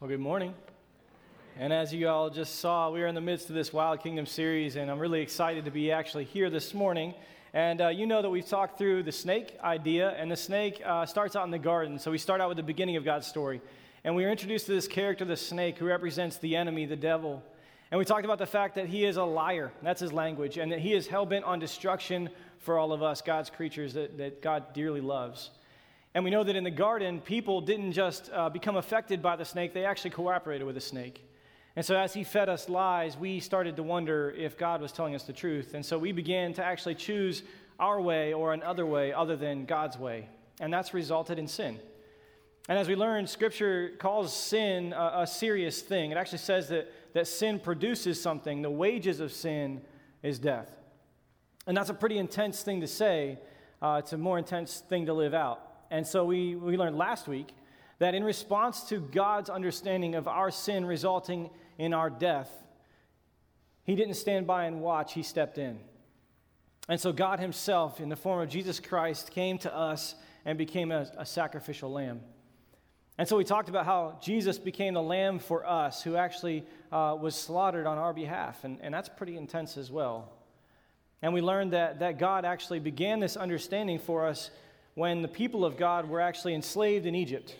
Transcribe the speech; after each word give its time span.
Well, 0.00 0.08
good 0.08 0.20
morning. 0.20 0.54
And 1.58 1.72
as 1.72 1.92
you 1.92 2.06
all 2.06 2.30
just 2.30 2.60
saw, 2.60 2.88
we 2.88 3.02
are 3.02 3.08
in 3.08 3.16
the 3.16 3.20
midst 3.20 3.48
of 3.48 3.56
this 3.56 3.72
Wild 3.72 4.00
Kingdom 4.00 4.26
series, 4.26 4.76
and 4.76 4.92
I'm 4.92 5.00
really 5.00 5.20
excited 5.20 5.64
to 5.64 5.72
be 5.72 5.90
actually 5.90 6.22
here 6.22 6.50
this 6.50 6.72
morning. 6.72 7.14
And 7.52 7.80
uh, 7.80 7.88
you 7.88 8.06
know 8.06 8.22
that 8.22 8.30
we've 8.30 8.46
talked 8.46 8.78
through 8.78 9.02
the 9.02 9.10
snake 9.10 9.56
idea, 9.60 10.10
and 10.10 10.30
the 10.30 10.36
snake 10.36 10.80
uh, 10.86 11.04
starts 11.04 11.34
out 11.34 11.46
in 11.46 11.50
the 11.50 11.58
garden. 11.58 11.98
So 11.98 12.12
we 12.12 12.18
start 12.18 12.40
out 12.40 12.46
with 12.46 12.58
the 12.58 12.62
beginning 12.62 12.94
of 12.94 13.04
God's 13.04 13.26
story. 13.26 13.60
And 14.04 14.14
we 14.14 14.24
are 14.24 14.30
introduced 14.30 14.66
to 14.66 14.72
this 14.72 14.86
character, 14.86 15.24
the 15.24 15.36
snake, 15.36 15.78
who 15.78 15.86
represents 15.86 16.36
the 16.36 16.54
enemy, 16.54 16.86
the 16.86 16.94
devil. 16.94 17.42
And 17.90 17.98
we 17.98 18.04
talked 18.04 18.24
about 18.24 18.38
the 18.38 18.46
fact 18.46 18.76
that 18.76 18.86
he 18.86 19.04
is 19.04 19.16
a 19.16 19.24
liar. 19.24 19.72
That's 19.82 20.00
his 20.00 20.12
language. 20.12 20.58
And 20.58 20.70
that 20.70 20.78
he 20.78 20.94
is 20.94 21.08
hell 21.08 21.26
bent 21.26 21.44
on 21.44 21.58
destruction 21.58 22.30
for 22.60 22.78
all 22.78 22.92
of 22.92 23.02
us, 23.02 23.20
God's 23.20 23.50
creatures 23.50 23.94
that, 23.94 24.16
that 24.18 24.42
God 24.42 24.72
dearly 24.74 25.00
loves. 25.00 25.50
And 26.14 26.24
we 26.24 26.30
know 26.30 26.42
that 26.42 26.56
in 26.56 26.64
the 26.64 26.70
garden, 26.70 27.20
people 27.20 27.60
didn't 27.60 27.92
just 27.92 28.30
uh, 28.32 28.48
become 28.48 28.76
affected 28.76 29.22
by 29.22 29.36
the 29.36 29.44
snake, 29.44 29.74
they 29.74 29.84
actually 29.84 30.10
cooperated 30.10 30.66
with 30.66 30.74
the 30.74 30.80
snake. 30.80 31.24
And 31.76 31.84
so, 31.84 31.96
as 31.96 32.12
he 32.12 32.24
fed 32.24 32.48
us 32.48 32.68
lies, 32.68 33.16
we 33.16 33.38
started 33.38 33.76
to 33.76 33.82
wonder 33.82 34.34
if 34.36 34.58
God 34.58 34.80
was 34.80 34.90
telling 34.90 35.14
us 35.14 35.22
the 35.22 35.32
truth. 35.32 35.74
And 35.74 35.86
so, 35.86 35.96
we 35.98 36.10
began 36.10 36.52
to 36.54 36.64
actually 36.64 36.96
choose 36.96 37.42
our 37.78 38.00
way 38.00 38.32
or 38.32 38.52
another 38.52 38.84
way 38.84 39.12
other 39.12 39.36
than 39.36 39.64
God's 39.64 39.96
way. 39.96 40.28
And 40.60 40.72
that's 40.72 40.92
resulted 40.92 41.38
in 41.38 41.46
sin. 41.46 41.78
And 42.68 42.76
as 42.78 42.88
we 42.88 42.96
learned, 42.96 43.30
Scripture 43.30 43.92
calls 43.98 44.34
sin 44.34 44.92
a, 44.92 45.20
a 45.20 45.26
serious 45.26 45.80
thing. 45.80 46.10
It 46.10 46.18
actually 46.18 46.38
says 46.38 46.68
that, 46.68 46.92
that 47.14 47.26
sin 47.26 47.60
produces 47.60 48.20
something. 48.20 48.60
The 48.60 48.70
wages 48.70 49.20
of 49.20 49.32
sin 49.32 49.80
is 50.22 50.38
death. 50.38 50.68
And 51.66 51.76
that's 51.76 51.90
a 51.90 51.94
pretty 51.94 52.18
intense 52.18 52.62
thing 52.62 52.80
to 52.80 52.86
say. 52.86 53.38
Uh, 53.80 54.00
it's 54.02 54.12
a 54.12 54.18
more 54.18 54.38
intense 54.38 54.82
thing 54.88 55.06
to 55.06 55.14
live 55.14 55.32
out. 55.32 55.67
And 55.90 56.06
so 56.06 56.24
we, 56.24 56.54
we 56.56 56.76
learned 56.76 56.96
last 56.96 57.28
week 57.28 57.54
that 57.98 58.14
in 58.14 58.22
response 58.22 58.82
to 58.84 58.98
God's 59.00 59.50
understanding 59.50 60.14
of 60.14 60.28
our 60.28 60.50
sin 60.50 60.84
resulting 60.84 61.50
in 61.78 61.92
our 61.92 62.10
death, 62.10 62.50
he 63.84 63.96
didn't 63.96 64.14
stand 64.14 64.46
by 64.46 64.64
and 64.64 64.80
watch, 64.80 65.14
he 65.14 65.22
stepped 65.22 65.58
in. 65.58 65.78
And 66.88 67.00
so 67.00 67.12
God 67.12 67.40
himself, 67.40 68.00
in 68.00 68.08
the 68.08 68.16
form 68.16 68.40
of 68.40 68.48
Jesus 68.48 68.80
Christ, 68.80 69.30
came 69.30 69.58
to 69.58 69.74
us 69.74 70.14
and 70.44 70.56
became 70.56 70.90
a, 70.92 71.10
a 71.18 71.26
sacrificial 71.26 71.92
lamb. 71.92 72.20
And 73.18 73.26
so 73.26 73.36
we 73.36 73.44
talked 73.44 73.68
about 73.68 73.84
how 73.84 74.18
Jesus 74.22 74.58
became 74.58 74.94
the 74.94 75.02
lamb 75.02 75.40
for 75.40 75.66
us, 75.66 76.02
who 76.02 76.16
actually 76.16 76.64
uh, 76.92 77.16
was 77.20 77.34
slaughtered 77.34 77.84
on 77.84 77.98
our 77.98 78.12
behalf. 78.12 78.62
And, 78.62 78.78
and 78.80 78.94
that's 78.94 79.08
pretty 79.08 79.36
intense 79.36 79.76
as 79.76 79.90
well. 79.90 80.32
And 81.20 81.34
we 81.34 81.40
learned 81.40 81.72
that, 81.72 81.98
that 81.98 82.18
God 82.18 82.44
actually 82.44 82.78
began 82.78 83.18
this 83.18 83.36
understanding 83.36 83.98
for 83.98 84.26
us 84.26 84.50
when 84.98 85.22
the 85.22 85.28
people 85.28 85.64
of 85.64 85.76
God 85.76 86.08
were 86.08 86.20
actually 86.20 86.54
enslaved 86.54 87.06
in 87.06 87.14
Egypt. 87.14 87.54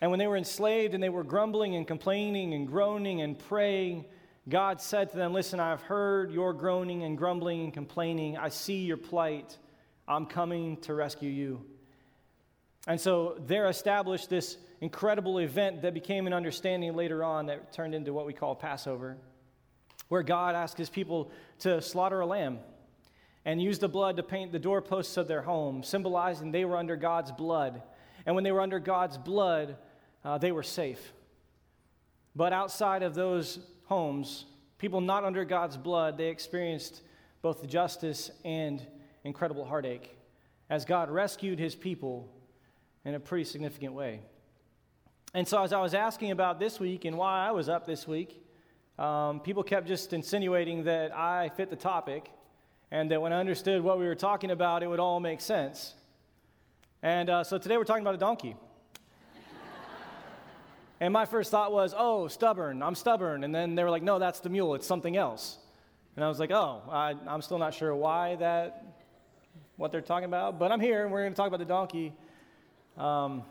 And 0.00 0.08
when 0.12 0.20
they 0.20 0.28
were 0.28 0.36
enslaved 0.36 0.94
and 0.94 1.02
they 1.02 1.08
were 1.08 1.24
grumbling 1.24 1.74
and 1.74 1.84
complaining 1.84 2.54
and 2.54 2.68
groaning 2.68 3.22
and 3.22 3.36
praying, 3.36 4.04
God 4.48 4.80
said 4.80 5.10
to 5.10 5.16
them, 5.16 5.32
Listen, 5.32 5.58
I've 5.58 5.82
heard 5.82 6.30
your 6.30 6.52
groaning 6.52 7.02
and 7.02 7.18
grumbling 7.18 7.64
and 7.64 7.74
complaining. 7.74 8.38
I 8.38 8.50
see 8.50 8.84
your 8.84 8.96
plight. 8.96 9.58
I'm 10.06 10.26
coming 10.26 10.76
to 10.82 10.94
rescue 10.94 11.28
you. 11.28 11.60
And 12.86 13.00
so 13.00 13.36
there 13.48 13.66
established 13.68 14.30
this 14.30 14.56
incredible 14.80 15.38
event 15.38 15.82
that 15.82 15.92
became 15.92 16.28
an 16.28 16.32
understanding 16.32 16.94
later 16.94 17.24
on 17.24 17.46
that 17.46 17.72
turned 17.72 17.96
into 17.96 18.12
what 18.12 18.26
we 18.26 18.32
call 18.32 18.54
Passover, 18.54 19.16
where 20.06 20.22
God 20.22 20.54
asked 20.54 20.78
his 20.78 20.88
people 20.88 21.32
to 21.60 21.82
slaughter 21.82 22.20
a 22.20 22.26
lamb 22.26 22.60
and 23.44 23.60
used 23.60 23.80
the 23.80 23.88
blood 23.88 24.16
to 24.16 24.22
paint 24.22 24.52
the 24.52 24.58
doorposts 24.58 25.16
of 25.16 25.28
their 25.28 25.42
home, 25.42 25.82
symbolizing 25.82 26.50
they 26.50 26.64
were 26.64 26.76
under 26.76 26.96
God's 26.96 27.30
blood. 27.32 27.82
And 28.24 28.34
when 28.34 28.44
they 28.44 28.52
were 28.52 28.60
under 28.60 28.78
God's 28.78 29.18
blood, 29.18 29.76
uh, 30.24 30.38
they 30.38 30.52
were 30.52 30.62
safe. 30.62 31.12
But 32.34 32.52
outside 32.52 33.02
of 33.02 33.14
those 33.14 33.58
homes, 33.84 34.46
people 34.78 35.00
not 35.00 35.24
under 35.24 35.44
God's 35.44 35.76
blood, 35.76 36.16
they 36.16 36.28
experienced 36.28 37.02
both 37.42 37.66
justice 37.68 38.30
and 38.44 38.84
incredible 39.24 39.64
heartache 39.64 40.16
as 40.70 40.84
God 40.84 41.10
rescued 41.10 41.58
his 41.58 41.74
people 41.74 42.32
in 43.04 43.14
a 43.14 43.20
pretty 43.20 43.44
significant 43.44 43.92
way. 43.92 44.20
And 45.34 45.46
so, 45.46 45.62
as 45.62 45.72
I 45.72 45.80
was 45.80 45.94
asking 45.94 46.30
about 46.30 46.58
this 46.58 46.80
week 46.80 47.04
and 47.04 47.18
why 47.18 47.46
I 47.46 47.50
was 47.50 47.68
up 47.68 47.86
this 47.86 48.08
week, 48.08 48.42
um, 48.98 49.40
people 49.40 49.62
kept 49.62 49.86
just 49.86 50.12
insinuating 50.12 50.84
that 50.84 51.14
I 51.14 51.50
fit 51.50 51.70
the 51.70 51.76
topic 51.76 52.30
and 52.90 53.10
that 53.10 53.20
when 53.20 53.32
I 53.32 53.40
understood 53.40 53.82
what 53.82 53.98
we 53.98 54.06
were 54.06 54.14
talking 54.14 54.50
about, 54.50 54.82
it 54.82 54.86
would 54.86 55.00
all 55.00 55.20
make 55.20 55.40
sense. 55.40 55.94
And 57.02 57.28
uh, 57.28 57.44
so 57.44 57.58
today 57.58 57.76
we're 57.76 57.84
talking 57.84 58.02
about 58.02 58.14
a 58.14 58.18
donkey. 58.18 58.56
and 61.00 61.12
my 61.12 61.26
first 61.26 61.50
thought 61.50 61.72
was, 61.72 61.94
oh, 61.96 62.28
stubborn, 62.28 62.82
I'm 62.82 62.94
stubborn. 62.94 63.44
And 63.44 63.54
then 63.54 63.74
they 63.74 63.84
were 63.84 63.90
like, 63.90 64.02
no, 64.02 64.18
that's 64.18 64.40
the 64.40 64.48
mule, 64.48 64.74
it's 64.74 64.86
something 64.86 65.16
else. 65.16 65.58
And 66.16 66.24
I 66.24 66.28
was 66.28 66.38
like, 66.38 66.50
oh, 66.50 66.82
I, 66.90 67.14
I'm 67.26 67.42
still 67.42 67.58
not 67.58 67.74
sure 67.74 67.94
why 67.94 68.36
that, 68.36 68.84
what 69.76 69.90
they're 69.90 70.00
talking 70.00 70.26
about, 70.26 70.58
but 70.58 70.70
I'm 70.70 70.80
here 70.80 71.02
and 71.02 71.12
we're 71.12 71.22
going 71.22 71.32
to 71.32 71.36
talk 71.36 71.48
about 71.48 71.58
the 71.58 71.64
donkey. 71.64 72.12
Um, 72.96 73.42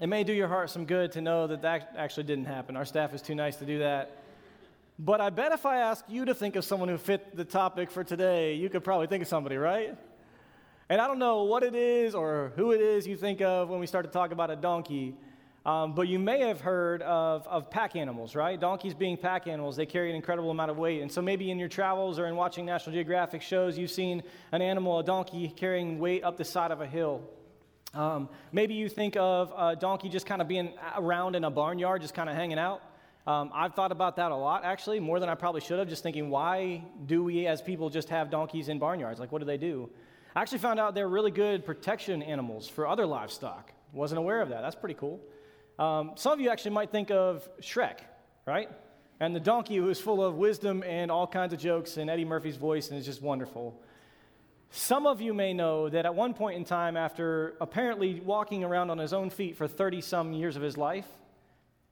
it 0.00 0.06
may 0.06 0.24
do 0.24 0.32
your 0.32 0.48
heart 0.48 0.70
some 0.70 0.84
good 0.84 1.12
to 1.12 1.20
know 1.20 1.46
that 1.48 1.62
that 1.62 1.94
actually 1.96 2.24
didn't 2.24 2.44
happen. 2.44 2.76
Our 2.76 2.84
staff 2.84 3.12
is 3.14 3.22
too 3.22 3.34
nice 3.34 3.56
to 3.56 3.64
do 3.64 3.80
that. 3.80 4.21
But 4.98 5.20
I 5.20 5.30
bet 5.30 5.52
if 5.52 5.66
I 5.66 5.78
ask 5.78 6.04
you 6.08 6.26
to 6.26 6.34
think 6.34 6.56
of 6.56 6.64
someone 6.64 6.88
who 6.88 6.98
fit 6.98 7.34
the 7.36 7.44
topic 7.44 7.90
for 7.90 8.04
today, 8.04 8.54
you 8.54 8.68
could 8.68 8.84
probably 8.84 9.06
think 9.06 9.22
of 9.22 9.28
somebody, 9.28 9.56
right? 9.56 9.96
And 10.88 11.00
I 11.00 11.06
don't 11.06 11.18
know 11.18 11.44
what 11.44 11.62
it 11.62 11.74
is 11.74 12.14
or 12.14 12.52
who 12.56 12.72
it 12.72 12.80
is 12.80 13.06
you 13.06 13.16
think 13.16 13.40
of 13.40 13.70
when 13.70 13.80
we 13.80 13.86
start 13.86 14.04
to 14.04 14.10
talk 14.10 14.30
about 14.30 14.50
a 14.50 14.56
donkey, 14.56 15.14
um, 15.64 15.94
but 15.94 16.08
you 16.08 16.18
may 16.18 16.40
have 16.40 16.60
heard 16.60 17.02
of, 17.02 17.46
of 17.46 17.70
pack 17.70 17.96
animals, 17.96 18.34
right? 18.34 18.60
Donkeys 18.60 18.94
being 18.94 19.16
pack 19.16 19.46
animals, 19.46 19.76
they 19.76 19.86
carry 19.86 20.10
an 20.10 20.16
incredible 20.16 20.50
amount 20.50 20.70
of 20.70 20.76
weight. 20.76 21.00
And 21.00 21.10
so 21.10 21.22
maybe 21.22 21.50
in 21.50 21.58
your 21.58 21.68
travels 21.68 22.18
or 22.18 22.26
in 22.26 22.36
watching 22.36 22.66
National 22.66 22.92
Geographic 22.94 23.42
shows, 23.42 23.78
you've 23.78 23.90
seen 23.90 24.22
an 24.50 24.60
animal, 24.60 24.98
a 24.98 25.04
donkey, 25.04 25.48
carrying 25.48 25.98
weight 25.98 26.24
up 26.24 26.36
the 26.36 26.44
side 26.44 26.72
of 26.72 26.80
a 26.80 26.86
hill. 26.86 27.22
Um, 27.94 28.28
maybe 28.52 28.74
you 28.74 28.88
think 28.88 29.16
of 29.16 29.52
a 29.56 29.76
donkey 29.76 30.08
just 30.08 30.26
kind 30.26 30.42
of 30.42 30.48
being 30.48 30.74
around 30.96 31.36
in 31.36 31.44
a 31.44 31.50
barnyard, 31.50 32.02
just 32.02 32.14
kind 32.14 32.28
of 32.28 32.34
hanging 32.34 32.58
out. 32.58 32.82
Um, 33.26 33.50
I've 33.54 33.74
thought 33.74 33.92
about 33.92 34.16
that 34.16 34.32
a 34.32 34.36
lot, 34.36 34.64
actually, 34.64 34.98
more 34.98 35.20
than 35.20 35.28
I 35.28 35.34
probably 35.36 35.60
should 35.60 35.78
have, 35.78 35.88
just 35.88 36.02
thinking, 36.02 36.28
why 36.28 36.82
do 37.06 37.22
we 37.22 37.46
as 37.46 37.62
people 37.62 37.88
just 37.88 38.08
have 38.08 38.30
donkeys 38.30 38.68
in 38.68 38.80
barnyards? 38.80 39.20
Like, 39.20 39.30
what 39.30 39.38
do 39.38 39.44
they 39.44 39.58
do? 39.58 39.90
I 40.34 40.42
actually 40.42 40.58
found 40.58 40.80
out 40.80 40.94
they're 40.94 41.08
really 41.08 41.30
good 41.30 41.64
protection 41.64 42.22
animals 42.22 42.68
for 42.68 42.86
other 42.86 43.06
livestock. 43.06 43.72
Wasn't 43.92 44.18
aware 44.18 44.40
of 44.40 44.48
that. 44.48 44.62
That's 44.62 44.74
pretty 44.74 44.94
cool. 44.94 45.20
Um, 45.78 46.12
some 46.16 46.32
of 46.32 46.40
you 46.40 46.50
actually 46.50 46.72
might 46.72 46.90
think 46.90 47.10
of 47.10 47.48
Shrek, 47.60 47.98
right? 48.46 48.68
And 49.20 49.36
the 49.36 49.40
donkey 49.40 49.76
who 49.76 49.88
is 49.88 50.00
full 50.00 50.24
of 50.24 50.36
wisdom 50.36 50.82
and 50.84 51.10
all 51.10 51.26
kinds 51.26 51.52
of 51.52 51.60
jokes 51.60 51.98
and 51.98 52.10
Eddie 52.10 52.24
Murphy's 52.24 52.56
voice, 52.56 52.88
and 52.88 52.96
it's 52.96 53.06
just 53.06 53.22
wonderful. 53.22 53.80
Some 54.70 55.06
of 55.06 55.20
you 55.20 55.34
may 55.34 55.52
know 55.52 55.88
that 55.88 56.06
at 56.06 56.14
one 56.14 56.34
point 56.34 56.56
in 56.56 56.64
time, 56.64 56.96
after 56.96 57.54
apparently 57.60 58.20
walking 58.20 58.64
around 58.64 58.90
on 58.90 58.98
his 58.98 59.12
own 59.12 59.30
feet 59.30 59.56
for 59.56 59.68
30 59.68 60.00
some 60.00 60.32
years 60.32 60.56
of 60.56 60.62
his 60.62 60.76
life, 60.76 61.06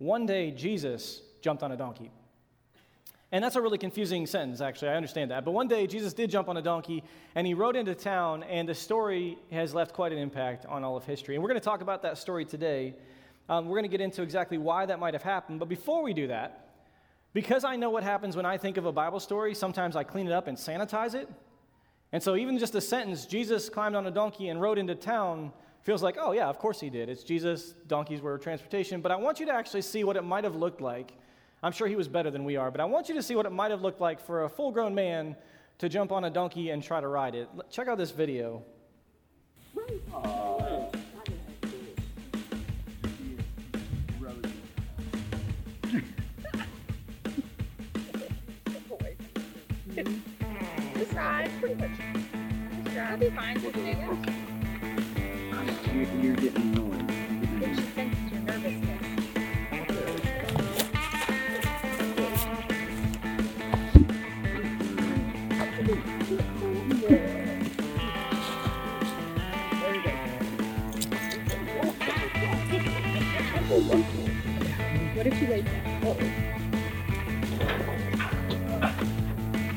one 0.01 0.25
day, 0.25 0.51
Jesus 0.51 1.21
jumped 1.43 1.63
on 1.63 1.73
a 1.73 1.77
donkey. 1.77 2.11
And 3.33 3.45
that's 3.45 3.55
a 3.55 3.61
really 3.61 3.77
confusing 3.77 4.27
sentence, 4.27 4.63
actually. 4.63 4.89
I 4.89 4.95
understand 4.95 5.31
that. 5.31 5.45
But 5.45 5.51
one 5.51 5.69
day, 5.69 5.87
Jesus 5.87 6.15
did 6.15 6.31
jump 6.31 6.49
on 6.49 6.57
a 6.57 6.63
donkey 6.63 7.05
and 7.35 7.47
he 7.47 7.53
rode 7.53 7.77
into 7.77 7.95
town, 7.95 8.43
and 8.45 8.67
the 8.67 8.75
story 8.75 9.39
has 9.53 9.75
left 9.75 9.93
quite 9.93 10.11
an 10.11 10.17
impact 10.19 10.65
on 10.65 10.85
all 10.85 10.97
of 10.97 11.05
history. 11.05 11.35
And 11.35 11.43
we're 11.43 11.51
going 11.51 11.61
to 11.61 11.65
talk 11.65 11.83
about 11.83 12.01
that 12.03 12.17
story 12.17 12.47
today. 12.47 12.95
Um, 13.51 13.67
we're 13.67 13.77
going 13.77 13.91
to 13.91 13.91
get 13.91 14.01
into 14.01 14.23
exactly 14.23 14.57
why 14.57 14.87
that 14.87 14.99
might 14.99 15.13
have 15.13 15.23
happened. 15.23 15.61
But 15.61 15.69
before 15.69 16.03
we 16.03 16.15
do 16.15 16.29
that, 16.29 16.71
because 17.35 17.63
I 17.63 17.77
know 17.77 17.91
what 17.91 18.03
happens 18.03 18.37
when 18.37 18.47
I 18.47 18.57
think 18.57 18.79
of 18.79 18.87
a 18.87 18.93
Bible 18.93 19.21
story, 19.21 19.55
sometimes 19.55 19.97
I 19.97 20.03
clean 20.03 20.27
it 20.27 20.33
up 20.33 20.49
and 20.49 20.57
sanitize 20.57 21.15
it. 21.15 21.29
And 22.11 22.23
so, 22.23 22.37
even 22.37 22.59
just 22.59 22.75
a 22.75 22.81
sentence, 22.81 23.27
Jesus 23.27 23.69
climbed 23.69 23.97
on 23.97 24.07
a 24.07 24.11
donkey 24.11 24.49
and 24.49 24.63
rode 24.63 24.79
into 24.79 24.95
town, 24.95 25.53
feels 25.83 26.03
like, 26.03 26.17
oh, 26.21 26.33
yeah, 26.33 26.49
of 26.49 26.59
course 26.59 26.81
he 26.81 26.91
did. 26.91 27.09
It's 27.09 27.23
Jesus, 27.23 27.75
donkeys 27.87 28.21
were 28.21 28.37
transportation. 28.39 29.01
But 29.01 29.13
I 29.13 29.17
want 29.17 29.41
you 29.41 29.47
to 29.47 29.53
actually 29.53 29.83
see 29.83 30.05
what 30.05 30.17
it 30.17 30.23
might 30.23 30.45
have 30.45 30.57
looked 30.57 30.81
like. 30.81 31.13
I'm 31.63 31.73
sure 31.73 31.87
he 31.87 31.97
was 31.97 32.09
better 32.09 32.31
than 32.31 32.45
we 32.45 32.57
are, 32.57 32.71
but 32.71 32.81
I 32.81 32.85
want 32.85 33.09
you 33.09 33.15
to 33.17 33.23
see 33.23 33.35
what 33.35 33.47
it 33.47 33.53
might 33.53 33.71
have 33.71 33.83
looked 33.83 34.01
like 34.01 34.21
for 34.21 34.45
a 34.45 34.49
full 34.49 34.73
grown 34.73 34.95
man 34.95 35.37
to 35.79 35.89
jump 35.89 36.13
on 36.13 36.25
a 36.25 36.31
donkey 36.31 36.71
and 36.71 36.83
try 36.83 37.01
to 37.01 37.09
ride 37.09 37.35
it. 37.35 37.49
Check 37.71 37.89
out 37.89 37.99
this 37.99 38.11
video. 38.11 38.63
This 50.95 51.13
ride, 51.15 51.51
pretty 51.61 51.75
much. 51.77 51.91
It. 53.77 54.50
You're, 55.87 56.05
you're 56.21 56.37
getting 56.37 56.63
annoyed. 56.63 57.11
It 57.63 57.75
should 57.75 57.95
sense 57.95 58.33
your 58.33 58.41
nervousness. 58.43 59.01
What 75.15 75.27
if 75.27 75.39
she 75.39 75.47
lays 75.47 75.65
down? 75.65 76.07
Uh-oh. 76.07 76.17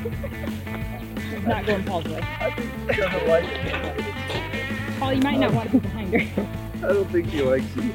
She's 1.30 1.46
not 1.46 1.66
going 1.66 1.84
Paul's 1.84 2.04
way. 2.04 2.20
I 2.40 2.50
think 2.50 2.70
she 2.94 3.00
doesn't 3.00 3.26
like 3.28 3.44
it. 3.44 4.73
Paul, 4.98 5.12
you 5.12 5.22
might 5.22 5.38
not 5.38 5.52
want 5.52 5.70
to 5.70 5.78
be 5.78 5.80
behind 5.80 6.20
her. 6.22 6.48
I 6.76 6.92
don't 6.92 7.10
think 7.10 7.30
she 7.30 7.42
likes 7.42 7.76
you. 7.76 7.92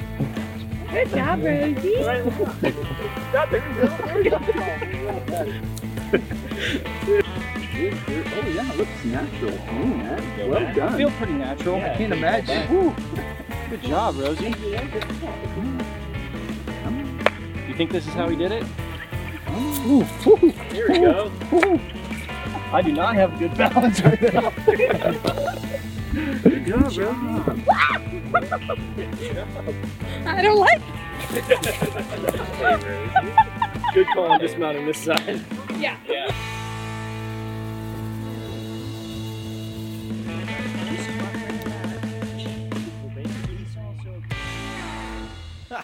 Good 0.90 1.10
job, 1.12 1.44
Rosie. 1.44 1.96
Oh 7.82 8.48
yeah, 8.48 8.72
it 8.72 8.78
looks 8.78 9.06
natural 9.06 9.52
to 9.52 9.58
man. 9.58 10.50
Well 10.50 10.68
I 10.68 10.74
done. 10.74 10.98
feel 10.98 11.12
pretty 11.12 11.34
natural. 11.34 11.76
I 11.78 11.96
can't 11.96 12.12
imagine. 12.14 12.74
Woo. 12.74 12.96
Good 13.70 13.84
job, 13.84 14.18
Rosie. 14.18 14.56
You 17.68 17.76
think 17.76 17.92
this 17.92 18.08
is 18.08 18.14
how 18.14 18.28
he 18.28 18.36
did 18.36 18.52
it? 18.52 18.64
Ooh, 19.52 20.04
whew. 20.04 20.50
Here 20.72 20.90
we 20.90 21.00
go. 21.00 21.32
I 22.74 22.82
do 22.82 22.92
not 22.92 23.16
have 23.16 23.38
good 23.40 23.56
balance 23.56 24.02
right 24.02 24.34
now. 24.34 24.52
Good 26.20 26.66
job, 26.66 26.84
Rosie. 26.84 27.00
I 30.26 30.42
don't 30.42 30.60
like 30.60 30.82
it. 31.32 31.46
Good 33.94 34.08
call 34.14 34.32
on 34.32 34.40
dismounting 34.40 34.86
this 34.86 34.98
side. 34.98 35.42
Yeah. 35.78 35.98
Yeah. 36.08 36.36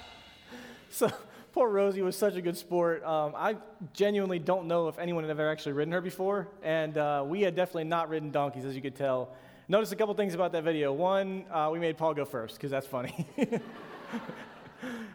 So 0.90 1.12
poor 1.52 1.68
Rosie 1.70 2.02
was 2.02 2.16
such 2.16 2.36
a 2.36 2.42
good 2.42 2.56
sport. 2.56 3.04
Um, 3.04 3.34
I 3.36 3.58
genuinely 3.94 4.40
don't 4.40 4.68
know 4.68 4.88
if 4.88 4.98
anyone 4.98 5.26
had 5.26 5.32
ever 5.32 5.50
actually 5.50 5.74
ridden 5.74 5.92
her 5.92 6.00
before, 6.00 6.48
and 6.64 6.98
uh, 6.98 7.24
we 7.28 7.42
had 7.42 7.54
definitely 7.54 7.84
not 7.84 8.08
ridden 8.08 8.32
donkeys, 8.32 8.64
as 8.64 8.76
you 8.78 8.82
could 8.82 8.96
tell. 8.96 9.36
Notice 9.68 9.92
a 9.92 9.96
couple 9.96 10.14
things 10.14 10.36
about 10.36 10.52
that 10.52 10.64
video. 10.64 10.94
One, 10.94 11.44
uh, 11.50 11.70
we 11.74 11.80
made 11.80 11.98
Paul 11.98 12.14
go 12.14 12.24
first 12.24 12.54
because 12.54 12.70
that's 12.70 12.86
funny. 12.86 13.26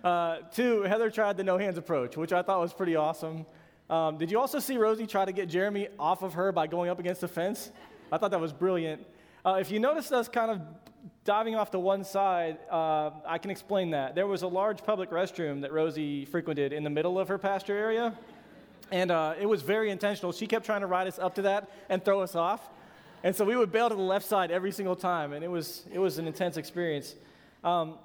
uh, 0.04 0.38
two, 0.52 0.82
Heather 0.82 1.08
tried 1.08 1.36
the 1.36 1.44
no 1.44 1.56
hands 1.56 1.78
approach, 1.78 2.16
which 2.16 2.32
I 2.32 2.42
thought 2.42 2.58
was 2.58 2.74
pretty 2.74 2.96
awesome. 2.96 3.46
Um, 3.88 4.18
did 4.18 4.28
you 4.28 4.40
also 4.40 4.58
see 4.58 4.76
Rosie 4.76 5.06
try 5.06 5.24
to 5.24 5.30
get 5.30 5.48
Jeremy 5.48 5.86
off 6.00 6.22
of 6.22 6.34
her 6.34 6.50
by 6.50 6.66
going 6.66 6.90
up 6.90 6.98
against 6.98 7.20
the 7.20 7.28
fence? 7.28 7.70
I 8.10 8.18
thought 8.18 8.32
that 8.32 8.40
was 8.40 8.52
brilliant. 8.52 9.06
Uh, 9.46 9.58
if 9.60 9.70
you 9.70 9.78
noticed 9.78 10.12
us 10.12 10.28
kind 10.28 10.50
of 10.50 10.60
diving 11.24 11.54
off 11.54 11.70
to 11.70 11.78
one 11.78 12.02
side, 12.02 12.58
uh, 12.72 13.10
I 13.24 13.38
can 13.38 13.52
explain 13.52 13.90
that. 13.90 14.16
There 14.16 14.26
was 14.26 14.42
a 14.42 14.48
large 14.48 14.82
public 14.82 15.10
restroom 15.10 15.60
that 15.60 15.72
Rosie 15.72 16.24
frequented 16.24 16.72
in 16.72 16.82
the 16.82 16.90
middle 16.90 17.20
of 17.20 17.28
her 17.28 17.38
pasture 17.38 17.76
area, 17.76 18.18
and 18.90 19.12
uh, 19.12 19.34
it 19.40 19.46
was 19.46 19.62
very 19.62 19.90
intentional. 19.90 20.32
She 20.32 20.48
kept 20.48 20.66
trying 20.66 20.80
to 20.80 20.88
ride 20.88 21.06
us 21.06 21.20
up 21.20 21.36
to 21.36 21.42
that 21.42 21.70
and 21.88 22.04
throw 22.04 22.20
us 22.20 22.34
off. 22.34 22.68
And 23.22 23.36
so 23.36 23.44
we 23.44 23.54
would 23.56 23.70
bail 23.70 23.88
to 23.88 23.94
the 23.94 24.00
left 24.00 24.26
side 24.26 24.50
every 24.50 24.72
single 24.72 24.96
time, 24.96 25.34
and 25.34 25.44
it 25.44 25.48
was, 25.48 25.84
it 25.92 25.98
was 25.98 26.18
an 26.18 26.26
intense 26.26 26.56
experience. 26.56 27.14
Um, 27.62 27.98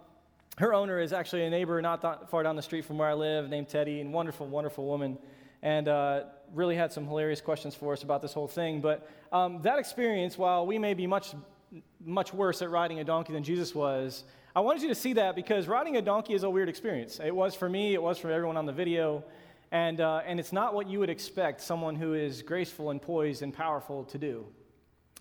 her 0.57 0.73
owner 0.73 0.99
is 0.99 1.13
actually 1.13 1.45
a 1.45 1.49
neighbor 1.49 1.81
not 1.81 2.01
that 2.01 2.29
far 2.29 2.43
down 2.43 2.55
the 2.55 2.61
street 2.61 2.83
from 2.83 2.97
where 2.97 3.09
I 3.09 3.13
live, 3.13 3.49
named 3.49 3.69
Teddy, 3.69 4.01
and 4.01 4.11
wonderful, 4.11 4.47
wonderful 4.47 4.85
woman, 4.85 5.17
and 5.61 5.87
uh, 5.87 6.23
really 6.53 6.75
had 6.75 6.91
some 6.91 7.07
hilarious 7.07 7.41
questions 7.41 7.75
for 7.75 7.93
us 7.93 8.03
about 8.03 8.21
this 8.21 8.33
whole 8.33 8.47
thing. 8.47 8.81
But 8.81 9.09
um, 9.31 9.61
that 9.61 9.79
experience, 9.79 10.37
while 10.37 10.65
we 10.65 10.77
may 10.77 10.93
be 10.93 11.07
much, 11.07 11.33
much 12.05 12.33
worse 12.33 12.61
at 12.61 12.69
riding 12.69 12.99
a 12.99 13.03
donkey 13.03 13.33
than 13.33 13.43
Jesus 13.43 13.73
was, 13.73 14.23
I 14.55 14.59
wanted 14.59 14.81
you 14.81 14.89
to 14.89 14.95
see 14.95 15.13
that 15.13 15.35
because 15.35 15.67
riding 15.67 15.97
a 15.97 16.01
donkey 16.01 16.33
is 16.33 16.43
a 16.43 16.49
weird 16.49 16.69
experience. 16.69 17.19
It 17.23 17.35
was 17.35 17.55
for 17.55 17.69
me, 17.69 17.93
it 17.93 18.01
was 18.01 18.17
for 18.17 18.31
everyone 18.31 18.55
on 18.55 18.65
the 18.65 18.71
video, 18.73 19.23
and, 19.71 19.99
uh, 19.99 20.21
and 20.25 20.39
it's 20.39 20.53
not 20.53 20.73
what 20.73 20.87
you 20.87 20.99
would 20.99 21.09
expect 21.09 21.59
someone 21.61 21.95
who 21.95 22.13
is 22.13 22.41
graceful 22.41 22.91
and 22.91 23.01
poised 23.01 23.41
and 23.41 23.53
powerful 23.53 24.03
to 24.05 24.17
do. 24.17 24.45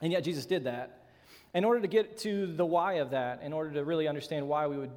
And 0.05 0.12
yet 0.12 0.23
Jesus 0.23 0.45
did 0.45 0.65
that. 0.65 1.06
In 1.55 1.65
order 1.65 1.81
to 1.81 1.89
get 1.89 2.19
to 2.19 2.47
the 2.47 2.67
why 2.67 2.95
of 2.95 3.11
that, 3.11 3.41
in 3.43 3.55
order 3.55 3.71
to 3.71 3.85
really 3.85 4.06
understand 4.06 4.47
why 4.47 4.67
we 4.67 4.77
would 4.77 4.91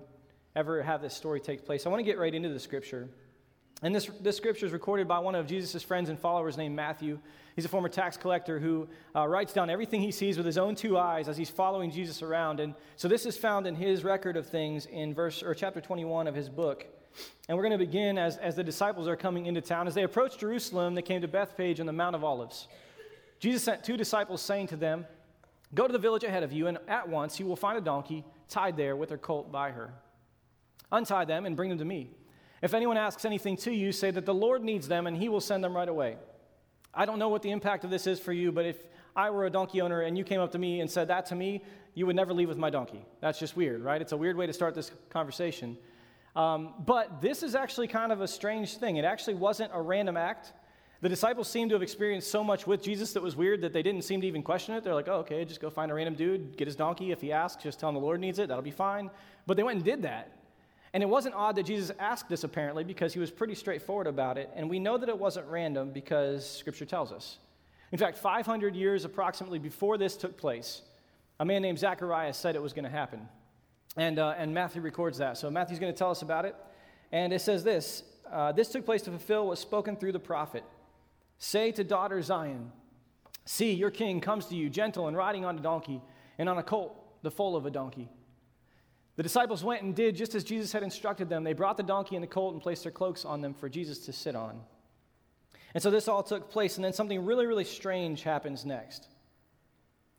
ever 0.53 0.83
have 0.83 1.01
this 1.01 1.13
story 1.13 1.39
take 1.39 1.65
place, 1.65 1.85
I 1.85 1.89
want 1.89 2.01
to 2.01 2.03
get 2.03 2.19
right 2.19 2.35
into 2.35 2.49
the 2.49 2.59
scripture. 2.59 3.07
And 3.81 3.95
this, 3.95 4.09
this 4.19 4.35
scripture 4.35 4.65
is 4.65 4.73
recorded 4.73 5.07
by 5.07 5.19
one 5.19 5.33
of 5.33 5.47
Jesus' 5.47 5.81
friends 5.81 6.09
and 6.09 6.19
followers 6.19 6.57
named 6.57 6.75
Matthew. 6.75 7.19
He's 7.55 7.63
a 7.63 7.69
former 7.69 7.87
tax 7.87 8.17
collector 8.17 8.59
who 8.59 8.89
uh, 9.15 9.25
writes 9.27 9.53
down 9.53 9.69
everything 9.69 10.01
he 10.01 10.11
sees 10.11 10.35
with 10.35 10.45
his 10.45 10.57
own 10.57 10.75
two 10.75 10.97
eyes 10.97 11.29
as 11.29 11.37
he's 11.37 11.49
following 11.49 11.89
Jesus 11.89 12.21
around. 12.21 12.59
And 12.59 12.75
so 12.97 13.07
this 13.07 13.25
is 13.25 13.37
found 13.37 13.65
in 13.65 13.75
his 13.75 14.03
record 14.03 14.35
of 14.35 14.45
things 14.49 14.87
in 14.87 15.13
verse 15.13 15.41
or 15.41 15.53
chapter 15.53 15.79
21 15.79 16.27
of 16.27 16.35
his 16.35 16.49
book. 16.49 16.85
And 17.47 17.57
we're 17.57 17.63
going 17.63 17.79
to 17.79 17.85
begin 17.85 18.17
as, 18.17 18.35
as 18.35 18.57
the 18.57 18.63
disciples 18.63 19.07
are 19.07 19.15
coming 19.15 19.45
into 19.45 19.61
town. 19.61 19.87
As 19.87 19.93
they 19.93 20.03
approach 20.03 20.37
Jerusalem, 20.37 20.95
they 20.95 21.01
came 21.01 21.21
to 21.21 21.29
Bethphage 21.29 21.79
on 21.79 21.85
the 21.85 21.93
Mount 21.93 22.13
of 22.13 22.25
Olives. 22.25 22.67
Jesus 23.39 23.63
sent 23.63 23.83
two 23.83 23.97
disciples, 23.97 24.41
saying 24.41 24.67
to 24.67 24.75
them, 24.75 25.05
Go 25.73 25.85
to 25.85 25.93
the 25.93 25.99
village 25.99 26.23
ahead 26.23 26.43
of 26.43 26.53
you, 26.53 26.67
and 26.67 26.77
at 26.87 27.07
once 27.09 27.39
you 27.39 27.45
will 27.45 27.55
find 27.55 27.77
a 27.77 27.81
donkey 27.81 28.23
tied 28.47 28.77
there 28.77 28.95
with 28.95 29.09
her 29.09 29.17
colt 29.17 29.51
by 29.51 29.71
her. 29.71 29.93
Untie 30.91 31.25
them 31.25 31.45
and 31.45 31.55
bring 31.55 31.69
them 31.69 31.79
to 31.79 31.85
me. 31.85 32.09
If 32.61 32.73
anyone 32.73 32.97
asks 32.97 33.25
anything 33.25 33.57
to 33.57 33.71
you, 33.71 33.91
say 33.91 34.09
that 34.11 34.25
the 34.25 34.33
Lord 34.33 34.63
needs 34.63 34.87
them, 34.87 35.07
and 35.07 35.17
he 35.17 35.29
will 35.29 35.41
send 35.41 35.63
them 35.63 35.75
right 35.75 35.89
away. 35.89 36.17
I 36.93 37.05
don't 37.05 37.19
know 37.19 37.29
what 37.29 37.41
the 37.41 37.51
impact 37.51 37.83
of 37.83 37.89
this 37.89 38.07
is 38.07 38.19
for 38.19 38.33
you, 38.33 38.51
but 38.51 38.65
if 38.65 38.77
I 39.15 39.29
were 39.29 39.45
a 39.45 39.49
donkey 39.49 39.81
owner 39.81 40.01
and 40.01 40.17
you 40.17 40.23
came 40.23 40.39
up 40.39 40.51
to 40.53 40.57
me 40.57 40.79
and 40.79 40.89
said 40.89 41.07
that 41.09 41.25
to 41.27 41.35
me, 41.35 41.63
you 41.93 42.05
would 42.05 42.15
never 42.15 42.33
leave 42.33 42.47
with 42.47 42.57
my 42.57 42.69
donkey. 42.69 43.05
That's 43.19 43.39
just 43.39 43.55
weird, 43.57 43.81
right? 43.81 44.01
It's 44.01 44.11
a 44.11 44.17
weird 44.17 44.37
way 44.37 44.47
to 44.47 44.53
start 44.53 44.75
this 44.75 44.91
conversation. 45.09 45.77
Um, 46.35 46.75
but 46.85 47.19
this 47.19 47.41
is 47.41 47.55
actually 47.55 47.87
kind 47.87 48.11
of 48.11 48.21
a 48.21 48.27
strange 48.27 48.77
thing. 48.77 48.97
It 48.97 49.05
actually 49.05 49.33
wasn't 49.33 49.71
a 49.73 49.81
random 49.81 50.17
act. 50.17 50.53
The 51.01 51.09
disciples 51.09 51.47
seemed 51.47 51.69
to 51.69 51.75
have 51.75 51.83
experienced 51.83 52.31
so 52.31 52.43
much 52.43 52.65
with 52.65 52.81
Jesus 52.81 53.13
that 53.13 53.21
was 53.21 53.35
weird 53.35 53.61
that 53.61 53.71
they 53.71 53.83
didn't 53.83 54.01
seem 54.01 54.19
to 54.21 54.27
even 54.27 54.41
question 54.41 54.73
it. 54.73 54.83
They're 54.83 54.95
like, 54.95 55.07
oh, 55.07 55.19
okay, 55.19 55.45
just 55.45 55.61
go 55.61 55.69
find 55.69 55.91
a 55.91 55.93
random 55.93 56.15
dude, 56.15 56.57
get 56.57 56.67
his 56.67 56.75
donkey. 56.75 57.11
If 57.11 57.21
he 57.21 57.31
asks, 57.31 57.61
just 57.61 57.79
tell 57.79 57.89
him 57.89 57.95
the 57.95 58.01
Lord 58.01 58.19
needs 58.19 58.39
it. 58.39 58.47
That'll 58.47 58.63
be 58.63 58.71
fine. 58.71 59.11
But 59.45 59.57
they 59.57 59.63
went 59.63 59.77
and 59.77 59.85
did 59.85 60.01
that. 60.01 60.31
And 60.93 61.03
it 61.03 61.05
wasn't 61.05 61.35
odd 61.35 61.55
that 61.57 61.63
Jesus 61.63 61.95
asked 61.99 62.29
this, 62.29 62.43
apparently, 62.43 62.83
because 62.83 63.13
he 63.13 63.19
was 63.19 63.29
pretty 63.29 63.53
straightforward 63.53 64.07
about 64.07 64.37
it. 64.39 64.49
And 64.55 64.69
we 64.69 64.79
know 64.79 64.97
that 64.97 65.09
it 65.09 65.17
wasn't 65.17 65.45
random 65.47 65.91
because 65.91 66.49
Scripture 66.49 66.85
tells 66.85 67.11
us. 67.11 67.37
In 67.91 67.99
fact, 67.99 68.17
500 68.17 68.75
years 68.75 69.05
approximately 69.05 69.59
before 69.59 69.97
this 69.97 70.17
took 70.17 70.37
place, 70.37 70.81
a 71.39 71.45
man 71.45 71.61
named 71.61 71.77
Zacharias 71.77 72.37
said 72.37 72.55
it 72.55 72.61
was 72.61 72.73
going 72.73 72.85
to 72.85 72.89
happen. 72.89 73.27
And, 73.95 74.17
uh, 74.17 74.33
and 74.37 74.53
Matthew 74.53 74.81
records 74.81 75.19
that. 75.19 75.37
So 75.37 75.51
Matthew's 75.51 75.79
going 75.79 75.93
to 75.93 75.97
tell 75.97 76.11
us 76.11 76.21
about 76.21 76.45
it. 76.45 76.55
And 77.11 77.31
it 77.31 77.41
says 77.41 77.63
this 77.63 78.03
uh, 78.31 78.51
This 78.51 78.69
took 78.69 78.85
place 78.85 79.01
to 79.03 79.11
fulfill 79.11 79.43
what 79.43 79.51
was 79.51 79.59
spoken 79.59 79.95
through 79.95 80.13
the 80.13 80.19
prophet. 80.19 80.63
Say 81.37 81.71
to 81.73 81.83
daughter 81.83 82.21
Zion, 82.21 82.71
See, 83.45 83.71
your 83.71 83.91
king 83.91 84.19
comes 84.19 84.47
to 84.47 84.55
you, 84.55 84.69
gentle 84.69 85.07
and 85.07 85.15
riding 85.15 85.45
on 85.45 85.57
a 85.57 85.61
donkey, 85.61 86.01
and 86.37 86.49
on 86.49 86.57
a 86.57 86.63
colt, 86.63 87.21
the 87.23 87.31
foal 87.31 87.55
of 87.55 87.65
a 87.65 87.71
donkey. 87.71 88.09
The 89.15 89.23
disciples 89.23 89.63
went 89.63 89.83
and 89.83 89.95
did 89.95 90.15
just 90.15 90.35
as 90.35 90.43
Jesus 90.43 90.73
had 90.73 90.83
instructed 90.83 91.29
them. 91.29 91.43
They 91.43 91.53
brought 91.53 91.77
the 91.77 91.83
donkey 91.83 92.15
and 92.15 92.23
the 92.23 92.27
colt 92.27 92.53
and 92.53 92.61
placed 92.61 92.83
their 92.83 92.91
cloaks 92.91 93.23
on 93.23 93.41
them 93.41 93.53
for 93.53 93.69
Jesus 93.69 93.99
to 94.05 94.13
sit 94.13 94.35
on. 94.35 94.61
And 95.73 95.81
so 95.81 95.89
this 95.89 96.09
all 96.09 96.23
took 96.23 96.49
place, 96.49 96.75
and 96.75 96.83
then 96.83 96.91
something 96.91 97.25
really, 97.25 97.45
really 97.45 97.63
strange 97.63 98.21
happens 98.23 98.65
next. 98.65 99.07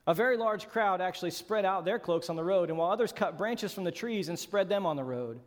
A 0.06 0.14
very 0.14 0.38
large 0.38 0.66
crowd 0.68 1.02
actually 1.02 1.30
spread 1.30 1.66
out 1.66 1.84
their 1.84 1.98
cloaks 1.98 2.30
on 2.30 2.36
the 2.36 2.42
road, 2.42 2.70
and 2.70 2.78
while 2.78 2.90
others 2.90 3.12
cut 3.12 3.36
branches 3.36 3.74
from 3.74 3.84
the 3.84 3.92
trees 3.92 4.30
and 4.30 4.38
spread 4.38 4.70
them 4.70 4.86
on 4.86 4.96
the 4.96 5.04
road, 5.04 5.38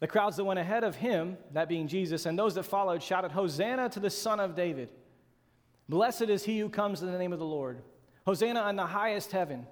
the 0.00 0.06
crowds 0.06 0.36
that 0.36 0.44
went 0.44 0.58
ahead 0.58 0.84
of 0.84 0.96
him, 0.96 1.36
that 1.52 1.68
being 1.68 1.88
Jesus, 1.88 2.26
and 2.26 2.38
those 2.38 2.54
that 2.54 2.64
followed 2.64 3.02
shouted, 3.02 3.32
Hosanna 3.32 3.88
to 3.90 4.00
the 4.00 4.10
Son 4.10 4.40
of 4.40 4.54
David. 4.54 4.90
Blessed 5.88 6.22
is 6.22 6.44
he 6.44 6.58
who 6.58 6.68
comes 6.68 7.02
in 7.02 7.10
the 7.12 7.18
name 7.18 7.32
of 7.32 7.38
the 7.38 7.44
Lord. 7.44 7.82
Hosanna 8.26 8.68
in 8.68 8.76
the 8.76 8.86
highest 8.86 9.32
heaven. 9.32 9.66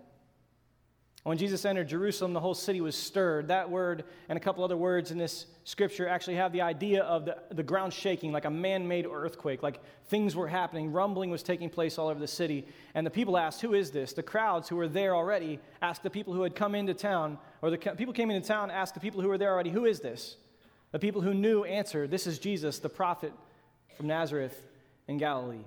When 1.24 1.38
Jesus 1.38 1.64
entered 1.64 1.86
Jerusalem, 1.86 2.32
the 2.32 2.40
whole 2.40 2.54
city 2.54 2.80
was 2.80 2.96
stirred. 2.96 3.46
That 3.46 3.70
word 3.70 4.04
and 4.28 4.36
a 4.36 4.40
couple 4.40 4.64
other 4.64 4.76
words 4.76 5.12
in 5.12 5.18
this 5.18 5.46
scripture 5.62 6.08
actually 6.08 6.34
have 6.34 6.50
the 6.50 6.62
idea 6.62 7.04
of 7.04 7.26
the, 7.26 7.38
the 7.52 7.62
ground 7.62 7.92
shaking, 7.92 8.32
like 8.32 8.44
a 8.44 8.50
man 8.50 8.88
made 8.88 9.06
earthquake, 9.06 9.62
like 9.62 9.80
things 10.06 10.34
were 10.34 10.48
happening. 10.48 10.90
Rumbling 10.90 11.30
was 11.30 11.44
taking 11.44 11.70
place 11.70 11.96
all 11.96 12.08
over 12.08 12.18
the 12.18 12.26
city. 12.26 12.66
And 12.96 13.06
the 13.06 13.10
people 13.10 13.38
asked, 13.38 13.60
Who 13.60 13.72
is 13.72 13.92
this? 13.92 14.12
The 14.12 14.22
crowds 14.24 14.68
who 14.68 14.74
were 14.74 14.88
there 14.88 15.14
already 15.14 15.60
asked 15.80 16.02
the 16.02 16.10
people 16.10 16.34
who 16.34 16.42
had 16.42 16.56
come 16.56 16.74
into 16.74 16.92
town, 16.92 17.38
or 17.62 17.70
the 17.70 17.78
people 17.78 18.12
came 18.12 18.30
into 18.32 18.46
town 18.46 18.72
asked 18.72 18.94
the 18.94 19.00
people 19.00 19.22
who 19.22 19.28
were 19.28 19.38
there 19.38 19.52
already, 19.52 19.70
Who 19.70 19.84
is 19.84 20.00
this? 20.00 20.36
The 20.90 20.98
people 20.98 21.20
who 21.20 21.34
knew 21.34 21.62
answered, 21.62 22.10
This 22.10 22.26
is 22.26 22.40
Jesus, 22.40 22.80
the 22.80 22.88
prophet 22.88 23.32
from 23.96 24.08
Nazareth 24.08 24.60
in 25.06 25.18
Galilee. 25.18 25.64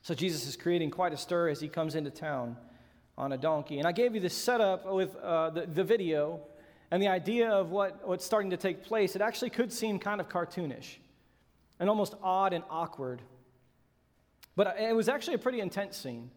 So 0.00 0.14
Jesus 0.14 0.46
is 0.46 0.56
creating 0.56 0.90
quite 0.90 1.12
a 1.12 1.18
stir 1.18 1.50
as 1.50 1.60
he 1.60 1.68
comes 1.68 1.94
into 1.94 2.10
town 2.10 2.56
on 3.16 3.32
a 3.32 3.38
donkey. 3.38 3.78
And 3.78 3.86
I 3.86 3.92
gave 3.92 4.14
you 4.14 4.20
the 4.20 4.30
setup 4.30 4.90
with 4.92 5.14
uh, 5.16 5.50
the, 5.50 5.66
the 5.66 5.84
video 5.84 6.40
and 6.90 7.02
the 7.02 7.08
idea 7.08 7.50
of 7.50 7.70
what, 7.70 8.06
what's 8.06 8.24
starting 8.24 8.50
to 8.50 8.56
take 8.56 8.84
place. 8.84 9.16
It 9.16 9.22
actually 9.22 9.50
could 9.50 9.72
seem 9.72 9.98
kind 9.98 10.20
of 10.20 10.28
cartoonish 10.28 10.96
and 11.80 11.88
almost 11.88 12.14
odd 12.22 12.52
and 12.52 12.64
awkward. 12.70 13.22
But 14.56 14.76
it 14.78 14.94
was 14.94 15.08
actually 15.08 15.34
a 15.34 15.38
pretty 15.38 15.60
intense 15.60 15.96
scene. 15.96 16.30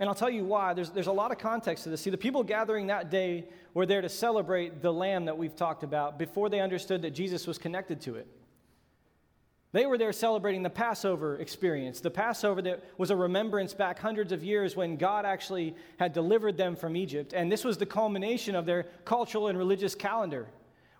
And 0.00 0.08
I'll 0.08 0.14
tell 0.14 0.30
you 0.30 0.44
why. 0.44 0.74
There's, 0.74 0.90
there's 0.90 1.06
a 1.06 1.12
lot 1.12 1.30
of 1.30 1.38
context 1.38 1.84
to 1.84 1.90
this. 1.90 2.00
See, 2.00 2.10
the 2.10 2.18
people 2.18 2.42
gathering 2.42 2.88
that 2.88 3.10
day 3.10 3.44
were 3.74 3.86
there 3.86 4.00
to 4.00 4.08
celebrate 4.08 4.82
the 4.82 4.92
lamb 4.92 5.26
that 5.26 5.38
we've 5.38 5.54
talked 5.54 5.84
about 5.84 6.18
before 6.18 6.48
they 6.48 6.60
understood 6.60 7.02
that 7.02 7.10
Jesus 7.10 7.46
was 7.46 7.58
connected 7.58 8.00
to 8.02 8.16
it. 8.16 8.26
They 9.74 9.86
were 9.86 9.98
there 9.98 10.12
celebrating 10.12 10.62
the 10.62 10.70
Passover 10.70 11.36
experience, 11.38 11.98
the 11.98 12.08
Passover 12.08 12.62
that 12.62 12.84
was 12.96 13.10
a 13.10 13.16
remembrance 13.16 13.74
back 13.74 13.98
hundreds 13.98 14.30
of 14.30 14.44
years 14.44 14.76
when 14.76 14.96
God 14.96 15.26
actually 15.26 15.74
had 15.98 16.12
delivered 16.12 16.56
them 16.56 16.76
from 16.76 16.96
Egypt. 16.96 17.32
And 17.32 17.50
this 17.50 17.64
was 17.64 17.76
the 17.76 17.84
culmination 17.84 18.54
of 18.54 18.66
their 18.66 18.84
cultural 19.04 19.48
and 19.48 19.58
religious 19.58 19.96
calendar, 19.96 20.46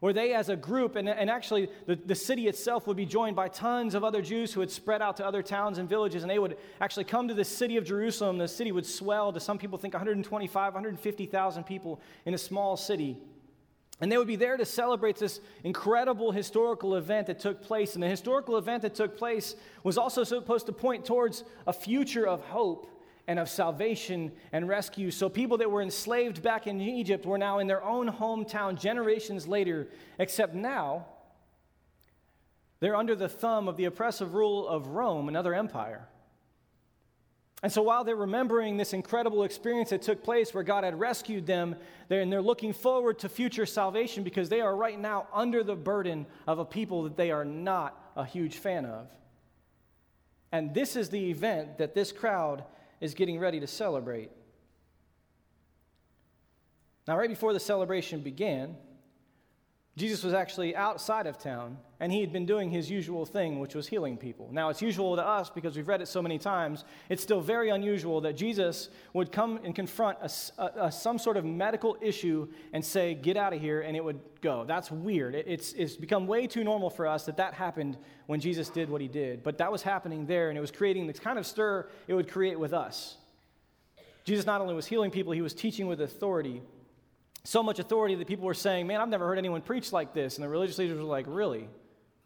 where 0.01 0.13
they, 0.13 0.35
as 0.35 0.49
a 0.49 0.57
group, 0.57 0.97
and, 0.97 1.09
and 1.09 1.31
actually 1.31 1.69
the, 1.87 1.95
the 1.95 2.17
city 2.17 2.49
itself 2.49 2.89
would 2.89 2.97
be 2.97 3.07
joined 3.07 3.37
by 3.37 3.47
tons 3.47 3.95
of 3.95 4.03
other 4.03 4.21
Jews 4.21 4.53
who 4.53 4.59
had 4.59 4.73
spread 4.73 5.01
out 5.01 5.17
to 5.19 5.25
other 5.25 5.41
towns 5.41 5.79
and 5.79 5.89
villages, 5.89 6.25
and 6.25 6.31
they 6.31 6.41
would 6.41 6.57
actually 6.81 7.05
come 7.05 7.29
to 7.29 7.35
the 7.35 7.45
city 7.45 7.77
of 7.77 7.85
Jerusalem. 7.85 8.39
The 8.39 8.49
city 8.49 8.73
would 8.73 8.87
swell 8.87 9.33
to 9.33 9.39
some 9.39 9.57
people 9.57 9.79
think 9.79 9.95
125, 9.95 10.75
150,000 10.75 11.63
people 11.63 12.01
in 12.27 12.35
a 12.35 12.39
small 12.39 12.77
city. 12.77 13.19
And 14.01 14.11
they 14.11 14.19
would 14.19 14.27
be 14.27 14.37
there 14.37 14.57
to 14.57 14.65
celebrate 14.65 15.17
this 15.17 15.41
incredible 15.63 16.33
historical 16.33 16.97
event 16.97 17.29
that 17.29 17.39
took 17.39 17.63
place. 17.63 17.95
And 17.95 18.03
the 18.03 18.09
historical 18.09 18.57
event 18.57 18.83
that 18.83 18.95
took 18.95 19.17
place 19.17 19.55
was 19.83 19.97
also 19.97 20.25
supposed 20.25 20.67
to 20.67 20.73
point 20.73 21.05
towards 21.05 21.45
a 21.67 21.73
future 21.73 22.27
of 22.27 22.41
hope 22.43 22.91
and 23.27 23.39
of 23.39 23.49
salvation 23.49 24.33
and 24.53 24.69
rescue. 24.69 25.11
So 25.11 25.29
people 25.29 25.59
that 25.59 25.71
were 25.71 25.81
enslaved 25.81 26.43
back 26.43 26.67
in 26.67 26.81
Egypt 26.81 27.25
were 27.25 27.39
now 27.39 27.61
in 27.61 27.67
their 27.67 27.83
own 27.83 28.09
hometown 28.09 28.79
generations 28.79 29.47
later, 29.47 29.89
except 30.19 30.55
now 30.55 31.07
they're 32.81 32.97
under 32.97 33.15
the 33.15 33.29
thumb 33.29 33.69
of 33.69 33.77
the 33.77 33.87
oppressive 33.87 34.35
rule 34.35 34.69
of 34.69 34.89
Rome, 34.89 35.29
another 35.29 35.55
empire. 35.55 36.09
And 37.63 37.73
so 37.73 37.83
while 37.83 38.05
they're 38.05 38.17
remembering 38.17 38.77
this 38.77 38.93
incredible 38.93 39.45
experience 39.45 39.91
that 39.91 40.03
took 40.03 40.23
place 40.23 40.53
where 40.53 40.63
God 40.63 40.85
had 40.85 41.01
rescued 41.01 41.47
them, 41.47 41.77
they're, 42.09 42.21
and 42.21 42.31
they're 42.31 42.43
looking 42.43 42.75
forward 42.75 43.19
to 43.21 43.29
future 43.29 43.65
salvation 43.65 44.23
because 44.23 44.51
they 44.51 44.61
are 44.61 44.77
right 44.77 44.99
now 44.99 45.27
under 45.33 45.63
the 45.63 45.75
burden 45.75 46.27
of 46.47 46.59
a 46.59 46.65
people 46.65 47.05
that 47.05 47.17
they 47.17 47.31
are 47.31 47.45
not 47.45 48.13
a 48.17 48.25
huge 48.25 48.57
fan 48.57 48.85
of. 48.85 49.09
And 50.53 50.75
this 50.75 50.95
is 50.95 51.09
the 51.09 51.31
event 51.31 51.79
that 51.79 51.95
this 51.95 52.13
crowd 52.13 52.65
is 53.01 53.15
getting 53.15 53.39
ready 53.39 53.61
to 53.61 53.67
celebrate. 53.67 54.31
Now, 57.09 57.19
right 57.19 57.29
before 57.29 57.53
the 57.53 57.61
celebration 57.61 58.21
began, 58.21 58.77
Jesus 59.97 60.25
was 60.25 60.35
actually 60.35 60.75
outside 60.75 61.29
of 61.29 61.39
town, 61.39 61.79
and 62.01 62.11
he 62.11 62.21
had 62.21 62.33
been 62.33 62.47
doing 62.47 62.69
his 62.69 62.91
usual 62.91 63.25
thing, 63.25 63.61
which 63.61 63.77
was 63.77 63.87
healing 63.87 64.17
people. 64.17 64.49
Now, 64.51 64.69
it's 64.69 64.83
usual 64.83 65.15
to 65.15 65.25
us 65.25 65.51
because 65.51 65.77
we've 65.77 65.87
read 65.87 66.03
it 66.03 66.09
so 66.09 66.21
many 66.21 66.37
times. 66.37 66.85
It's 67.09 67.23
still 67.23 67.41
very 67.41 67.71
unusual 67.71 68.21
that 68.23 68.33
Jesus 68.37 68.89
would 69.13 69.31
come 69.31 69.61
and 69.63 69.73
confront 69.73 70.19
a, 70.21 70.31
a, 70.61 70.87
a, 70.87 70.93
some 70.93 71.17
sort 71.17 71.37
of 71.37 71.45
medical 71.45 71.97
issue 72.01 72.49
and 72.73 72.85
say, 72.85 73.15
Get 73.15 73.37
out 73.37 73.53
of 73.53 73.61
here, 73.61 73.83
and 73.83 73.97
it 73.97 74.03
would 74.03 74.19
go. 74.41 74.65
That's 74.65 74.91
weird. 74.91 75.37
It, 75.37 75.47
it's, 75.47 75.73
it's 75.75 75.95
become 75.95 76.27
way 76.27 76.49
too 76.49 76.65
normal 76.65 76.91
for 76.91 77.07
us 77.07 77.25
that 77.27 77.37
that 77.37 77.55
happened 77.55 77.97
when 78.27 78.41
Jesus 78.41 78.71
did 78.71 78.91
what 78.91 79.01
he 79.01 79.07
did. 79.07 79.45
But 79.45 79.59
that 79.59 79.71
was 79.71 79.83
happening 79.83 80.27
there, 80.27 80.49
and 80.49 80.59
it 80.59 80.61
was 80.61 80.73
creating 80.73 81.07
the 81.07 81.13
kind 81.13 81.39
of 81.39 81.47
stir 81.47 81.89
it 82.09 82.15
would 82.15 82.29
create 82.29 82.59
with 82.59 82.73
us. 82.73 83.17
Jesus 84.25 84.45
not 84.45 84.61
only 84.61 84.75
was 84.75 84.87
healing 84.87 85.13
people, 85.13 85.33
he 85.33 85.43
was 85.43 85.55
teaching 85.55 85.87
with 85.87 86.01
authority. 86.01 86.63
So 87.45 87.63
much 87.63 87.79
authority 87.79 88.15
that 88.17 88.27
people 88.27 88.47
were 88.47 88.55
saying, 88.55 88.87
Man, 88.87 89.01
I've 89.01 89.09
never 89.09 89.27
heard 89.27 89.39
anyone 89.39 89.63
preach 89.63 89.93
like 89.93 90.15
this. 90.15 90.37
And 90.37 90.45
the 90.45 90.49
religious 90.49 90.79
leaders 90.79 90.99
were 90.99 91.05
like, 91.05 91.27
Really? 91.29 91.69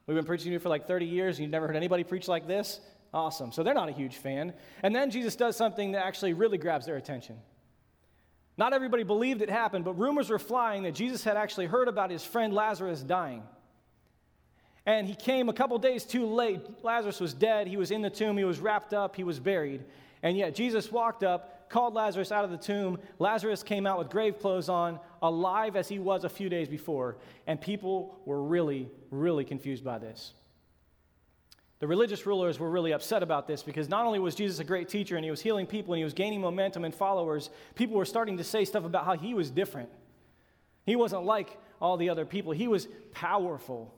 We've 0.06 0.16
been 0.16 0.24
preaching 0.24 0.46
to 0.46 0.52
you 0.52 0.58
for 0.58 0.70
like 0.70 0.86
30 0.86 1.04
years 1.04 1.36
and 1.36 1.44
you've 1.44 1.52
never 1.52 1.66
heard 1.66 1.76
anybody 1.76 2.02
preach 2.02 2.28
like 2.28 2.46
this? 2.46 2.80
Awesome. 3.12 3.52
So 3.52 3.62
they're 3.62 3.74
not 3.74 3.90
a 3.90 3.92
huge 3.92 4.16
fan. 4.16 4.54
And 4.82 4.94
then 4.94 5.10
Jesus 5.10 5.36
does 5.36 5.54
something 5.54 5.92
that 5.92 6.04
actually 6.04 6.32
really 6.32 6.56
grabs 6.56 6.86
their 6.86 6.96
attention. 6.96 7.36
Not 8.56 8.72
everybody 8.72 9.02
believed 9.02 9.42
it 9.42 9.50
happened, 9.50 9.84
but 9.84 9.98
rumors 9.98 10.30
were 10.30 10.38
flying 10.38 10.82
that 10.82 10.94
Jesus 10.94 11.22
had 11.22 11.36
actually 11.36 11.66
heard 11.66 11.88
about 11.88 12.10
his 12.10 12.24
friend 12.24 12.52
Lazarus 12.52 13.02
dying. 13.02 13.42
And 14.84 15.06
he 15.06 15.14
came 15.14 15.48
a 15.48 15.52
couple 15.52 15.78
days 15.78 16.04
too 16.04 16.26
late. 16.26 16.62
Lazarus 16.82 17.20
was 17.20 17.34
dead. 17.34 17.68
He 17.68 17.76
was 17.76 17.90
in 17.90 18.00
the 18.00 18.10
tomb. 18.10 18.36
He 18.36 18.44
was 18.44 18.58
wrapped 18.58 18.94
up. 18.94 19.14
He 19.14 19.24
was 19.24 19.38
buried. 19.38 19.84
And 20.22 20.36
yet 20.36 20.54
Jesus 20.54 20.90
walked 20.90 21.22
up, 21.22 21.68
called 21.68 21.94
Lazarus 21.94 22.32
out 22.32 22.44
of 22.44 22.50
the 22.50 22.56
tomb. 22.56 22.98
Lazarus 23.18 23.62
came 23.62 23.86
out 23.86 23.98
with 23.98 24.08
grave 24.08 24.38
clothes 24.38 24.68
on, 24.68 24.98
alive 25.22 25.76
as 25.76 25.88
he 25.88 25.98
was 25.98 26.24
a 26.24 26.28
few 26.28 26.48
days 26.48 26.68
before. 26.68 27.16
And 27.46 27.60
people 27.60 28.18
were 28.24 28.42
really, 28.42 28.88
really 29.10 29.44
confused 29.44 29.84
by 29.84 29.98
this. 29.98 30.32
The 31.80 31.86
religious 31.86 32.26
rulers 32.26 32.58
were 32.58 32.70
really 32.70 32.92
upset 32.92 33.22
about 33.22 33.46
this 33.46 33.62
because 33.62 33.88
not 33.88 34.04
only 34.04 34.18
was 34.18 34.34
Jesus 34.34 34.58
a 34.58 34.64
great 34.64 34.88
teacher 34.88 35.16
and 35.16 35.24
he 35.24 35.30
was 35.30 35.40
healing 35.40 35.66
people 35.66 35.94
and 35.94 35.98
he 35.98 36.04
was 36.04 36.14
gaining 36.14 36.40
momentum 36.40 36.84
and 36.84 36.94
followers, 36.94 37.50
people 37.76 37.96
were 37.96 38.04
starting 38.04 38.36
to 38.38 38.44
say 38.44 38.64
stuff 38.64 38.84
about 38.84 39.04
how 39.04 39.16
he 39.16 39.32
was 39.32 39.50
different. 39.50 39.88
He 40.86 40.96
wasn't 40.96 41.24
like 41.24 41.56
all 41.80 41.96
the 41.96 42.10
other 42.10 42.24
people, 42.24 42.52
he 42.52 42.66
was 42.66 42.88
powerful. 43.12 43.94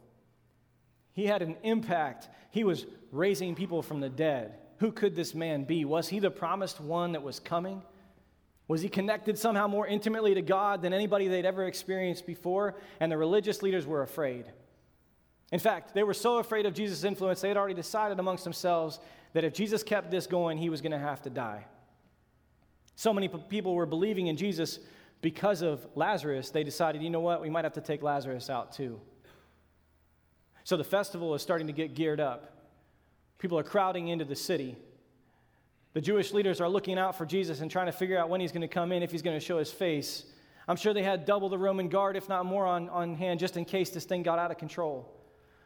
He 1.12 1.24
had 1.24 1.42
an 1.42 1.56
impact. 1.62 2.28
He 2.50 2.64
was 2.64 2.86
raising 3.10 3.54
people 3.54 3.82
from 3.82 4.00
the 4.00 4.08
dead. 4.08 4.54
Who 4.78 4.92
could 4.92 5.14
this 5.16 5.34
man 5.34 5.64
be? 5.64 5.84
Was 5.84 6.08
he 6.08 6.18
the 6.18 6.30
promised 6.30 6.80
one 6.80 7.12
that 7.12 7.22
was 7.22 7.40
coming? 7.40 7.82
Was 8.70 8.82
he 8.82 8.88
connected 8.88 9.36
somehow 9.36 9.66
more 9.66 9.84
intimately 9.84 10.32
to 10.34 10.42
God 10.42 10.80
than 10.80 10.92
anybody 10.92 11.26
they'd 11.26 11.44
ever 11.44 11.64
experienced 11.64 12.24
before? 12.24 12.76
And 13.00 13.10
the 13.10 13.18
religious 13.18 13.62
leaders 13.62 13.84
were 13.84 14.02
afraid. 14.02 14.44
In 15.50 15.58
fact, 15.58 15.92
they 15.92 16.04
were 16.04 16.14
so 16.14 16.38
afraid 16.38 16.66
of 16.66 16.72
Jesus' 16.72 17.02
influence, 17.02 17.40
they 17.40 17.48
had 17.48 17.56
already 17.56 17.74
decided 17.74 18.20
amongst 18.20 18.44
themselves 18.44 19.00
that 19.32 19.42
if 19.42 19.54
Jesus 19.54 19.82
kept 19.82 20.12
this 20.12 20.28
going, 20.28 20.56
he 20.56 20.70
was 20.70 20.80
going 20.80 20.92
to 20.92 21.00
have 21.00 21.20
to 21.22 21.30
die. 21.30 21.64
So 22.94 23.12
many 23.12 23.26
people 23.26 23.74
were 23.74 23.86
believing 23.86 24.28
in 24.28 24.36
Jesus 24.36 24.78
because 25.20 25.62
of 25.62 25.84
Lazarus, 25.96 26.50
they 26.50 26.62
decided, 26.62 27.02
you 27.02 27.10
know 27.10 27.18
what, 27.18 27.42
we 27.42 27.50
might 27.50 27.64
have 27.64 27.72
to 27.72 27.80
take 27.80 28.04
Lazarus 28.04 28.48
out 28.48 28.70
too. 28.70 29.00
So 30.62 30.76
the 30.76 30.84
festival 30.84 31.34
is 31.34 31.42
starting 31.42 31.66
to 31.66 31.72
get 31.72 31.94
geared 31.94 32.20
up. 32.20 32.56
People 33.38 33.58
are 33.58 33.64
crowding 33.64 34.06
into 34.06 34.24
the 34.24 34.36
city. 34.36 34.76
The 35.92 36.00
Jewish 36.00 36.32
leaders 36.32 36.60
are 36.60 36.68
looking 36.68 36.98
out 36.98 37.16
for 37.16 37.26
Jesus 37.26 37.60
and 37.60 37.70
trying 37.70 37.86
to 37.86 37.92
figure 37.92 38.16
out 38.16 38.28
when 38.28 38.40
he's 38.40 38.52
going 38.52 38.62
to 38.62 38.68
come 38.68 38.92
in, 38.92 39.02
if 39.02 39.10
he's 39.10 39.22
going 39.22 39.38
to 39.38 39.44
show 39.44 39.58
his 39.58 39.72
face. 39.72 40.24
I'm 40.68 40.76
sure 40.76 40.94
they 40.94 41.02
had 41.02 41.24
double 41.24 41.48
the 41.48 41.58
Roman 41.58 41.88
guard, 41.88 42.16
if 42.16 42.28
not 42.28 42.46
more, 42.46 42.64
on, 42.64 42.88
on 42.90 43.14
hand 43.14 43.40
just 43.40 43.56
in 43.56 43.64
case 43.64 43.90
this 43.90 44.04
thing 44.04 44.22
got 44.22 44.38
out 44.38 44.50
of 44.50 44.58
control. 44.58 45.12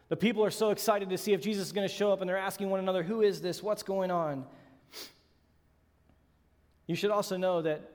The 0.09 0.17
people 0.17 0.45
are 0.45 0.51
so 0.51 0.71
excited 0.71 1.11
to 1.11 1.19
see 1.19 1.33
if 1.33 1.43
Jesus 1.43 1.67
is 1.67 1.73
going 1.73 1.87
to 1.87 1.95
show 1.95 2.11
up, 2.11 2.21
and 2.21 2.29
they're 2.29 2.39
asking 2.39 2.71
one 2.71 2.81
another, 2.81 3.03
Who 3.03 3.21
is 3.21 3.41
this? 3.41 3.63
What's 3.63 3.83
going 3.83 4.11
on? 4.11 4.47
You 6.87 6.95
should 6.95 7.11
also 7.11 7.37
know 7.37 7.63
that 7.63 7.91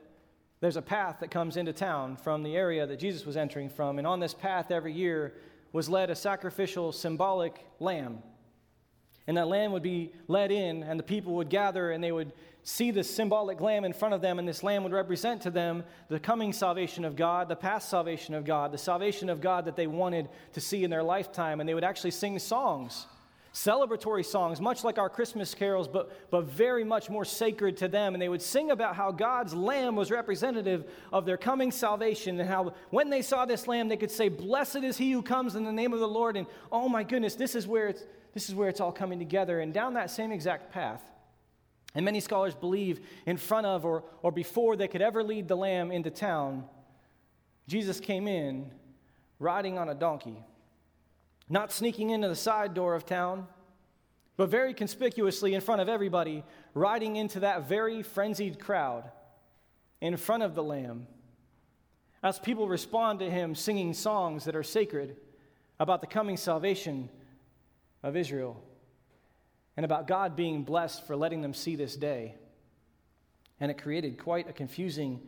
there's 0.60 0.76
a 0.76 0.82
path 0.82 1.18
that 1.20 1.30
comes 1.30 1.56
into 1.56 1.72
town 1.72 2.16
from 2.16 2.42
the 2.42 2.56
area 2.56 2.86
that 2.86 2.98
Jesus 2.98 3.24
was 3.24 3.36
entering 3.36 3.68
from, 3.68 3.98
and 3.98 4.06
on 4.06 4.20
this 4.20 4.34
path 4.34 4.70
every 4.70 4.92
year 4.92 5.34
was 5.72 5.88
led 5.88 6.10
a 6.10 6.14
sacrificial 6.14 6.92
symbolic 6.92 7.64
lamb. 7.78 8.18
And 9.30 9.36
that 9.36 9.46
lamb 9.46 9.70
would 9.70 9.84
be 9.84 10.10
led 10.26 10.50
in, 10.50 10.82
and 10.82 10.98
the 10.98 11.04
people 11.04 11.34
would 11.34 11.50
gather, 11.50 11.92
and 11.92 12.02
they 12.02 12.10
would 12.10 12.32
see 12.64 12.90
this 12.90 13.08
symbolic 13.08 13.60
lamb 13.60 13.84
in 13.84 13.92
front 13.92 14.12
of 14.12 14.20
them, 14.20 14.40
and 14.40 14.48
this 14.48 14.64
lamb 14.64 14.82
would 14.82 14.90
represent 14.90 15.40
to 15.42 15.50
them 15.50 15.84
the 16.08 16.18
coming 16.18 16.52
salvation 16.52 17.04
of 17.04 17.14
God, 17.14 17.48
the 17.48 17.54
past 17.54 17.88
salvation 17.88 18.34
of 18.34 18.44
God, 18.44 18.72
the 18.72 18.76
salvation 18.76 19.28
of 19.28 19.40
God 19.40 19.66
that 19.66 19.76
they 19.76 19.86
wanted 19.86 20.28
to 20.54 20.60
see 20.60 20.82
in 20.82 20.90
their 20.90 21.04
lifetime. 21.04 21.60
And 21.60 21.68
they 21.68 21.74
would 21.74 21.84
actually 21.84 22.10
sing 22.10 22.40
songs, 22.40 23.06
celebratory 23.54 24.26
songs, 24.26 24.60
much 24.60 24.82
like 24.82 24.98
our 24.98 25.08
Christmas 25.08 25.54
carols, 25.54 25.86
but, 25.86 26.10
but 26.32 26.46
very 26.46 26.82
much 26.82 27.08
more 27.08 27.24
sacred 27.24 27.76
to 27.76 27.86
them. 27.86 28.16
And 28.16 28.20
they 28.20 28.28
would 28.28 28.42
sing 28.42 28.72
about 28.72 28.96
how 28.96 29.12
God's 29.12 29.54
lamb 29.54 29.94
was 29.94 30.10
representative 30.10 30.90
of 31.12 31.24
their 31.24 31.36
coming 31.36 31.70
salvation, 31.70 32.40
and 32.40 32.48
how 32.48 32.72
when 32.90 33.10
they 33.10 33.22
saw 33.22 33.44
this 33.44 33.68
lamb, 33.68 33.86
they 33.86 33.96
could 33.96 34.10
say, 34.10 34.28
Blessed 34.28 34.78
is 34.78 34.98
he 34.98 35.12
who 35.12 35.22
comes 35.22 35.54
in 35.54 35.62
the 35.62 35.70
name 35.70 35.92
of 35.92 36.00
the 36.00 36.08
Lord. 36.08 36.36
And 36.36 36.48
oh 36.72 36.88
my 36.88 37.04
goodness, 37.04 37.36
this 37.36 37.54
is 37.54 37.68
where 37.68 37.86
it's 37.86 38.02
this 38.32 38.48
is 38.48 38.54
where 38.54 38.68
it's 38.68 38.80
all 38.80 38.92
coming 38.92 39.18
together. 39.18 39.60
And 39.60 39.72
down 39.74 39.94
that 39.94 40.10
same 40.10 40.32
exact 40.32 40.72
path, 40.72 41.02
and 41.94 42.04
many 42.04 42.20
scholars 42.20 42.54
believe 42.54 43.00
in 43.26 43.36
front 43.36 43.66
of 43.66 43.84
or, 43.84 44.04
or 44.22 44.30
before 44.30 44.76
they 44.76 44.88
could 44.88 45.02
ever 45.02 45.22
lead 45.22 45.48
the 45.48 45.56
lamb 45.56 45.90
into 45.90 46.10
town, 46.10 46.64
Jesus 47.66 48.00
came 48.00 48.28
in 48.28 48.70
riding 49.38 49.78
on 49.78 49.88
a 49.88 49.94
donkey, 49.94 50.44
not 51.48 51.72
sneaking 51.72 52.10
into 52.10 52.28
the 52.28 52.36
side 52.36 52.74
door 52.74 52.94
of 52.94 53.06
town, 53.06 53.48
but 54.36 54.48
very 54.48 54.72
conspicuously 54.72 55.54
in 55.54 55.60
front 55.60 55.80
of 55.80 55.88
everybody, 55.88 56.44
riding 56.74 57.16
into 57.16 57.40
that 57.40 57.68
very 57.68 58.02
frenzied 58.02 58.58
crowd 58.58 59.10
in 60.00 60.16
front 60.16 60.42
of 60.42 60.54
the 60.54 60.62
lamb. 60.62 61.06
As 62.22 62.38
people 62.38 62.68
respond 62.68 63.18
to 63.18 63.30
him 63.30 63.54
singing 63.54 63.94
songs 63.94 64.44
that 64.44 64.56
are 64.56 64.62
sacred 64.62 65.16
about 65.78 66.00
the 66.00 66.06
coming 66.06 66.36
salvation 66.36 67.08
of 68.02 68.16
Israel 68.16 68.62
and 69.76 69.84
about 69.84 70.06
God 70.06 70.36
being 70.36 70.64
blessed 70.64 71.06
for 71.06 71.16
letting 71.16 71.42
them 71.42 71.54
see 71.54 71.76
this 71.76 71.96
day. 71.96 72.34
And 73.60 73.70
it 73.70 73.82
created 73.82 74.18
quite 74.18 74.48
a 74.48 74.52
confusing 74.52 75.20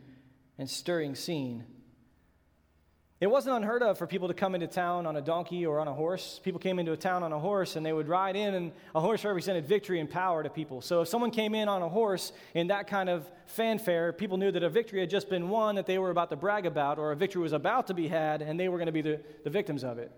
and 0.57 0.69
stirring 0.69 1.15
scene. 1.15 1.65
It 3.19 3.27
wasn't 3.27 3.55
unheard 3.55 3.81
of 3.83 3.97
for 3.97 4.05
people 4.05 4.27
to 4.27 4.33
come 4.33 4.53
into 4.53 4.67
town 4.67 5.05
on 5.05 5.15
a 5.15 5.21
donkey 5.21 5.65
or 5.65 5.79
on 5.79 5.87
a 5.87 5.93
horse. 5.93 6.41
People 6.43 6.59
came 6.59 6.77
into 6.77 6.91
a 6.91 6.97
town 6.97 7.23
on 7.23 7.31
a 7.31 7.39
horse 7.39 7.77
and 7.77 7.85
they 7.85 7.93
would 7.93 8.09
ride 8.09 8.35
in, 8.35 8.53
and 8.53 8.73
a 8.93 8.99
horse 8.99 9.23
represented 9.23 9.65
victory 9.65 10.01
and 10.01 10.09
power 10.09 10.43
to 10.43 10.49
people. 10.49 10.81
So 10.81 11.01
if 11.01 11.07
someone 11.07 11.31
came 11.31 11.55
in 11.55 11.69
on 11.69 11.81
a 11.81 11.87
horse 11.87 12.33
in 12.53 12.67
that 12.67 12.87
kind 12.87 13.07
of 13.07 13.25
fanfare, 13.45 14.11
people 14.11 14.37
knew 14.37 14.51
that 14.51 14.61
a 14.61 14.69
victory 14.69 14.99
had 14.99 15.09
just 15.09 15.29
been 15.29 15.47
won 15.47 15.75
that 15.75 15.85
they 15.85 15.99
were 15.99 16.09
about 16.09 16.31
to 16.31 16.35
brag 16.35 16.65
about, 16.65 16.99
or 16.99 17.13
a 17.13 17.15
victory 17.15 17.41
was 17.41 17.53
about 17.53 17.87
to 17.87 17.93
be 17.93 18.09
had, 18.09 18.41
and 18.41 18.59
they 18.59 18.67
were 18.67 18.77
going 18.77 18.87
to 18.87 18.91
be 18.91 19.01
the, 19.01 19.21
the 19.45 19.49
victims 19.49 19.85
of 19.85 19.99
it. 19.99 20.11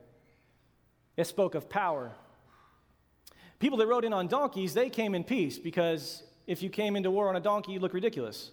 It 1.15 1.27
spoke 1.27 1.53
of 1.53 1.69
power. 1.69 2.11
People 3.59 3.77
that 3.77 3.87
rode 3.87 4.05
in 4.05 4.13
on 4.13 4.27
donkeys, 4.27 4.73
they 4.73 4.89
came 4.89 5.15
in 5.15 5.23
peace 5.23 5.57
because 5.57 6.23
if 6.47 6.61
you 6.61 6.69
came 6.69 6.95
into 6.95 7.09
war 7.09 7.29
on 7.29 7.35
a 7.35 7.39
donkey, 7.39 7.71
you 7.71 7.79
look 7.79 7.93
ridiculous. 7.93 8.51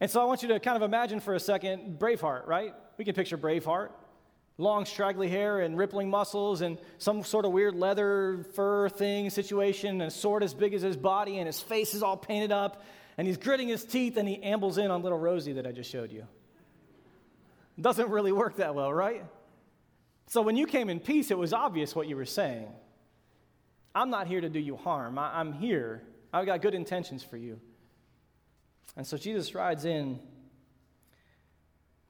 And 0.00 0.10
so 0.10 0.20
I 0.20 0.24
want 0.24 0.42
you 0.42 0.48
to 0.48 0.60
kind 0.60 0.76
of 0.76 0.82
imagine 0.82 1.20
for 1.20 1.34
a 1.34 1.40
second 1.40 1.98
Braveheart, 1.98 2.46
right? 2.46 2.74
We 2.96 3.04
can 3.04 3.14
picture 3.14 3.36
Braveheart. 3.36 3.90
Long, 4.60 4.86
straggly 4.86 5.28
hair 5.28 5.60
and 5.60 5.78
rippling 5.78 6.10
muscles, 6.10 6.62
and 6.62 6.78
some 6.98 7.22
sort 7.22 7.44
of 7.44 7.52
weird 7.52 7.76
leather 7.76 8.44
fur 8.54 8.88
thing 8.88 9.30
situation, 9.30 10.00
and 10.00 10.02
a 10.02 10.10
sword 10.10 10.42
as 10.42 10.52
big 10.52 10.74
as 10.74 10.82
his 10.82 10.96
body, 10.96 11.38
and 11.38 11.46
his 11.46 11.60
face 11.60 11.94
is 11.94 12.02
all 12.02 12.16
painted 12.16 12.50
up, 12.50 12.82
and 13.16 13.28
he's 13.28 13.36
gritting 13.36 13.68
his 13.68 13.84
teeth, 13.84 14.16
and 14.16 14.28
he 14.28 14.42
ambles 14.42 14.76
in 14.76 14.90
on 14.90 15.02
little 15.02 15.18
Rosie 15.18 15.52
that 15.52 15.66
I 15.66 15.70
just 15.70 15.88
showed 15.88 16.10
you. 16.10 16.26
Doesn't 17.80 18.10
really 18.10 18.32
work 18.32 18.56
that 18.56 18.74
well, 18.74 18.92
right? 18.92 19.24
So 20.26 20.42
when 20.42 20.56
you 20.56 20.66
came 20.66 20.90
in 20.90 20.98
peace, 20.98 21.30
it 21.30 21.38
was 21.38 21.52
obvious 21.52 21.94
what 21.94 22.08
you 22.08 22.16
were 22.16 22.24
saying. 22.24 22.66
I'm 23.98 24.10
not 24.10 24.28
here 24.28 24.40
to 24.40 24.48
do 24.48 24.60
you 24.60 24.76
harm. 24.76 25.18
I, 25.18 25.40
am 25.40 25.52
here. 25.52 26.02
I've 26.32 26.46
got 26.46 26.62
good 26.62 26.74
intentions 26.74 27.24
for 27.24 27.36
you. 27.36 27.58
And 28.96 29.04
so 29.04 29.16
Jesus 29.16 29.56
rides 29.56 29.84
in 29.84 30.20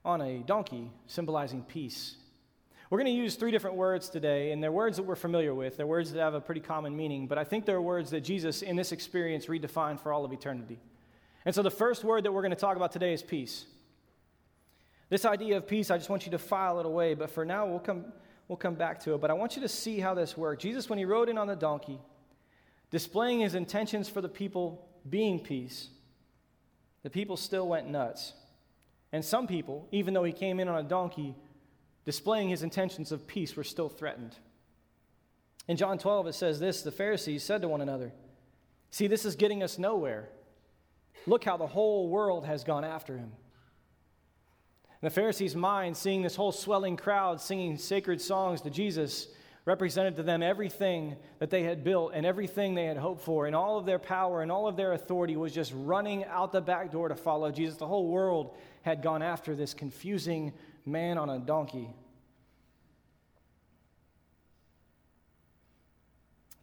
on 0.04 0.20
a 0.20 0.40
donkey, 0.40 0.90
symbolizing 1.06 1.62
peace. 1.62 2.16
We're 2.90 2.98
going 2.98 3.06
to 3.06 3.18
use 3.18 3.36
three 3.36 3.50
different 3.50 3.76
words 3.76 4.10
today, 4.10 4.52
and 4.52 4.62
they're 4.62 4.70
words 4.70 4.98
that 4.98 5.04
we're 5.04 5.16
familiar 5.16 5.54
with. 5.54 5.78
They're 5.78 5.86
words 5.86 6.12
that 6.12 6.20
have 6.20 6.34
a 6.34 6.42
pretty 6.42 6.60
common 6.60 6.94
meaning, 6.94 7.26
but 7.26 7.38
I 7.38 7.44
think 7.44 7.64
they're 7.64 7.80
words 7.80 8.10
that 8.10 8.20
Jesus, 8.20 8.60
in 8.60 8.76
this 8.76 8.92
experience, 8.92 9.46
redefined 9.46 9.98
for 9.98 10.12
all 10.12 10.26
of 10.26 10.32
eternity. 10.32 10.78
And 11.46 11.54
so 11.54 11.62
the 11.62 11.70
first 11.70 12.04
word 12.04 12.24
that 12.24 12.32
we're 12.32 12.42
going 12.42 12.50
to 12.50 12.56
talk 12.56 12.76
about 12.76 12.92
today 12.92 13.14
is 13.14 13.22
peace. 13.22 13.64
This 15.08 15.24
idea 15.24 15.56
of 15.56 15.66
peace, 15.66 15.90
I 15.90 15.96
just 15.96 16.10
want 16.10 16.26
you 16.26 16.32
to 16.32 16.38
file 16.38 16.80
it 16.80 16.84
away, 16.84 17.14
but 17.14 17.30
for 17.30 17.46
now, 17.46 17.66
we'll 17.66 17.78
come, 17.78 18.04
we'll 18.48 18.56
come 18.56 18.74
back 18.74 19.00
to 19.00 19.14
it. 19.14 19.20
But 19.20 19.30
I 19.30 19.34
want 19.34 19.56
you 19.56 19.62
to 19.62 19.68
see 19.68 20.00
how 20.00 20.14
this 20.14 20.36
worked. 20.36 20.62
Jesus, 20.62 20.88
when 20.88 20.98
he 20.98 21.04
rode 21.04 21.28
in 21.28 21.38
on 21.38 21.46
the 21.46 21.56
donkey, 21.56 22.00
displaying 22.90 23.40
his 23.40 23.54
intentions 23.54 24.08
for 24.08 24.20
the 24.20 24.28
people 24.28 24.88
being 25.08 25.38
peace, 25.38 25.88
the 27.02 27.10
people 27.10 27.36
still 27.36 27.68
went 27.68 27.88
nuts. 27.88 28.32
And 29.12 29.24
some 29.24 29.46
people, 29.46 29.88
even 29.92 30.14
though 30.14 30.24
he 30.24 30.32
came 30.32 30.60
in 30.60 30.68
on 30.68 30.84
a 30.84 30.88
donkey, 30.88 31.34
displaying 32.04 32.48
his 32.48 32.62
intentions 32.62 33.12
of 33.12 33.26
peace, 33.26 33.54
were 33.56 33.64
still 33.64 33.88
threatened. 33.88 34.34
In 35.66 35.76
John 35.76 35.98
12, 35.98 36.28
it 36.28 36.34
says 36.34 36.58
this 36.58 36.82
The 36.82 36.90
Pharisees 36.90 37.44
said 37.44 37.62
to 37.62 37.68
one 37.68 37.80
another, 37.80 38.12
See, 38.90 39.06
this 39.06 39.24
is 39.24 39.36
getting 39.36 39.62
us 39.62 39.78
nowhere. 39.78 40.28
Look 41.26 41.44
how 41.44 41.58
the 41.58 41.66
whole 41.66 42.08
world 42.08 42.46
has 42.46 42.64
gone 42.64 42.84
after 42.84 43.16
him. 43.16 43.32
The 45.00 45.10
Pharisees' 45.10 45.54
mind, 45.54 45.96
seeing 45.96 46.22
this 46.22 46.34
whole 46.34 46.52
swelling 46.52 46.96
crowd 46.96 47.40
singing 47.40 47.78
sacred 47.78 48.20
songs 48.20 48.60
to 48.62 48.70
Jesus, 48.70 49.28
represented 49.64 50.16
to 50.16 50.22
them 50.22 50.42
everything 50.42 51.14
that 51.38 51.50
they 51.50 51.62
had 51.62 51.84
built 51.84 52.12
and 52.14 52.26
everything 52.26 52.74
they 52.74 52.86
had 52.86 52.96
hoped 52.96 53.22
for, 53.22 53.46
and 53.46 53.54
all 53.54 53.78
of 53.78 53.86
their 53.86 53.98
power 53.98 54.42
and 54.42 54.50
all 54.50 54.66
of 54.66 54.76
their 54.76 54.94
authority 54.94 55.36
was 55.36 55.52
just 55.52 55.72
running 55.76 56.24
out 56.24 56.52
the 56.52 56.60
back 56.60 56.90
door 56.90 57.08
to 57.08 57.14
follow 57.14 57.52
Jesus. 57.52 57.76
The 57.76 57.86
whole 57.86 58.08
world 58.08 58.56
had 58.82 59.02
gone 59.02 59.22
after 59.22 59.54
this 59.54 59.74
confusing 59.74 60.52
man 60.84 61.18
on 61.18 61.30
a 61.30 61.38
donkey. 61.38 61.90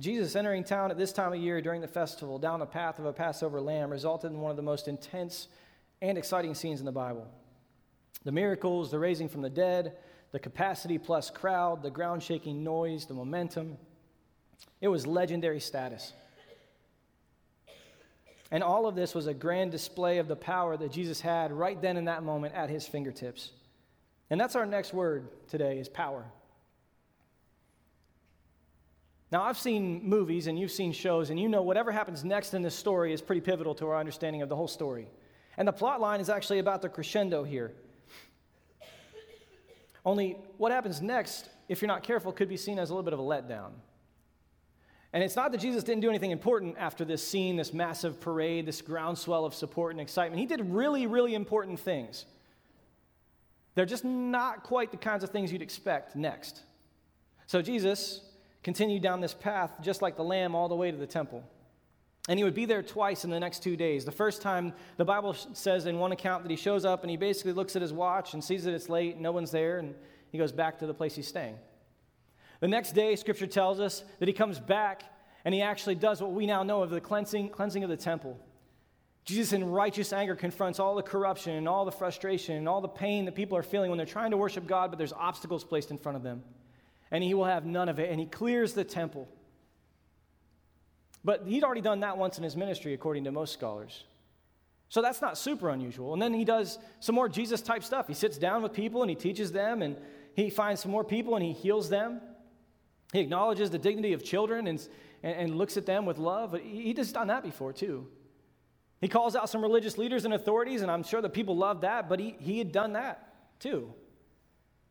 Jesus 0.02 0.36
entering 0.36 0.66
town 0.66 0.92
at 0.92 0.98
this 0.98 1.14
time 1.14 1.32
of 1.32 1.40
year 1.40 1.62
during 1.62 1.80
the 1.80 1.88
festival 1.88 2.38
down 2.38 2.60
the 2.60 2.66
path 2.66 3.00
of 3.00 3.06
a 3.06 3.14
Passover 3.14 3.62
lamb 3.62 3.90
resulted 3.90 4.32
in 4.32 4.42
one 4.42 4.52
of 4.52 4.58
the 4.58 4.64
most 4.64 4.90
intense 4.90 5.48
and 6.02 6.18
exciting 6.18 6.54
scenes 6.54 6.80
in 6.80 6.86
the 6.86 6.92
Bible. 6.92 7.30
The 8.26 8.32
miracles, 8.32 8.92
the 8.92 9.00
raising 9.00 9.30
from 9.30 9.42
the 9.42 9.50
dead, 9.50 9.94
the 10.32 10.40
capacity 10.40 10.98
plus 10.98 11.30
crowd, 11.30 11.82
the 11.82 11.90
ground 11.90 12.22
shaking 12.22 12.64
noise, 12.64 13.06
the 13.06 13.14
momentum. 13.14 13.78
It 14.82 14.90
was 14.90 15.08
legendary 15.08 15.62
status. 15.62 16.12
And 18.52 18.64
all 18.64 18.86
of 18.86 18.96
this 18.96 19.16
was 19.16 19.28
a 19.28 19.34
grand 19.34 19.72
display 19.72 20.18
of 20.18 20.28
the 20.28 20.36
power 20.36 20.76
that 20.78 20.92
Jesus 20.92 21.22
had 21.22 21.52
right 21.52 21.82
then 21.82 21.98
in 21.98 22.06
that 22.06 22.24
moment 22.24 22.54
at 22.54 22.70
his 22.70 22.88
fingertips. 22.88 23.52
And 24.30 24.40
that's 24.40 24.56
our 24.56 24.66
next 24.66 24.94
word 24.94 25.30
today 25.48 25.80
is 25.80 25.88
power. 25.88 26.26
Now, 29.32 29.44
I've 29.44 29.58
seen 29.58 30.08
movies 30.08 30.48
and 30.48 30.58
you've 30.58 30.72
seen 30.72 30.92
shows, 30.92 31.30
and 31.30 31.40
you 31.40 31.50
know 31.50 31.62
whatever 31.62 31.92
happens 31.92 32.24
next 32.24 32.54
in 32.54 32.62
this 32.62 32.76
story 32.76 33.14
is 33.14 33.22
pretty 33.22 33.42
pivotal 33.42 33.76
to 33.76 33.88
our 33.88 34.00
understanding 34.00 34.42
of 34.42 34.50
the 34.50 34.56
whole 34.56 34.68
story. 34.68 35.08
And 35.58 35.68
the 35.68 35.74
plot 35.74 36.00
line 36.00 36.20
is 36.20 36.30
actually 36.30 36.60
about 36.60 36.82
the 36.82 36.90
crescendo 36.90 37.44
here. 37.44 37.74
Only 40.06 40.38
what 40.58 40.72
happens 40.72 41.02
next, 41.02 41.50
if 41.68 41.82
you're 41.82 41.88
not 41.88 42.04
careful, 42.04 42.32
could 42.32 42.48
be 42.48 42.58
seen 42.58 42.78
as 42.78 42.90
a 42.90 42.94
little 42.94 43.04
bit 43.04 43.14
of 43.14 43.20
a 43.20 43.24
letdown. 43.24 43.72
And 45.12 45.24
it's 45.24 45.36
not 45.36 45.52
that 45.54 45.60
Jesus 45.60 45.84
didn't 45.84 46.02
do 46.02 46.10
anything 46.10 46.32
important 46.32 46.76
after 46.78 47.06
this 47.06 47.26
scene, 47.26 47.56
this 47.56 47.74
massive 47.74 48.20
parade, 48.20 48.66
this 48.66 48.82
groundswell 48.82 49.46
of 49.46 49.56
support 49.56 49.94
and 49.94 50.02
excitement. 50.02 50.40
He 50.40 50.46
did 50.46 50.70
really, 50.70 51.08
really 51.08 51.34
important 51.34 51.80
things. 51.80 52.26
They're 53.74 53.86
just 53.86 54.06
not 54.06 54.64
quite 54.64 54.92
the 54.92 54.98
kinds 54.98 55.24
of 55.24 55.30
things 55.30 55.52
you'd 55.52 55.62
expect 55.62 56.16
next. 56.16 56.62
So 57.48 57.62
Jesus 57.62 58.22
continued 58.62 59.02
down 59.02 59.22
this 59.22 59.34
path, 59.34 59.72
just 59.82 60.02
like 60.02 60.18
the 60.18 60.24
lamb, 60.24 60.54
all 60.54 60.68
the 60.68 60.76
way 60.76 60.92
to 60.92 60.98
the 60.98 61.08
temple. 61.08 61.44
And 62.28 62.40
he 62.40 62.44
would 62.44 62.56
be 62.56 62.66
there 62.66 62.82
twice 62.82 63.24
in 63.24 63.30
the 63.30 63.40
next 63.40 63.62
two 63.62 63.76
days. 63.76 64.04
The 64.04 64.12
first 64.12 64.42
time, 64.42 64.74
the 64.98 65.06
Bible 65.06 65.34
says 65.34 65.86
in 65.86 66.00
one 66.00 66.12
account 66.12 66.44
that 66.44 66.50
he 66.50 66.58
shows 66.58 66.84
up 66.84 67.04
and 67.04 67.12
he 67.12 67.18
basically 67.18 67.54
looks 67.54 67.76
at 67.76 67.82
his 67.82 67.94
watch 67.94 68.34
and 68.34 68.44
sees 68.44 68.64
that 68.64 68.74
it's 68.74 68.90
late, 68.90 69.20
no 69.20 69.32
one's 69.32 69.52
there, 69.52 69.78
and 69.78 69.94
he 70.32 70.38
goes 70.38 70.52
back 70.52 70.80
to 70.80 70.88
the 70.88 70.94
place 70.94 71.16
he's 71.16 71.28
staying. 71.28 71.58
The 72.62 72.68
next 72.68 72.94
day, 72.94 73.16
scripture 73.16 73.48
tells 73.48 73.80
us 73.80 74.04
that 74.20 74.28
he 74.28 74.34
comes 74.34 74.60
back 74.60 75.04
and 75.44 75.54
he 75.54 75.62
actually 75.62 75.96
does 75.96 76.20
what 76.20 76.32
we 76.32 76.48
now 76.48 76.64
know 76.64 76.82
of 76.82 76.90
the 76.90 77.00
cleansing, 77.00 77.50
cleansing 77.50 77.84
of 77.84 77.90
the 77.90 77.98
temple. 77.98 78.40
Jesus, 79.26 79.54
in 79.54 79.70
righteous 79.70 80.14
anger, 80.14 80.36
confronts 80.36 80.80
all 80.80 80.96
the 80.96 81.04
corruption 81.04 81.54
and 81.54 81.68
all 81.68 81.86
the 81.86 81.92
frustration 81.92 82.56
and 82.56 82.70
all 82.70 82.82
the 82.82 82.88
pain 82.88 83.26
that 83.26 83.36
people 83.36 83.58
are 83.58 83.64
feeling 83.64 83.90
when 83.90 83.98
they're 83.98 84.06
trying 84.06 84.32
to 84.32 84.38
worship 84.38 84.68
God, 84.68 84.92
but 84.92 84.98
there's 84.98 85.14
obstacles 85.14 85.64
placed 85.64 85.92
in 85.92 85.98
front 85.98 86.16
of 86.16 86.24
them. 86.24 86.44
And 87.12 87.24
he 87.24 87.34
will 87.34 87.46
have 87.46 87.66
none 87.66 87.90
of 87.90 88.00
it. 88.00 88.10
And 88.10 88.20
he 88.20 88.26
clears 88.26 88.74
the 88.74 88.84
temple. 88.84 89.28
But 91.26 91.48
he'd 91.48 91.64
already 91.64 91.82
done 91.82 92.02
that 92.02 92.20
once 92.20 92.38
in 92.38 92.44
his 92.44 92.56
ministry, 92.56 92.94
according 92.94 93.24
to 93.24 93.32
most 93.32 93.52
scholars. 93.52 94.04
So 94.90 95.02
that's 95.02 95.22
not 95.22 95.40
super 95.40 95.70
unusual. 95.72 96.14
And 96.14 96.22
then 96.22 96.34
he 96.34 96.46
does 96.46 96.78
some 97.00 97.16
more 97.16 97.28
Jesus 97.28 97.62
type 97.62 97.84
stuff. 97.84 98.08
He 98.08 98.14
sits 98.14 98.38
down 98.38 98.62
with 98.62 98.74
people 98.74 99.02
and 99.02 99.10
he 99.10 99.16
teaches 99.16 99.52
them, 99.52 99.82
and 99.82 99.98
he 100.36 100.52
finds 100.52 100.82
some 100.82 100.92
more 100.92 101.04
people 101.04 101.36
and 101.36 101.44
he 101.44 101.52
heals 101.52 101.90
them. 101.90 102.22
He 103.12 103.20
acknowledges 103.20 103.72
the 103.72 103.80
dignity 103.80 104.14
of 104.14 104.24
children 104.24 104.68
and, 104.68 104.88
and, 105.24 105.36
and 105.36 105.58
looks 105.58 105.78
at 105.78 105.88
them 105.88 106.06
with 106.06 106.20
love. 106.20 106.56
He, 106.62 106.84
he 106.84 106.94
just 106.94 107.16
done 107.16 107.28
that 107.28 107.42
before, 107.42 107.74
too. 107.74 108.08
He 109.02 109.08
calls 109.08 109.36
out 109.36 109.50
some 109.50 109.64
religious 109.64 109.98
leaders 109.98 110.26
and 110.26 110.34
authorities, 110.34 110.84
and 110.84 110.92
I'm 110.92 111.04
sure 111.04 111.22
the 111.22 111.30
people 111.30 111.58
loved 111.58 111.82
that, 111.82 112.08
but 112.08 112.20
he, 112.20 112.36
he 112.40 112.60
had 112.60 112.72
done 112.72 112.94
that, 112.94 113.60
too. 113.60 113.94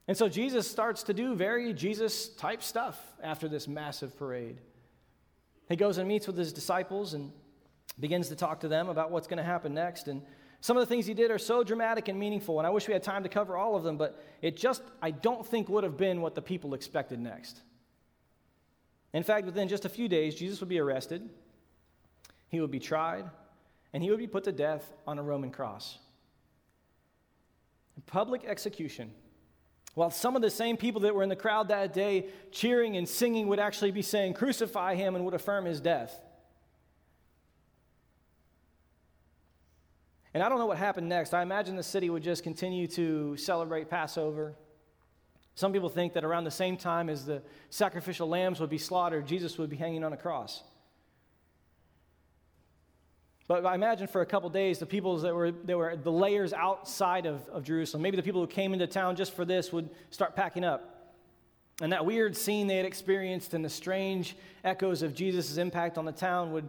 And 0.08 0.16
so 0.16 0.28
Jesus 0.28 0.68
starts 0.68 1.04
to 1.04 1.14
do 1.14 1.36
very 1.36 1.72
Jesus 1.72 2.28
type 2.28 2.62
stuff 2.62 3.00
after 3.22 3.48
this 3.48 3.68
massive 3.68 4.18
parade. 4.18 4.58
He 5.68 5.76
goes 5.76 5.98
and 5.98 6.08
meets 6.08 6.26
with 6.26 6.36
his 6.36 6.52
disciples 6.52 7.14
and 7.14 7.32
begins 7.98 8.28
to 8.28 8.36
talk 8.36 8.60
to 8.60 8.68
them 8.68 8.88
about 8.88 9.10
what's 9.10 9.26
going 9.26 9.38
to 9.38 9.44
happen 9.44 9.74
next. 9.74 10.08
And 10.08 10.22
some 10.60 10.76
of 10.76 10.82
the 10.82 10.86
things 10.86 11.06
he 11.06 11.14
did 11.14 11.30
are 11.30 11.38
so 11.38 11.62
dramatic 11.62 12.08
and 12.08 12.18
meaningful, 12.18 12.58
and 12.58 12.66
I 12.66 12.70
wish 12.70 12.88
we 12.88 12.92
had 12.92 13.02
time 13.02 13.22
to 13.22 13.28
cover 13.28 13.56
all 13.56 13.76
of 13.76 13.82
them, 13.82 13.96
but 13.96 14.22
it 14.42 14.56
just, 14.56 14.82
I 15.02 15.10
don't 15.10 15.46
think, 15.46 15.68
would 15.68 15.84
have 15.84 15.96
been 15.96 16.20
what 16.20 16.34
the 16.34 16.42
people 16.42 16.74
expected 16.74 17.18
next. 17.18 17.60
In 19.12 19.22
fact, 19.22 19.46
within 19.46 19.68
just 19.68 19.84
a 19.84 19.88
few 19.88 20.08
days, 20.08 20.34
Jesus 20.34 20.60
would 20.60 20.68
be 20.68 20.80
arrested, 20.80 21.28
he 22.48 22.60
would 22.60 22.70
be 22.70 22.80
tried, 22.80 23.26
and 23.92 24.02
he 24.02 24.10
would 24.10 24.18
be 24.18 24.26
put 24.26 24.44
to 24.44 24.52
death 24.52 24.92
on 25.06 25.18
a 25.18 25.22
Roman 25.22 25.50
cross—a 25.50 26.00
Public 28.06 28.44
execution 28.44 29.12
while 29.94 30.10
some 30.10 30.34
of 30.36 30.42
the 30.42 30.50
same 30.50 30.76
people 30.76 31.02
that 31.02 31.14
were 31.14 31.22
in 31.22 31.28
the 31.28 31.36
crowd 31.36 31.68
that 31.68 31.92
day 31.92 32.26
cheering 32.50 32.96
and 32.96 33.08
singing 33.08 33.48
would 33.48 33.60
actually 33.60 33.92
be 33.92 34.02
saying, 34.02 34.34
Crucify 34.34 34.94
him, 34.94 35.14
and 35.14 35.24
would 35.24 35.34
affirm 35.34 35.64
his 35.64 35.80
death. 35.80 36.20
And 40.34 40.42
I 40.42 40.48
don't 40.48 40.58
know 40.58 40.66
what 40.66 40.78
happened 40.78 41.08
next. 41.08 41.32
I 41.32 41.42
imagine 41.42 41.76
the 41.76 41.82
city 41.82 42.10
would 42.10 42.24
just 42.24 42.42
continue 42.42 42.88
to 42.88 43.36
celebrate 43.36 43.88
Passover. 43.88 44.56
Some 45.54 45.72
people 45.72 45.88
think 45.88 46.14
that 46.14 46.24
around 46.24 46.42
the 46.42 46.50
same 46.50 46.76
time 46.76 47.08
as 47.08 47.24
the 47.24 47.40
sacrificial 47.70 48.28
lambs 48.28 48.58
would 48.58 48.70
be 48.70 48.78
slaughtered, 48.78 49.28
Jesus 49.28 49.56
would 49.58 49.70
be 49.70 49.76
hanging 49.76 50.02
on 50.02 50.12
a 50.12 50.16
cross. 50.16 50.64
But 53.46 53.66
I 53.66 53.74
imagine 53.74 54.06
for 54.06 54.22
a 54.22 54.26
couple 54.26 54.48
days, 54.48 54.78
the 54.78 54.86
people 54.86 55.18
that 55.18 55.34
were, 55.34 55.50
that 55.50 55.76
were 55.76 55.96
the 55.96 56.12
layers 56.12 56.52
outside 56.52 57.26
of, 57.26 57.46
of 57.48 57.62
Jerusalem, 57.62 58.02
maybe 58.02 58.16
the 58.16 58.22
people 58.22 58.40
who 58.40 58.46
came 58.46 58.72
into 58.72 58.86
town 58.86 59.16
just 59.16 59.34
for 59.34 59.44
this 59.44 59.72
would 59.72 59.90
start 60.10 60.34
packing 60.34 60.64
up. 60.64 61.12
And 61.82 61.92
that 61.92 62.06
weird 62.06 62.36
scene 62.36 62.66
they 62.68 62.76
had 62.76 62.86
experienced 62.86 63.52
and 63.52 63.64
the 63.64 63.70
strange 63.70 64.36
echoes 64.62 65.02
of 65.02 65.14
Jesus' 65.14 65.58
impact 65.58 65.98
on 65.98 66.04
the 66.04 66.12
town 66.12 66.52
would, 66.52 66.68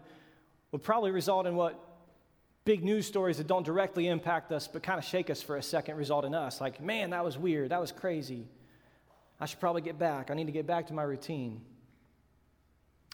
would 0.71 0.83
probably 0.83 1.11
result 1.11 1.45
in 1.45 1.55
what 1.55 1.79
big 2.65 2.83
news 2.83 3.05
stories 3.05 3.37
that 3.37 3.45
don't 3.45 3.63
directly 3.63 4.07
impact 4.07 4.51
us 4.51 4.67
but 4.67 4.81
kind 4.81 4.97
of 4.97 5.05
shake 5.05 5.29
us 5.29 5.41
for 5.41 5.57
a 5.57 5.61
second 5.61 5.95
result 5.95 6.25
in 6.25 6.33
us. 6.33 6.59
Like, 6.59 6.81
man, 6.81 7.11
that 7.11 7.23
was 7.23 7.37
weird. 7.37 7.69
That 7.69 7.79
was 7.79 7.91
crazy. 7.91 8.47
I 9.39 9.45
should 9.45 9.59
probably 9.59 9.81
get 9.81 9.99
back. 9.99 10.31
I 10.31 10.33
need 10.33 10.47
to 10.47 10.51
get 10.51 10.65
back 10.65 10.87
to 10.87 10.93
my 10.93 11.03
routine. 11.03 11.61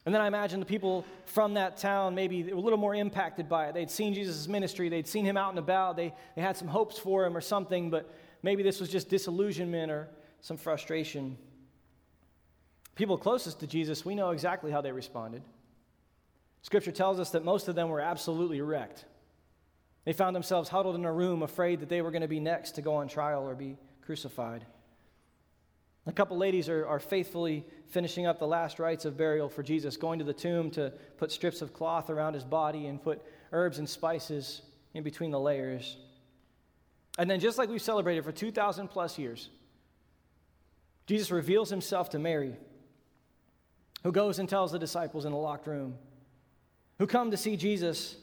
And 0.06 0.16
then 0.16 0.22
I 0.22 0.28
imagine 0.28 0.60
the 0.60 0.66
people 0.66 1.06
from 1.26 1.54
that 1.54 1.78
town 1.78 2.16
maybe 2.16 2.44
were 2.44 2.58
a 2.58 2.60
little 2.60 2.80
more 2.80 2.96
impacted 2.96 3.48
by 3.48 3.68
it. 3.68 3.74
They'd 3.74 3.92
seen 3.92 4.14
Jesus' 4.14 4.48
ministry, 4.48 4.90
they'd 4.90 5.08
seen 5.08 5.26
him 5.26 5.38
out 5.38 5.50
and 5.50 5.60
about, 5.60 5.96
they, 5.96 6.14
they 6.36 6.42
had 6.42 6.58
some 6.58 6.68
hopes 6.68 6.98
for 6.98 7.26
him 7.26 7.38
or 7.38 7.42
something, 7.42 7.92
but 7.92 8.12
maybe 8.42 8.64
this 8.64 8.80
was 8.80 8.90
just 8.90 9.10
disillusionment 9.10 9.92
or 9.92 10.10
some 10.42 10.58
frustration. 10.58 11.38
People 12.96 13.18
closest 13.18 13.60
to 13.60 13.68
Jesus, 13.68 14.04
we 14.04 14.16
know 14.16 14.32
exactly 14.32 14.72
how 14.72 14.82
they 14.82 14.92
responded. 14.92 15.44
Scripture 16.64 16.92
tells 16.92 17.20
us 17.20 17.32
that 17.32 17.46
most 17.46 17.68
of 17.68 17.76
them 17.76 17.90
were 17.90 18.02
absolutely 18.02 18.62
wrecked. 18.62 19.06
They 20.06 20.14
found 20.14 20.36
themselves 20.36 20.70
huddled 20.70 20.96
in 20.96 21.06
a 21.06 21.14
room, 21.14 21.44
afraid 21.44 21.80
that 21.82 21.90
they 21.90 22.02
were 22.02 22.12
going 22.12 22.24
to 22.24 22.28
be 22.28 22.40
next 22.40 22.72
to 22.72 22.82
go 22.82 22.96
on 22.96 23.08
trial 23.08 23.48
or 23.48 23.54
be 23.54 23.78
crucified. 24.02 24.66
A 26.08 26.12
couple 26.12 26.38
ladies 26.38 26.68
are, 26.68 26.86
are 26.88 27.00
faithfully 27.00 27.66
finishing 27.88 28.26
up 28.26 28.40
the 28.40 28.48
last 28.48 28.80
rites 28.80 29.06
of 29.06 29.18
burial 29.18 29.50
for 29.50 29.62
Jesus, 29.62 29.98
going 29.98 30.20
to 30.20 30.26
the 30.26 30.34
tomb 30.34 30.72
to 30.72 30.92
put 31.18 31.32
strips 31.32 31.62
of 31.62 31.74
cloth 31.74 32.10
around 32.10 32.34
his 32.34 32.44
body 32.44 32.88
and 32.88 33.02
put 33.02 33.22
herbs 33.52 33.78
and 33.78 33.88
spices 33.88 34.64
in 34.94 35.04
between 35.04 35.32
the 35.32 35.40
layers. 35.40 35.98
And 37.20 37.30
then, 37.30 37.40
just 37.40 37.58
like 37.58 37.70
we've 37.70 37.82
celebrated 37.82 38.24
for 38.24 38.32
2,000 38.32 38.88
plus 38.88 39.20
years, 39.20 39.50
Jesus 41.06 41.30
reveals 41.30 41.70
himself 41.70 42.10
to 42.12 42.20
Mary, 42.20 42.56
who 44.04 44.12
goes 44.12 44.40
and 44.40 44.48
tells 44.48 44.72
the 44.72 44.80
disciples 44.80 45.26
in 45.26 45.34
a 45.34 45.38
locked 45.38 45.68
room, 45.68 45.96
who 46.98 47.06
come 47.06 47.32
to 47.32 47.38
see 47.38 47.58
Jesus, 47.58 48.16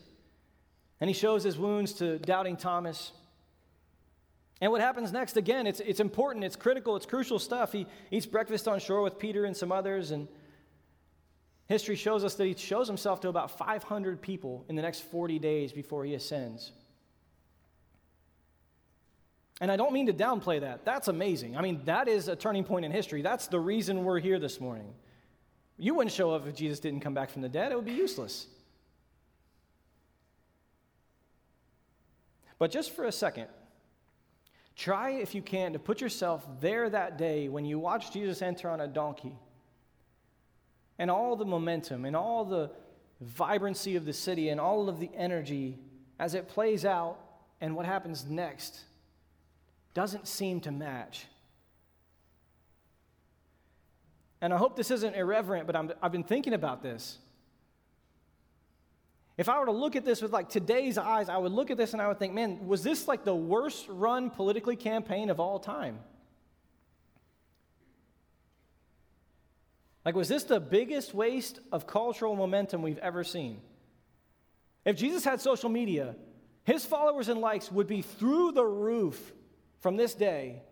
and 1.01 1.09
he 1.09 1.15
shows 1.15 1.45
his 1.45 1.59
wounds 1.59 1.93
to 1.95 2.19
doubting 2.19 2.57
Thomas. 2.57 3.13
And 4.61 4.73
what 4.73 4.81
happens 4.81 5.13
next, 5.13 5.37
again, 5.37 5.67
it's, 5.67 5.81
it's 5.81 6.01
important, 6.01 6.45
it's 6.45 6.57
critical, 6.57 6.97
it's 6.97 7.07
crucial 7.07 7.39
stuff. 7.39 7.73
He 7.73 7.87
eats 8.11 8.27
breakfast 8.27 8.67
on 8.67 8.81
shore 8.81 9.03
with 9.03 9.19
Peter 9.19 9.45
and 9.45 9.57
some 9.57 9.71
others, 9.71 10.11
and 10.11 10.27
history 11.67 11.95
shows 11.95 12.25
us 12.25 12.35
that 12.35 12.45
he 12.45 12.55
shows 12.55 12.89
himself 12.89 13.21
to 13.21 13.29
about 13.29 13.57
500 13.57 14.21
people 14.21 14.65
in 14.69 14.75
the 14.75 14.83
next 14.83 15.01
40 15.01 15.39
days 15.39 15.73
before 15.73 16.05
he 16.05 16.15
ascends. 16.15 16.73
And 19.61 19.71
I 19.71 19.77
don't 19.77 19.93
mean 19.93 20.07
to 20.07 20.13
downplay 20.13 20.61
that. 20.61 20.85
That's 20.85 21.09
amazing. 21.09 21.57
I 21.57 21.63
mean, 21.63 21.83
that 21.85 22.09
is 22.09 22.29
a 22.29 22.37
turning 22.37 22.65
point 22.65 22.85
in 22.85 22.93
history. 22.93 23.23
That's 23.23 23.49
the 23.49 23.59
reason 23.59 24.05
we're 24.05 24.21
here 24.21 24.39
this 24.39 24.61
morning. 24.61 24.93
You 25.77 25.95
wouldn't 25.95 26.13
show 26.13 26.33
up 26.33 26.47
if 26.47 26.55
Jesus 26.55 26.81
didn't 26.81 27.01
come 27.01 27.15
back 27.15 27.31
from 27.31 27.43
the 27.43 27.49
dead, 27.49 27.71
it 27.71 27.77
would 27.77 27.85
be 27.85 27.93
useless. 27.93 28.47
But 32.59 32.73
just 32.73 32.95
for 32.95 33.05
a 33.05 33.13
second, 33.13 33.47
Try, 34.79 35.11
if 35.11 35.35
you 35.35 35.43
can, 35.43 35.73
to 35.73 35.81
put 35.81 36.01
yourself 36.01 36.47
there 36.61 36.89
that 36.89 37.19
day 37.19 37.49
when 37.49 37.65
you 37.65 37.81
watch 37.81 38.13
Jesus 38.13 38.41
enter 38.41 38.71
on 38.71 38.81
a 38.81 38.87
donkey 38.87 39.35
and 41.01 41.11
all 41.11 41.35
the 41.35 41.45
momentum 41.45 42.05
and 42.05 42.15
all 42.15 42.45
the 42.45 42.71
vibrancy 43.21 43.97
of 43.97 44.05
the 44.05 44.13
city 44.13 44.51
and 44.51 44.61
all 44.61 44.89
of 44.89 45.01
the 45.01 45.11
energy 45.17 45.77
as 46.21 46.35
it 46.35 46.49
plays 46.49 46.85
out 46.85 47.19
and 47.61 47.75
what 47.75 47.87
happens 47.87 48.25
next 48.25 48.85
doesn't 49.95 50.29
seem 50.29 50.61
to 50.61 50.71
match. 50.71 51.27
And 54.41 54.55
I 54.55 54.59
hope 54.59 54.77
this 54.77 54.93
isn't 54.93 55.17
irreverent, 55.17 55.67
but 55.67 55.75
i 55.75 55.85
have 56.03 56.13
been 56.13 56.23
thinking 56.23 56.53
about 56.53 56.85
this. 56.85 57.19
If 59.39 59.49
I 59.49 59.61
were 59.61 59.67
to 59.67 59.73
look 59.73 59.95
at 59.95 60.05
this 60.05 60.21
with 60.21 60.33
like 60.33 60.49
today's 60.49 60.99
eyes, 60.99 61.29
I 61.29 61.37
would 61.37 61.53
look 61.53 61.71
at 61.71 61.77
this 61.77 61.93
and 61.93 62.03
I 62.03 62.09
would 62.09 62.19
think, 62.19 62.35
man, 62.35 62.67
was 62.67 62.83
this 62.83 63.07
like 63.07 63.25
the 63.25 63.35
worst 63.35 63.87
run 63.89 64.31
politically 64.31 64.75
campaign 64.75 65.31
of 65.31 65.39
all 65.39 65.61
time? 65.61 66.01
Like, 70.05 70.17
was 70.17 70.29
this 70.29 70.45
the 70.45 70.59
biggest 70.59 71.15
waste 71.15 71.61
of 71.71 71.87
cultural 71.87 72.35
momentum 72.35 72.83
we've 72.83 72.99
ever 72.99 73.23
seen? 73.23 73.61
If 74.85 74.97
Jesus 74.97 75.25
had 75.25 75.41
social 75.41 75.69
media, 75.69 76.17
his 76.65 76.85
followers 76.85 77.29
and 77.29 77.41
likes 77.41 77.71
would 77.71 77.87
be 77.87 78.03
through 78.03 78.53
the 78.53 78.65
roof 78.65 79.33
from 79.81 79.97
this 79.97 80.15
day, 80.15 80.63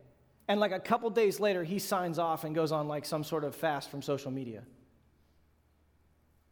and 0.48 0.58
like 0.58 0.72
a 0.72 0.80
couple 0.80 1.08
days 1.10 1.38
later, 1.38 1.62
he 1.62 1.78
signs 1.78 2.18
off 2.18 2.44
and 2.44 2.54
goes 2.54 2.72
on 2.72 2.88
like 2.88 3.04
some 3.04 3.22
sort 3.22 3.44
of 3.44 3.54
fast 3.54 3.90
from 3.90 4.02
social 4.02 4.30
media. 4.30 4.62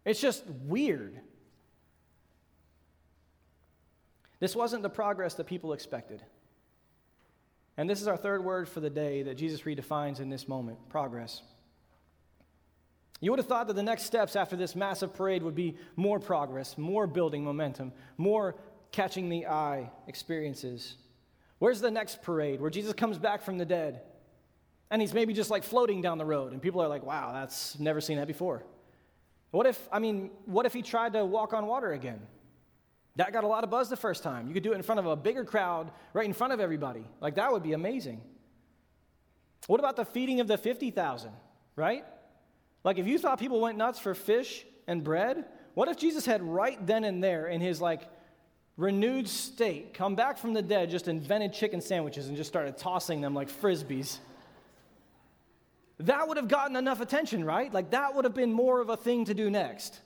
It's 0.04 0.20
just 0.20 0.44
weird. 0.46 1.20
This 4.44 4.54
wasn't 4.54 4.82
the 4.82 4.90
progress 4.90 5.32
that 5.36 5.46
people 5.46 5.72
expected. 5.72 6.22
And 7.78 7.88
this 7.88 8.02
is 8.02 8.06
our 8.06 8.16
third 8.18 8.44
word 8.44 8.68
for 8.68 8.80
the 8.80 8.90
day 8.90 9.22
that 9.22 9.36
Jesus 9.36 9.62
redefines 9.62 10.20
in 10.20 10.28
this 10.28 10.46
moment 10.46 10.86
progress. 10.90 11.40
You 13.22 13.30
would 13.30 13.38
have 13.38 13.46
thought 13.46 13.68
that 13.68 13.72
the 13.72 13.82
next 13.82 14.02
steps 14.02 14.36
after 14.36 14.54
this 14.54 14.76
massive 14.76 15.14
parade 15.14 15.42
would 15.42 15.54
be 15.54 15.78
more 15.96 16.20
progress, 16.20 16.76
more 16.76 17.06
building 17.06 17.42
momentum, 17.42 17.90
more 18.18 18.54
catching 18.92 19.30
the 19.30 19.46
eye 19.46 19.90
experiences. 20.08 20.96
Where's 21.58 21.80
the 21.80 21.90
next 21.90 22.20
parade 22.20 22.60
where 22.60 22.68
Jesus 22.68 22.92
comes 22.92 23.16
back 23.16 23.40
from 23.40 23.56
the 23.56 23.64
dead 23.64 24.02
and 24.90 25.00
he's 25.00 25.14
maybe 25.14 25.32
just 25.32 25.48
like 25.48 25.64
floating 25.64 26.02
down 26.02 26.18
the 26.18 26.26
road 26.26 26.52
and 26.52 26.60
people 26.60 26.82
are 26.82 26.88
like, 26.88 27.02
wow, 27.02 27.32
that's 27.32 27.78
never 27.78 28.02
seen 28.02 28.18
that 28.18 28.26
before? 28.26 28.62
What 29.52 29.64
if, 29.64 29.88
I 29.90 30.00
mean, 30.00 30.32
what 30.44 30.66
if 30.66 30.74
he 30.74 30.82
tried 30.82 31.14
to 31.14 31.24
walk 31.24 31.54
on 31.54 31.66
water 31.66 31.94
again? 31.94 32.20
That 33.16 33.32
got 33.32 33.44
a 33.44 33.46
lot 33.46 33.62
of 33.64 33.70
buzz 33.70 33.88
the 33.88 33.96
first 33.96 34.22
time. 34.22 34.48
You 34.48 34.54
could 34.54 34.62
do 34.62 34.72
it 34.72 34.76
in 34.76 34.82
front 34.82 34.98
of 34.98 35.06
a 35.06 35.14
bigger 35.14 35.44
crowd, 35.44 35.92
right 36.12 36.26
in 36.26 36.32
front 36.32 36.52
of 36.52 36.60
everybody. 36.60 37.06
Like, 37.20 37.36
that 37.36 37.52
would 37.52 37.62
be 37.62 37.72
amazing. 37.72 38.20
What 39.66 39.80
about 39.80 39.96
the 39.96 40.04
feeding 40.04 40.40
of 40.40 40.48
the 40.48 40.58
50,000, 40.58 41.30
right? 41.76 42.04
Like, 42.82 42.98
if 42.98 43.06
you 43.06 43.18
thought 43.18 43.38
people 43.38 43.60
went 43.60 43.78
nuts 43.78 43.98
for 43.98 44.14
fish 44.14 44.66
and 44.86 45.02
bread, 45.02 45.44
what 45.74 45.88
if 45.88 45.96
Jesus 45.96 46.26
had 46.26 46.42
right 46.42 46.84
then 46.86 47.04
and 47.04 47.22
there 47.22 47.46
in 47.46 47.60
his, 47.60 47.80
like, 47.80 48.02
renewed 48.76 49.28
state 49.28 49.94
come 49.94 50.16
back 50.16 50.36
from 50.36 50.52
the 50.52 50.62
dead, 50.62 50.90
just 50.90 51.06
invented 51.06 51.52
chicken 51.52 51.80
sandwiches 51.80 52.26
and 52.26 52.36
just 52.36 52.48
started 52.48 52.76
tossing 52.76 53.20
them 53.20 53.32
like 53.32 53.48
frisbees? 53.48 54.18
That 55.98 56.26
would 56.26 56.36
have 56.36 56.48
gotten 56.48 56.74
enough 56.74 57.00
attention, 57.00 57.44
right? 57.44 57.72
Like, 57.72 57.90
that 57.90 58.14
would 58.14 58.24
have 58.24 58.34
been 58.34 58.52
more 58.52 58.80
of 58.80 58.90
a 58.90 58.96
thing 58.96 59.24
to 59.26 59.34
do 59.34 59.48
next. 59.48 60.00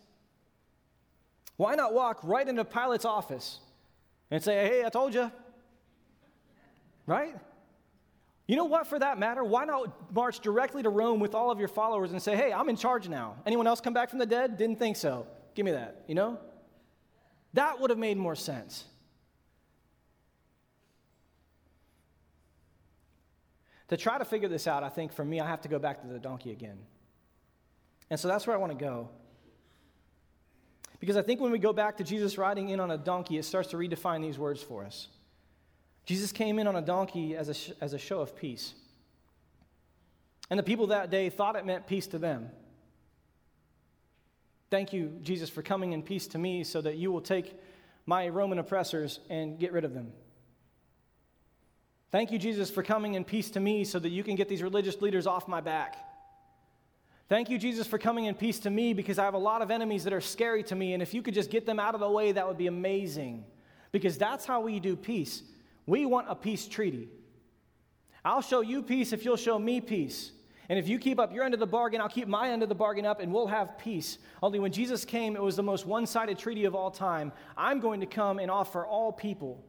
Why 1.58 1.74
not 1.74 1.92
walk 1.92 2.20
right 2.22 2.48
into 2.48 2.64
Pilate's 2.64 3.04
office 3.04 3.58
and 4.30 4.42
say, 4.42 4.66
hey, 4.66 4.84
I 4.84 4.88
told 4.90 5.12
you? 5.12 5.30
Right? 7.04 7.34
You 8.46 8.54
know 8.54 8.64
what, 8.64 8.86
for 8.86 8.98
that 8.98 9.18
matter? 9.18 9.42
Why 9.42 9.64
not 9.64 10.14
march 10.14 10.38
directly 10.38 10.84
to 10.84 10.88
Rome 10.88 11.18
with 11.18 11.34
all 11.34 11.50
of 11.50 11.58
your 11.58 11.68
followers 11.68 12.12
and 12.12 12.22
say, 12.22 12.36
hey, 12.36 12.52
I'm 12.52 12.68
in 12.68 12.76
charge 12.76 13.08
now? 13.08 13.34
Anyone 13.44 13.66
else 13.66 13.80
come 13.80 13.92
back 13.92 14.08
from 14.08 14.20
the 14.20 14.26
dead? 14.26 14.56
Didn't 14.56 14.78
think 14.78 14.96
so. 14.96 15.26
Give 15.56 15.66
me 15.66 15.72
that, 15.72 16.04
you 16.06 16.14
know? 16.14 16.38
That 17.54 17.80
would 17.80 17.90
have 17.90 17.98
made 17.98 18.16
more 18.16 18.36
sense. 18.36 18.84
To 23.88 23.96
try 23.96 24.16
to 24.16 24.24
figure 24.24 24.48
this 24.48 24.68
out, 24.68 24.84
I 24.84 24.90
think 24.90 25.12
for 25.12 25.24
me, 25.24 25.40
I 25.40 25.48
have 25.48 25.62
to 25.62 25.68
go 25.68 25.80
back 25.80 26.02
to 26.02 26.06
the 26.06 26.20
donkey 26.20 26.52
again. 26.52 26.78
And 28.10 28.20
so 28.20 28.28
that's 28.28 28.46
where 28.46 28.54
I 28.54 28.60
want 28.60 28.78
to 28.78 28.78
go. 28.78 29.08
Because 31.00 31.16
I 31.16 31.22
think 31.22 31.40
when 31.40 31.52
we 31.52 31.58
go 31.58 31.72
back 31.72 31.96
to 31.98 32.04
Jesus 32.04 32.38
riding 32.38 32.70
in 32.70 32.80
on 32.80 32.90
a 32.90 32.98
donkey, 32.98 33.38
it 33.38 33.44
starts 33.44 33.70
to 33.70 33.76
redefine 33.76 34.20
these 34.20 34.38
words 34.38 34.62
for 34.62 34.84
us. 34.84 35.08
Jesus 36.04 36.32
came 36.32 36.58
in 36.58 36.66
on 36.66 36.76
a 36.76 36.82
donkey 36.82 37.36
as 37.36 37.48
a, 37.48 37.54
sh- 37.54 37.72
as 37.80 37.92
a 37.92 37.98
show 37.98 38.20
of 38.20 38.34
peace. 38.34 38.74
And 40.50 40.58
the 40.58 40.64
people 40.64 40.88
that 40.88 41.10
day 41.10 41.28
thought 41.28 41.54
it 41.54 41.66
meant 41.66 41.86
peace 41.86 42.06
to 42.08 42.18
them. 42.18 42.48
Thank 44.70 44.92
you, 44.92 45.18
Jesus, 45.22 45.48
for 45.50 45.62
coming 45.62 45.92
in 45.92 46.02
peace 46.02 46.26
to 46.28 46.38
me 46.38 46.64
so 46.64 46.80
that 46.80 46.96
you 46.96 47.12
will 47.12 47.20
take 47.20 47.54
my 48.06 48.28
Roman 48.28 48.58
oppressors 48.58 49.20
and 49.28 49.58
get 49.58 49.72
rid 49.72 49.84
of 49.84 49.94
them. 49.94 50.12
Thank 52.10 52.32
you, 52.32 52.38
Jesus, 52.38 52.70
for 52.70 52.82
coming 52.82 53.14
in 53.14 53.24
peace 53.24 53.50
to 53.50 53.60
me 53.60 53.84
so 53.84 53.98
that 53.98 54.08
you 54.08 54.24
can 54.24 54.34
get 54.34 54.48
these 54.48 54.62
religious 54.62 55.00
leaders 55.02 55.26
off 55.26 55.46
my 55.46 55.60
back. 55.60 56.07
Thank 57.28 57.50
you, 57.50 57.58
Jesus, 57.58 57.86
for 57.86 57.98
coming 57.98 58.24
in 58.24 58.34
peace 58.34 58.58
to 58.60 58.70
me 58.70 58.94
because 58.94 59.18
I 59.18 59.24
have 59.24 59.34
a 59.34 59.38
lot 59.38 59.60
of 59.60 59.70
enemies 59.70 60.04
that 60.04 60.14
are 60.14 60.20
scary 60.20 60.62
to 60.64 60.74
me. 60.74 60.94
And 60.94 61.02
if 61.02 61.12
you 61.12 61.20
could 61.20 61.34
just 61.34 61.50
get 61.50 61.66
them 61.66 61.78
out 61.78 61.94
of 61.94 62.00
the 62.00 62.10
way, 62.10 62.32
that 62.32 62.48
would 62.48 62.56
be 62.56 62.68
amazing. 62.68 63.44
Because 63.92 64.16
that's 64.16 64.46
how 64.46 64.62
we 64.62 64.80
do 64.80 64.96
peace. 64.96 65.42
We 65.86 66.06
want 66.06 66.26
a 66.30 66.34
peace 66.34 66.66
treaty. 66.66 67.08
I'll 68.24 68.40
show 68.40 68.62
you 68.62 68.82
peace 68.82 69.12
if 69.12 69.24
you'll 69.24 69.36
show 69.36 69.58
me 69.58 69.80
peace. 69.80 70.32
And 70.70 70.78
if 70.78 70.88
you 70.88 70.98
keep 70.98 71.18
up 71.18 71.32
your 71.32 71.44
end 71.44 71.54
of 71.54 71.60
the 71.60 71.66
bargain, 71.66 72.00
I'll 72.00 72.08
keep 72.08 72.28
my 72.28 72.50
end 72.50 72.62
of 72.62 72.68
the 72.68 72.74
bargain 72.74 73.06
up, 73.06 73.20
and 73.20 73.32
we'll 73.32 73.46
have 73.46 73.78
peace. 73.78 74.18
Only 74.42 74.58
when 74.58 74.72
Jesus 74.72 75.04
came, 75.04 75.34
it 75.34 75.42
was 75.42 75.56
the 75.56 75.62
most 75.62 75.86
one 75.86 76.06
sided 76.06 76.38
treaty 76.38 76.66
of 76.66 76.74
all 76.74 76.90
time. 76.90 77.32
I'm 77.56 77.80
going 77.80 78.00
to 78.00 78.06
come 78.06 78.38
and 78.38 78.50
offer 78.50 78.84
all 78.84 79.10
people, 79.10 79.64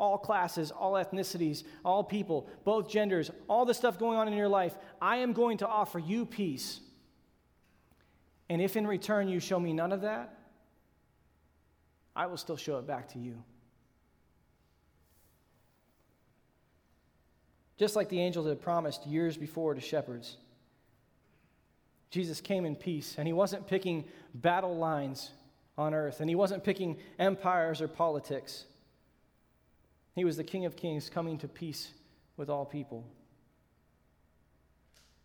all 0.00 0.16
classes, 0.18 0.72
all 0.72 0.94
ethnicities, 0.94 1.62
all 1.84 2.02
people, 2.02 2.48
both 2.64 2.88
genders, 2.88 3.30
all 3.48 3.66
the 3.66 3.74
stuff 3.74 3.98
going 3.98 4.18
on 4.18 4.26
in 4.26 4.34
your 4.34 4.48
life. 4.48 4.76
I 5.00 5.18
am 5.18 5.34
going 5.34 5.58
to 5.58 5.68
offer 5.68 5.98
you 5.98 6.24
peace. 6.24 6.80
And 8.48 8.60
if 8.60 8.76
in 8.76 8.86
return 8.86 9.28
you 9.28 9.38
show 9.38 9.60
me 9.60 9.72
none 9.72 9.92
of 9.92 10.00
that, 10.00 10.36
I 12.16 12.26
will 12.26 12.38
still 12.38 12.56
show 12.56 12.78
it 12.78 12.86
back 12.86 13.12
to 13.12 13.18
you. 13.18 13.44
Just 17.78 17.94
like 17.94 18.08
the 18.08 18.20
angels 18.20 18.46
had 18.46 18.60
promised 18.60 19.06
years 19.06 19.36
before 19.36 19.74
to 19.74 19.80
shepherds. 19.80 20.38
Jesus 22.10 22.40
came 22.40 22.64
in 22.64 22.74
peace, 22.74 23.14
and 23.18 23.26
he 23.28 23.32
wasn't 23.32 23.66
picking 23.66 24.04
battle 24.34 24.76
lines 24.76 25.30
on 25.78 25.94
earth, 25.94 26.20
and 26.20 26.28
he 26.28 26.34
wasn't 26.34 26.64
picking 26.64 26.96
empires 27.18 27.80
or 27.80 27.88
politics. 27.88 28.64
He 30.14 30.24
was 30.24 30.36
the 30.36 30.44
King 30.44 30.64
of 30.64 30.76
Kings 30.76 31.08
coming 31.08 31.38
to 31.38 31.48
peace 31.48 31.90
with 32.36 32.50
all 32.50 32.64
people. 32.64 33.06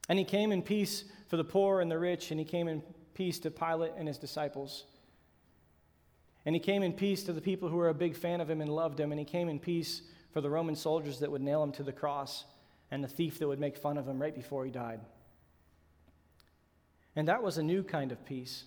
And 0.08 0.20
he 0.20 0.26
came 0.26 0.52
in 0.52 0.62
peace 0.62 1.06
for 1.28 1.38
the 1.38 1.44
poor 1.44 1.82
and 1.82 1.90
the 1.90 1.98
rich, 1.98 2.32
and 2.32 2.40
he 2.40 2.46
came 2.46 2.68
in 2.68 2.84
peace 3.14 3.40
to 3.40 3.52
Pilate 3.52 3.94
and 3.98 4.08
his 4.08 4.18
disciples. 4.18 4.86
And 6.46 6.54
he 6.54 6.60
came 6.60 6.84
in 6.84 6.94
peace 6.94 7.24
to 7.24 7.34
the 7.34 7.42
people 7.42 7.70
who 7.70 7.78
were 7.78 7.90
a 7.90 7.94
big 7.94 8.16
fan 8.16 8.40
of 8.40 8.50
him 8.50 8.62
and 8.62 8.70
loved 8.70 9.00
him, 9.00 9.12
and 9.12 9.20
he 9.20 9.26
came 9.26 9.50
in 9.50 9.60
peace 9.60 10.04
for 10.32 10.42
the 10.42 10.50
Roman 10.50 10.76
soldiers 10.76 11.20
that 11.20 11.32
would 11.32 11.42
nail 11.42 11.64
him 11.64 11.72
to 11.72 11.84
the 11.84 11.92
cross 11.92 12.46
and 12.92 13.04
the 13.04 13.08
thief 13.08 13.40
that 13.40 13.48
would 13.48 13.60
make 13.60 13.78
fun 13.78 13.98
of 13.98 14.08
him 14.08 14.22
right 14.22 14.36
before 14.36 14.64
he 14.64 14.70
died. 14.70 15.00
And 17.16 17.28
that 17.28 17.42
was 17.42 17.58
a 17.58 17.64
new 17.64 17.82
kind 17.82 18.12
of 18.12 18.24
peace. 18.26 18.66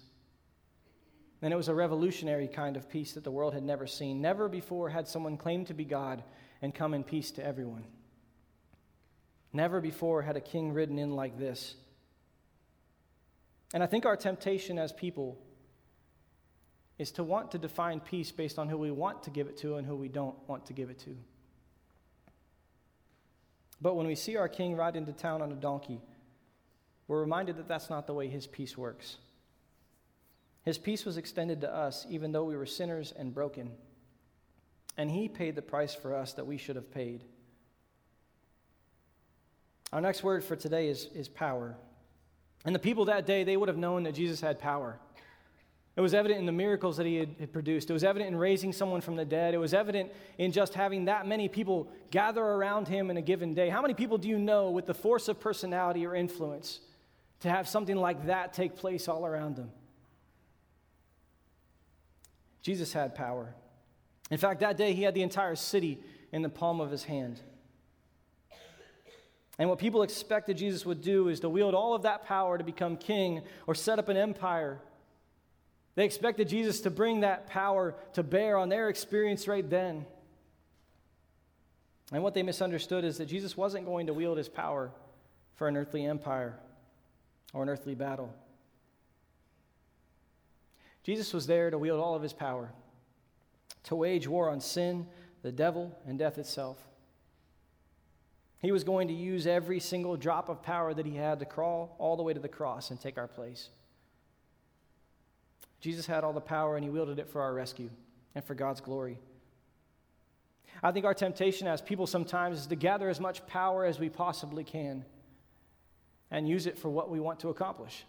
And 1.40 1.53
it 1.53 1.57
was 1.57 1.68
a 1.68 1.74
revolutionary 1.74 2.48
kind 2.48 2.77
of 2.77 2.88
peace 2.88 3.12
that 3.12 3.24
the 3.24 3.31
world 3.31 3.55
had 3.55 3.62
never 3.62 3.87
seen. 3.87 4.20
Never 4.20 4.48
before 4.48 4.88
had 4.88 5.07
someone 5.07 5.37
claimed 5.37 5.68
to 5.68 5.74
be 5.74 5.85
God 5.85 6.24
and 6.61 6.74
come 6.74 6.94
in 6.94 7.05
peace 7.05 7.31
to 7.33 7.44
everyone. 7.44 7.85
Never 9.53 9.81
before 9.81 10.22
had 10.22 10.37
a 10.37 10.40
king 10.40 10.72
ridden 10.72 10.98
in 10.98 11.14
like 11.14 11.38
this. 11.38 11.74
And 13.72 13.83
I 13.83 13.87
think 13.87 14.05
our 14.05 14.16
temptation 14.16 14.79
as 14.79 14.92
people 14.92 15.38
is 16.98 17.12
to 17.12 17.22
want 17.22 17.53
to 17.53 17.59
define 17.59 18.01
peace 18.01 18.33
based 18.33 18.59
on 18.59 18.68
who 18.68 18.77
we 18.77 18.90
want 18.90 19.22
to 19.22 19.31
give 19.31 19.46
it 19.46 19.57
to 19.59 19.77
and 19.77 19.87
who 19.87 19.94
we 19.94 20.09
don't 20.09 20.37
want 20.48 20.66
to 20.66 20.72
give 20.72 20.90
it 20.90 20.98
to. 21.01 21.16
But 23.81 23.94
when 23.94 24.09
we 24.09 24.16
see 24.16 24.37
our 24.37 24.48
king 24.48 24.74
ride 24.74 24.96
into 24.96 25.12
town 25.12 25.40
on 25.40 25.53
a 25.53 25.55
donkey, 25.55 26.01
we're 27.07 27.20
reminded 27.20 27.59
that 27.59 27.68
that's 27.68 27.88
not 27.88 28.09
the 28.09 28.14
way 28.14 28.29
his 28.29 28.46
peace 28.46 28.77
works. 28.77 29.18
His 30.68 30.76
peace 30.76 31.07
was 31.07 31.16
extended 31.16 31.62
to 31.62 31.74
us 31.74 32.04
even 32.11 32.31
though 32.31 32.44
we 32.44 32.54
were 32.54 32.66
sinners 32.66 33.14
and 33.16 33.33
broken. 33.33 33.70
And 34.98 35.11
he 35.11 35.26
paid 35.26 35.54
the 35.54 35.62
price 35.62 35.94
for 35.94 36.14
us 36.14 36.35
that 36.35 36.46
we 36.46 36.59
should 36.59 36.76
have 36.76 36.92
paid. 36.92 37.24
Our 39.94 40.02
next 40.02 40.22
word 40.22 40.44
for 40.44 40.57
today 40.57 40.88
is, 40.88 41.09
is 41.14 41.26
power. 41.26 41.74
And 42.66 42.74
the 42.74 42.78
people 42.78 43.07
that 43.07 43.24
day, 43.24 43.44
they 43.44 43.57
would 43.57 43.70
have 43.70 43.78
known 43.78 44.02
that 44.02 44.12
Jesus 44.12 44.42
had 44.42 44.59
power. 44.59 44.98
It 45.96 46.02
was 46.02 46.12
evident 46.12 46.38
in 46.38 46.44
the 46.44 46.52
miracles 46.52 46.98
that 46.98 47.07
he 47.07 47.16
had, 47.16 47.35
had, 47.40 47.50
produced. 47.50 47.88
It 47.88 47.94
was 47.94 48.04
evident 48.04 48.31
in 48.31 48.37
raising 48.37 48.74
someone 48.74 49.00
from 49.00 49.16
the 49.16 49.24
dead. 49.24 49.54
It 49.54 49.59
was 49.59 49.72
evident 49.72 50.12
in 50.37 50.52
just 50.52 50.74
having 50.74 51.07
that 51.07 51.26
many 51.26 51.48
people 51.48 51.90
gather 52.11 52.42
around 52.42 52.88
him 52.88 53.09
in 53.09 53.16
a 53.16 53.22
given 53.22 53.54
day. 53.54 53.70
How 53.70 53.81
many 53.81 53.94
people 53.94 54.18
do 54.18 54.28
you 54.28 54.38
know 54.38 54.68
with 54.68 54.85
the 54.85 54.92
force 54.92 55.28
of 55.28 55.40
personality 55.40 56.07
or 56.07 56.14
influence 56.14 56.81
to 57.40 57.48
have 57.48 57.66
something 57.66 57.96
like 57.96 58.26
that 58.26 58.52
take 58.52 58.76
place 58.76 59.09
all 59.09 59.24
around 59.24 59.57
them? 59.57 59.70
Jesus 62.62 62.92
had 62.92 63.14
power. 63.14 63.54
In 64.30 64.38
fact, 64.38 64.60
that 64.60 64.76
day 64.76 64.92
he 64.92 65.02
had 65.02 65.14
the 65.14 65.22
entire 65.22 65.56
city 65.56 65.98
in 66.32 66.42
the 66.42 66.48
palm 66.48 66.80
of 66.80 66.90
his 66.90 67.04
hand. 67.04 67.40
And 69.58 69.68
what 69.68 69.78
people 69.78 70.02
expected 70.02 70.56
Jesus 70.56 70.86
would 70.86 71.00
do 71.00 71.28
is 71.28 71.40
to 71.40 71.48
wield 71.48 71.74
all 71.74 71.94
of 71.94 72.02
that 72.02 72.24
power 72.26 72.58
to 72.58 72.64
become 72.64 72.96
king 72.96 73.42
or 73.66 73.74
set 73.74 73.98
up 73.98 74.08
an 74.08 74.16
empire 74.16 74.80
they 75.98 76.04
expected 76.04 76.48
Jesus 76.48 76.82
to 76.82 76.90
bring 76.90 77.22
that 77.22 77.48
power 77.48 77.96
to 78.12 78.22
bear 78.22 78.56
on 78.56 78.68
their 78.68 78.88
experience 78.88 79.48
right 79.48 79.68
then. 79.68 80.06
And 82.12 82.22
what 82.22 82.34
they 82.34 82.44
misunderstood 82.44 83.02
is 83.02 83.18
that 83.18 83.26
Jesus 83.26 83.56
wasn't 83.56 83.84
going 83.84 84.06
to 84.06 84.14
wield 84.14 84.38
his 84.38 84.48
power 84.48 84.92
for 85.56 85.66
an 85.66 85.76
earthly 85.76 86.06
empire 86.06 86.54
or 87.52 87.64
an 87.64 87.68
earthly 87.68 87.96
battle. 87.96 88.32
Jesus 91.08 91.32
was 91.32 91.46
there 91.46 91.70
to 91.70 91.78
wield 91.78 92.00
all 92.00 92.14
of 92.14 92.22
his 92.22 92.34
power, 92.34 92.70
to 93.84 93.96
wage 93.96 94.28
war 94.28 94.50
on 94.50 94.60
sin, 94.60 95.06
the 95.40 95.50
devil, 95.50 95.98
and 96.06 96.18
death 96.18 96.36
itself. 96.36 96.76
He 98.60 98.72
was 98.72 98.84
going 98.84 99.08
to 99.08 99.14
use 99.14 99.46
every 99.46 99.80
single 99.80 100.18
drop 100.18 100.50
of 100.50 100.62
power 100.62 100.92
that 100.92 101.06
he 101.06 101.16
had 101.16 101.38
to 101.38 101.46
crawl 101.46 101.96
all 101.98 102.18
the 102.18 102.22
way 102.22 102.34
to 102.34 102.40
the 102.40 102.46
cross 102.46 102.90
and 102.90 103.00
take 103.00 103.16
our 103.16 103.26
place. 103.26 103.70
Jesus 105.80 106.04
had 106.04 106.24
all 106.24 106.34
the 106.34 106.42
power 106.42 106.76
and 106.76 106.84
he 106.84 106.90
wielded 106.90 107.18
it 107.18 107.30
for 107.30 107.40
our 107.40 107.54
rescue 107.54 107.88
and 108.34 108.44
for 108.44 108.54
God's 108.54 108.82
glory. 108.82 109.18
I 110.82 110.92
think 110.92 111.06
our 111.06 111.14
temptation 111.14 111.66
as 111.66 111.80
people 111.80 112.06
sometimes 112.06 112.58
is 112.58 112.66
to 112.66 112.76
gather 112.76 113.08
as 113.08 113.18
much 113.18 113.46
power 113.46 113.86
as 113.86 113.98
we 113.98 114.10
possibly 114.10 114.62
can 114.62 115.06
and 116.30 116.46
use 116.46 116.66
it 116.66 116.78
for 116.78 116.90
what 116.90 117.08
we 117.08 117.18
want 117.18 117.40
to 117.40 117.48
accomplish. 117.48 118.04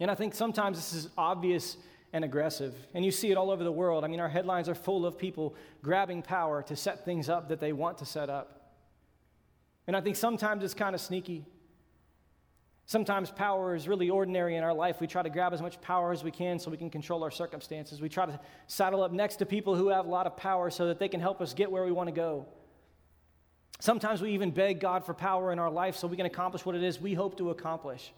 And 0.00 0.10
I 0.10 0.14
think 0.14 0.34
sometimes 0.34 0.76
this 0.76 0.92
is 0.92 1.08
obvious 1.16 1.76
and 2.12 2.24
aggressive. 2.24 2.74
And 2.94 3.04
you 3.04 3.10
see 3.10 3.30
it 3.30 3.36
all 3.36 3.50
over 3.50 3.64
the 3.64 3.72
world. 3.72 4.04
I 4.04 4.08
mean, 4.08 4.20
our 4.20 4.28
headlines 4.28 4.68
are 4.68 4.74
full 4.74 5.06
of 5.06 5.18
people 5.18 5.54
grabbing 5.82 6.22
power 6.22 6.62
to 6.64 6.76
set 6.76 7.04
things 7.04 7.28
up 7.28 7.48
that 7.48 7.60
they 7.60 7.72
want 7.72 7.98
to 7.98 8.06
set 8.06 8.30
up. 8.30 8.74
And 9.86 9.96
I 9.96 10.00
think 10.00 10.16
sometimes 10.16 10.64
it's 10.64 10.74
kind 10.74 10.94
of 10.94 11.00
sneaky. 11.00 11.44
Sometimes 12.86 13.30
power 13.30 13.74
is 13.74 13.88
really 13.88 14.10
ordinary 14.10 14.56
in 14.56 14.62
our 14.62 14.74
life. 14.74 15.00
We 15.00 15.08
try 15.08 15.22
to 15.22 15.30
grab 15.30 15.52
as 15.52 15.60
much 15.60 15.80
power 15.80 16.12
as 16.12 16.22
we 16.22 16.30
can 16.30 16.58
so 16.58 16.70
we 16.70 16.76
can 16.76 16.90
control 16.90 17.24
our 17.24 17.32
circumstances. 17.32 18.00
We 18.00 18.08
try 18.08 18.26
to 18.26 18.38
saddle 18.68 19.02
up 19.02 19.10
next 19.10 19.36
to 19.36 19.46
people 19.46 19.74
who 19.74 19.88
have 19.88 20.06
a 20.06 20.08
lot 20.08 20.26
of 20.26 20.36
power 20.36 20.70
so 20.70 20.86
that 20.86 21.00
they 21.00 21.08
can 21.08 21.20
help 21.20 21.40
us 21.40 21.52
get 21.52 21.70
where 21.70 21.84
we 21.84 21.90
want 21.90 22.08
to 22.08 22.14
go. 22.14 22.46
Sometimes 23.80 24.22
we 24.22 24.30
even 24.30 24.52
beg 24.52 24.80
God 24.80 25.04
for 25.04 25.14
power 25.14 25.52
in 25.52 25.58
our 25.58 25.70
life 25.70 25.96
so 25.96 26.06
we 26.06 26.16
can 26.16 26.26
accomplish 26.26 26.64
what 26.64 26.74
it 26.76 26.82
is 26.82 27.00
we 27.00 27.12
hope 27.12 27.36
to 27.38 27.50
accomplish. 27.50 28.12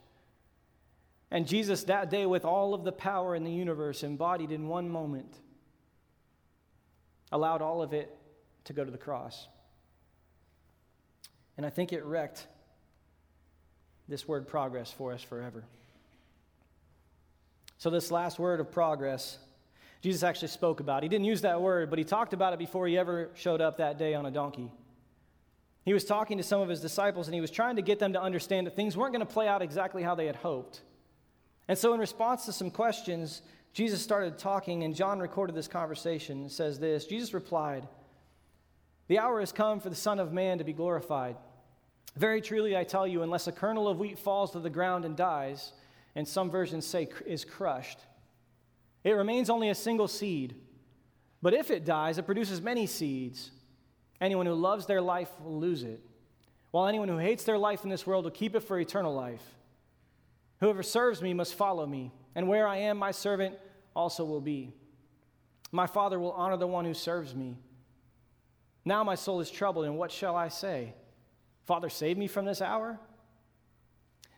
And 1.31 1.47
Jesus, 1.47 1.85
that 1.85 2.11
day, 2.11 2.25
with 2.25 2.45
all 2.45 2.73
of 2.73 2.85
the 2.85 2.93
power 2.93 3.35
in 3.35 3.45
the 3.45 3.51
universe 3.51 4.03
embodied 4.03 4.51
in 4.51 4.67
one 4.67 4.89
moment, 4.89 5.39
allowed 7.31 7.61
all 7.61 7.83
of 7.83 7.93
it 7.93 8.17
to 8.65 8.73
go 8.73 8.85
to 8.85 8.91
the 8.91 8.99
cross. 8.99 9.47
And 11.57 11.67
I 11.67 11.71
think 11.71 11.93
it 11.93 12.05
wrecked 12.05 12.47
this 14.09 14.27
word 14.27 14.49
progress 14.49 14.91
for 14.91 15.13
us 15.13 15.23
forever. 15.23 15.65
So, 17.77 17.91
this 17.91 18.11
last 18.11 18.39
word 18.39 18.61
of 18.61 18.73
progress, 18.73 19.39
Jesus 20.01 20.23
actually 20.23 20.49
spoke 20.49 20.81
about. 20.81 21.03
He 21.03 21.09
didn't 21.09 21.27
use 21.27 21.43
that 21.43 21.61
word, 21.61 21.91
but 21.91 21.99
he 21.99 22.05
talked 22.05 22.33
about 22.33 22.53
it 22.55 22.59
before 22.59 22.87
he 22.87 22.97
ever 22.97 23.31
showed 23.35 23.61
up 23.61 23.77
that 23.77 23.99
day 23.99 24.15
on 24.15 24.25
a 24.25 24.31
donkey. 24.31 24.73
He 25.85 25.93
was 25.93 26.05
talking 26.05 26.39
to 26.39 26.45
some 26.45 26.61
of 26.61 26.69
his 26.69 26.81
disciples 26.81 27.29
and 27.29 27.35
he 27.35 27.41
was 27.41 27.51
trying 27.51 27.77
to 27.77 27.83
get 27.83 27.99
them 27.99 28.13
to 28.15 28.21
understand 28.21 28.67
that 28.67 28.77
things 28.77 28.97
weren't 28.97 29.13
going 29.13 29.27
to 29.27 29.33
play 29.33 29.49
out 29.49 29.63
exactly 29.63 30.03
how 30.03 30.15
they 30.15 30.27
had 30.27 30.37
hoped. 30.37 30.83
And 31.69 31.77
so, 31.77 31.93
in 31.93 32.01
response 32.01 32.47
to 32.47 32.53
some 32.53 32.71
questions, 32.71 33.43
Jesus 33.75 34.03
started 34.03 34.39
talking, 34.39 34.83
and 34.83 34.95
John 34.95 35.21
recorded 35.21 35.55
this 35.55 35.69
conversation. 35.69 36.47
It 36.47 36.53
says 36.53 36.79
this 36.79 37.05
Jesus 37.05 37.35
replied, 37.35 37.87
The 39.09 39.19
hour 39.19 39.41
has 39.41 39.53
come 39.53 39.79
for 39.79 39.91
the 39.91 39.95
Son 39.95 40.19
of 40.19 40.33
Man 40.33 40.59
to 40.59 40.65
be 40.65 40.73
glorified. 40.73 41.37
Very 42.17 42.41
truly, 42.41 42.77
I 42.77 42.85
tell 42.85 43.07
you, 43.07 43.23
unless 43.23 43.47
a 43.47 43.53
kernel 43.53 43.87
of 43.87 44.01
wheat 44.01 44.19
falls 44.19 44.51
to 44.53 44.61
the 44.61 44.71
ground 44.71 45.05
and 45.05 45.17
dies, 45.17 45.73
and 46.17 46.27
some 46.27 46.51
versions 46.51 46.87
say 46.87 47.09
is 47.27 47.45
crushed, 47.45 47.99
it 49.05 49.13
remains 49.13 49.51
only 49.51 49.69
a 49.69 49.75
single 49.75 50.09
seed. 50.09 50.57
But 51.41 51.55
if 51.55 51.71
it 51.71 51.85
dies, 51.85 52.19
it 52.19 52.27
produces 52.27 52.61
many 52.61 52.87
seeds. 52.87 53.53
Anyone 54.21 54.47
who 54.47 54.55
loves 54.55 54.87
their 54.87 55.01
life 55.01 55.31
will 55.41 55.61
lose 55.61 55.85
it, 55.85 56.01
while 56.73 56.89
anyone 56.89 57.09
who 57.09 57.19
hates 57.19 57.45
their 57.45 57.59
life 57.59 57.85
in 57.85 57.91
this 57.91 58.07
world 58.07 58.25
will 58.25 58.33
keep 58.33 58.57
it 58.57 58.65
for 58.65 58.81
eternal 58.81 59.15
life. 59.15 59.43
Whoever 60.61 60.83
serves 60.83 61.23
me 61.23 61.35
must 61.35 61.55
follow 61.55 61.87
me, 61.87 62.13
and 62.35 62.49
where 62.49 62.67
I 62.67 62.79
am, 62.79 62.97
my 62.97 63.11
servant 63.11 63.57
also 63.95 64.25
will 64.25 64.41
be. 64.41 64.73
My 65.71 65.87
Father 65.87 66.19
will 66.19 66.33
honor 66.33 66.57
the 66.57 66.67
one 66.67 66.85
who 66.85 66.95
serves 66.95 67.35
me. 67.35 67.57
Now 68.85 69.05
my 69.05 69.15
soul 69.15 69.41
is 69.41 69.51
troubled, 69.51 69.85
and 69.85 69.99
what 69.99 70.11
shall 70.11 70.35
I 70.35 70.49
say? 70.49 70.95
Father, 71.67 71.89
save 71.89 72.17
me 72.17 72.27
from 72.27 72.45
this 72.45 72.63
hour? 72.63 72.99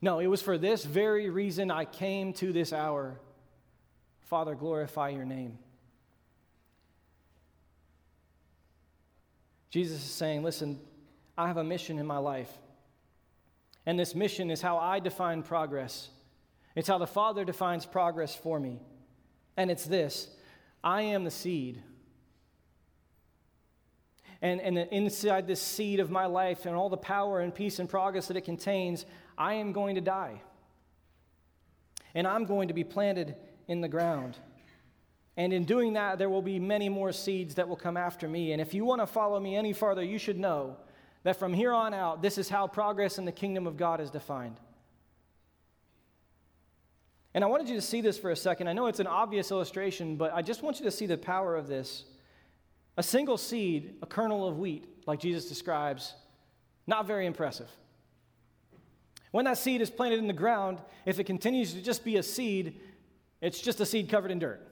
No, 0.03 0.19
it 0.19 0.27
was 0.27 0.43
for 0.43 0.59
this 0.59 0.85
very 0.85 1.31
reason 1.31 1.71
I 1.71 1.85
came 1.85 2.33
to 2.35 2.53
this 2.53 2.73
hour. 2.73 3.21
Father, 4.23 4.55
glorify 4.55 5.11
your 5.11 5.25
name. 5.25 5.59
Jesus 9.71 9.99
is 9.99 10.11
saying, 10.11 10.43
Listen, 10.43 10.81
I 11.39 11.47
have 11.47 11.57
a 11.57 11.65
mission 11.65 11.99
in 11.99 12.07
my 12.07 12.19
life. 12.19 12.51
And 13.91 13.99
this 13.99 14.15
mission 14.15 14.53
is 14.53 14.63
how 14.63 14.79
I 14.79 15.01
define 15.01 15.43
progress. 15.43 16.11
It's 16.77 16.87
how 16.87 16.99
the 16.99 17.09
Father 17.09 17.45
defines 17.45 17.85
progress 17.85 18.37
for 18.37 18.61
me. 18.61 18.79
And 19.57 19.69
it's 19.69 19.85
this 19.85 20.31
I 20.85 21.03
am 21.03 21.25
the 21.25 21.31
seed. 21.33 21.83
And, 24.41 24.61
and 24.61 24.79
inside 24.79 25.49
this 25.49 25.61
seed 25.61 25.99
of 25.99 26.09
my 26.09 26.27
life 26.27 26.67
and 26.67 26.77
all 26.77 26.89
the 26.89 26.97
power 26.97 27.41
and 27.41 27.53
peace 27.53 27.81
and 27.81 27.89
progress 27.89 28.29
that 28.29 28.37
it 28.37 28.45
contains, 28.45 29.07
I 29.37 29.55
am 29.55 29.73
going 29.73 29.97
to 29.97 30.01
die. 30.01 30.41
And 32.15 32.29
I'm 32.29 32.45
going 32.45 32.69
to 32.69 32.75
be 32.75 32.85
planted 32.85 33.35
in 33.67 33.81
the 33.81 33.89
ground. 33.89 34.39
And 35.37 35.53
in 35.53 35.65
doing 35.65 35.95
that, 35.95 36.17
there 36.17 36.31
will 36.31 36.43
be 36.43 36.61
many 36.61 36.89
more 36.89 37.11
seeds 37.11 37.57
that 37.57 37.69
will 37.69 37.75
come 37.75 37.97
after 37.97 38.29
me. 38.29 38.53
And 38.53 38.61
if 38.63 38.73
you 38.73 38.85
want 38.85 39.01
to 39.01 39.07
follow 39.09 39.41
me 39.41 39.57
any 39.57 39.73
farther, 39.73 40.05
you 40.05 40.19
should 40.19 40.39
know 40.39 40.77
that 41.23 41.37
from 41.39 41.53
here 41.53 41.73
on 41.73 41.93
out, 41.93 42.23
this 42.23 42.39
is 42.39 42.49
how 42.49 42.67
progress 42.67 43.19
in 43.19 43.25
the 43.25 43.33
kingdom 43.33 43.67
of 43.67 43.77
God 43.77 44.01
is 44.01 44.11
defined. 44.11 44.59
And 47.35 47.45
I 47.45 47.47
wanted 47.47 47.69
you 47.69 47.77
to 47.77 47.83
see 47.83 48.01
this 48.01 48.19
for 48.19 48.31
a 48.31 48.37
second. 48.37 48.69
I 48.69 48.73
know 48.73 48.87
it's 48.87 49.01
an 49.01 49.07
obvious 49.07 49.51
illustration, 49.51 50.17
but 50.17 50.33
I 50.35 50.43
just 50.43 50.63
want 50.63 50.79
you 50.79 50.85
to 50.87 50.91
see 50.91 51.07
the 51.07 51.19
power 51.19 51.55
of 51.55 51.69
this. 51.69 52.05
A 52.97 53.03
single 53.03 53.37
seed, 53.37 53.97
a 54.03 54.07
kernel 54.07 54.49
of 54.49 54.59
wheat, 54.59 54.85
like 55.07 55.21
Jesus 55.21 55.49
describes, 55.49 56.15
not 56.87 57.07
very 57.07 57.27
impressive. 57.27 57.71
When 59.31 59.45
that 59.45 59.59
seed 59.59 59.81
is 59.81 59.91
planted 59.91 60.19
in 60.19 60.27
the 60.27 60.33
ground, 60.33 60.81
if 61.07 61.21
it 61.21 61.25
continues 61.25 61.73
to 61.75 61.81
just 61.81 62.05
be 62.05 62.17
a 62.17 62.23
seed, 62.23 62.81
it's 63.41 63.61
just 63.61 63.81
a 63.81 63.87
seed 63.87 64.09
covered 64.09 64.33
in 64.33 64.41
dirt. 64.41 64.67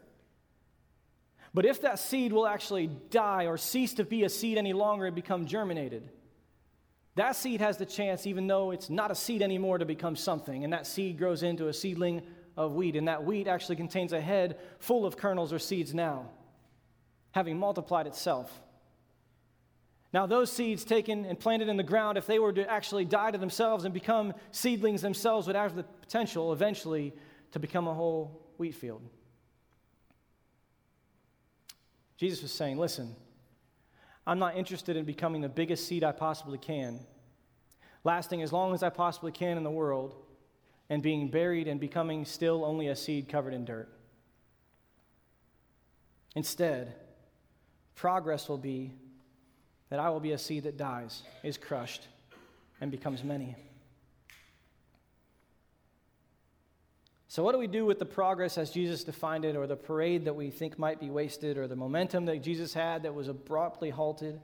But 1.54 1.64
if 1.64 1.80
that 1.82 1.98
seed 1.98 2.32
will 2.32 2.46
actually 2.46 2.88
die 3.10 3.46
or 3.46 3.56
cease 3.56 3.94
to 3.94 4.04
be 4.04 4.24
a 4.24 4.28
seed 4.28 4.58
any 4.58 4.72
longer 4.72 5.06
and 5.06 5.14
become 5.14 5.46
germinated, 5.46 6.10
that 7.18 7.36
seed 7.36 7.60
has 7.60 7.76
the 7.76 7.86
chance, 7.86 8.26
even 8.26 8.46
though 8.46 8.70
it's 8.70 8.90
not 8.90 9.10
a 9.10 9.14
seed 9.14 9.42
anymore, 9.42 9.78
to 9.78 9.84
become 9.84 10.16
something. 10.16 10.64
And 10.64 10.72
that 10.72 10.86
seed 10.86 11.18
grows 11.18 11.42
into 11.42 11.68
a 11.68 11.72
seedling 11.72 12.22
of 12.56 12.74
wheat. 12.74 12.96
And 12.96 13.08
that 13.08 13.24
wheat 13.24 13.46
actually 13.46 13.76
contains 13.76 14.12
a 14.12 14.20
head 14.20 14.58
full 14.78 15.06
of 15.06 15.16
kernels 15.16 15.52
or 15.52 15.58
seeds 15.58 15.94
now, 15.94 16.30
having 17.32 17.58
multiplied 17.58 18.06
itself. 18.06 18.60
Now, 20.12 20.26
those 20.26 20.50
seeds 20.50 20.84
taken 20.84 21.24
and 21.24 21.38
planted 21.38 21.68
in 21.68 21.76
the 21.76 21.82
ground, 21.82 22.18
if 22.18 22.26
they 22.26 22.38
were 22.38 22.52
to 22.52 22.70
actually 22.70 23.04
die 23.04 23.30
to 23.30 23.38
themselves 23.38 23.84
and 23.84 23.92
become 23.92 24.32
seedlings 24.52 25.02
themselves, 25.02 25.46
would 25.46 25.56
have 25.56 25.76
the 25.76 25.82
potential 25.82 26.52
eventually 26.52 27.14
to 27.52 27.58
become 27.58 27.86
a 27.86 27.94
whole 27.94 28.40
wheat 28.56 28.74
field. 28.74 29.02
Jesus 32.16 32.42
was 32.42 32.52
saying, 32.52 32.78
Listen, 32.78 33.14
I'm 34.28 34.38
not 34.38 34.58
interested 34.58 34.94
in 34.94 35.06
becoming 35.06 35.40
the 35.40 35.48
biggest 35.48 35.88
seed 35.88 36.04
I 36.04 36.12
possibly 36.12 36.58
can, 36.58 37.00
lasting 38.04 38.42
as 38.42 38.52
long 38.52 38.74
as 38.74 38.82
I 38.82 38.90
possibly 38.90 39.32
can 39.32 39.56
in 39.56 39.64
the 39.64 39.70
world, 39.70 40.16
and 40.90 41.02
being 41.02 41.30
buried 41.30 41.66
and 41.66 41.80
becoming 41.80 42.26
still 42.26 42.62
only 42.62 42.88
a 42.88 42.94
seed 42.94 43.30
covered 43.30 43.54
in 43.54 43.64
dirt. 43.64 43.88
Instead, 46.34 46.92
progress 47.94 48.50
will 48.50 48.58
be 48.58 48.92
that 49.88 49.98
I 49.98 50.10
will 50.10 50.20
be 50.20 50.32
a 50.32 50.38
seed 50.38 50.64
that 50.64 50.76
dies, 50.76 51.22
is 51.42 51.56
crushed, 51.56 52.06
and 52.82 52.90
becomes 52.90 53.24
many. 53.24 53.56
So, 57.30 57.42
what 57.42 57.52
do 57.52 57.58
we 57.58 57.66
do 57.66 57.84
with 57.84 57.98
the 57.98 58.06
progress 58.06 58.56
as 58.56 58.70
Jesus 58.70 59.04
defined 59.04 59.44
it, 59.44 59.54
or 59.54 59.66
the 59.66 59.76
parade 59.76 60.24
that 60.24 60.34
we 60.34 60.50
think 60.50 60.78
might 60.78 60.98
be 60.98 61.10
wasted, 61.10 61.58
or 61.58 61.68
the 61.68 61.76
momentum 61.76 62.24
that 62.24 62.42
Jesus 62.42 62.72
had 62.72 63.02
that 63.02 63.14
was 63.14 63.28
abruptly 63.28 63.90
halted? 63.90 64.40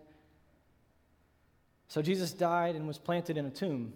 So, 1.88 2.02
Jesus 2.02 2.32
died 2.32 2.76
and 2.76 2.86
was 2.86 2.98
planted 2.98 3.38
in 3.38 3.46
a 3.46 3.50
tomb. 3.50 3.94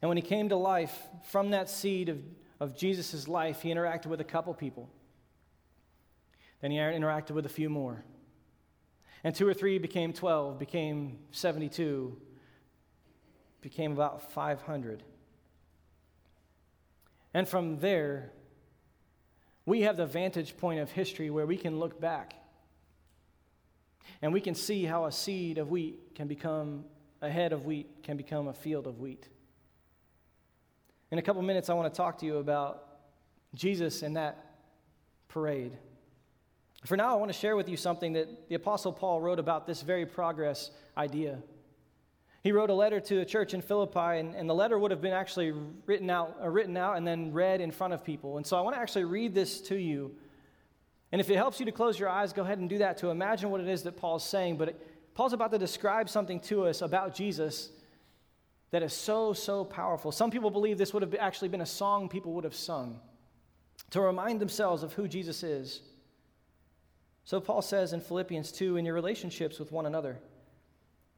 And 0.00 0.08
when 0.08 0.16
he 0.16 0.22
came 0.22 0.48
to 0.48 0.56
life, 0.56 0.96
from 1.30 1.50
that 1.50 1.68
seed 1.68 2.08
of, 2.08 2.18
of 2.60 2.74
Jesus' 2.74 3.28
life, 3.28 3.60
he 3.60 3.68
interacted 3.68 4.06
with 4.06 4.22
a 4.22 4.24
couple 4.24 4.54
people. 4.54 4.88
Then 6.62 6.70
he 6.70 6.78
interacted 6.78 7.32
with 7.32 7.44
a 7.44 7.50
few 7.50 7.68
more. 7.68 8.04
And 9.22 9.34
two 9.34 9.46
or 9.46 9.52
three 9.52 9.78
became 9.78 10.14
12, 10.14 10.58
became 10.58 11.18
72, 11.32 12.16
became 13.60 13.92
about 13.92 14.32
500. 14.32 15.02
And 17.36 17.46
from 17.46 17.80
there, 17.80 18.32
we 19.66 19.82
have 19.82 19.98
the 19.98 20.06
vantage 20.06 20.56
point 20.56 20.80
of 20.80 20.90
history 20.90 21.28
where 21.28 21.44
we 21.44 21.58
can 21.58 21.78
look 21.78 22.00
back 22.00 22.32
and 24.22 24.32
we 24.32 24.40
can 24.40 24.54
see 24.54 24.86
how 24.86 25.04
a 25.04 25.12
seed 25.12 25.58
of 25.58 25.68
wheat 25.68 26.14
can 26.14 26.28
become 26.28 26.86
a 27.20 27.28
head 27.28 27.52
of 27.52 27.66
wheat, 27.66 28.02
can 28.02 28.16
become 28.16 28.48
a 28.48 28.54
field 28.54 28.86
of 28.86 29.00
wheat. 29.00 29.28
In 31.10 31.18
a 31.18 31.22
couple 31.22 31.42
minutes, 31.42 31.68
I 31.68 31.74
want 31.74 31.92
to 31.92 31.94
talk 31.94 32.16
to 32.20 32.24
you 32.24 32.38
about 32.38 33.00
Jesus 33.54 34.00
and 34.00 34.16
that 34.16 34.54
parade. 35.28 35.76
For 36.86 36.96
now, 36.96 37.12
I 37.12 37.16
want 37.16 37.30
to 37.30 37.38
share 37.38 37.54
with 37.54 37.68
you 37.68 37.76
something 37.76 38.14
that 38.14 38.48
the 38.48 38.54
Apostle 38.54 38.94
Paul 38.94 39.20
wrote 39.20 39.38
about 39.38 39.66
this 39.66 39.82
very 39.82 40.06
progress 40.06 40.70
idea. 40.96 41.42
He 42.46 42.52
wrote 42.52 42.70
a 42.70 42.74
letter 42.74 43.00
to 43.00 43.22
a 43.22 43.24
church 43.24 43.54
in 43.54 43.60
Philippi, 43.60 44.20
and, 44.20 44.36
and 44.36 44.48
the 44.48 44.54
letter 44.54 44.78
would 44.78 44.92
have 44.92 45.00
been 45.00 45.12
actually 45.12 45.52
written 45.84 46.08
out, 46.08 46.36
uh, 46.40 46.48
written 46.48 46.76
out 46.76 46.96
and 46.96 47.04
then 47.04 47.32
read 47.32 47.60
in 47.60 47.72
front 47.72 47.92
of 47.92 48.04
people. 48.04 48.36
And 48.36 48.46
so 48.46 48.56
I 48.56 48.60
want 48.60 48.76
to 48.76 48.80
actually 48.80 49.02
read 49.02 49.34
this 49.34 49.60
to 49.62 49.74
you. 49.74 50.14
And 51.10 51.20
if 51.20 51.28
it 51.28 51.34
helps 51.34 51.58
you 51.58 51.66
to 51.66 51.72
close 51.72 51.98
your 51.98 52.08
eyes, 52.08 52.32
go 52.32 52.42
ahead 52.42 52.58
and 52.58 52.70
do 52.70 52.78
that 52.78 52.98
to 52.98 53.10
imagine 53.10 53.50
what 53.50 53.60
it 53.60 53.66
is 53.66 53.82
that 53.82 53.96
Paul's 53.96 54.22
saying. 54.24 54.58
But 54.58 54.68
it, 54.68 55.12
Paul's 55.12 55.32
about 55.32 55.50
to 55.50 55.58
describe 55.58 56.08
something 56.08 56.38
to 56.42 56.66
us 56.66 56.82
about 56.82 57.16
Jesus 57.16 57.70
that 58.70 58.80
is 58.80 58.92
so, 58.92 59.32
so 59.32 59.64
powerful. 59.64 60.12
Some 60.12 60.30
people 60.30 60.52
believe 60.52 60.78
this 60.78 60.94
would 60.94 61.02
have 61.02 61.16
actually 61.16 61.48
been 61.48 61.62
a 61.62 61.66
song 61.66 62.08
people 62.08 62.32
would 62.34 62.44
have 62.44 62.54
sung 62.54 63.00
to 63.90 64.00
remind 64.00 64.40
themselves 64.40 64.84
of 64.84 64.92
who 64.92 65.08
Jesus 65.08 65.42
is. 65.42 65.80
So 67.24 67.40
Paul 67.40 67.60
says 67.60 67.92
in 67.92 68.00
Philippians 68.00 68.52
2 68.52 68.76
in 68.76 68.84
your 68.84 68.94
relationships 68.94 69.58
with 69.58 69.72
one 69.72 69.86
another, 69.86 70.20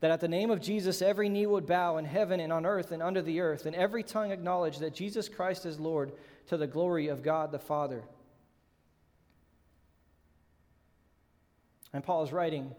that 0.00 0.10
at 0.10 0.20
the 0.20 0.28
name 0.28 0.50
of 0.50 0.60
Jesus 0.60 1.02
every 1.02 1.28
knee 1.28 1.46
would 1.46 1.66
bow 1.66 1.96
in 1.96 2.04
heaven 2.04 2.40
and 2.40 2.52
on 2.52 2.64
earth 2.64 2.92
and 2.92 3.02
under 3.02 3.22
the 3.22 3.40
earth, 3.40 3.66
and 3.66 3.74
every 3.74 4.02
tongue 4.02 4.30
acknowledge 4.30 4.78
that 4.78 4.94
Jesus 4.94 5.28
Christ 5.28 5.66
is 5.66 5.80
Lord 5.80 6.12
to 6.46 6.56
the 6.56 6.66
glory 6.66 7.08
of 7.08 7.22
God 7.22 7.50
the 7.50 7.58
Father. 7.58 8.02
And 11.92 12.04
Paul's 12.04 12.32
writing 12.32 12.74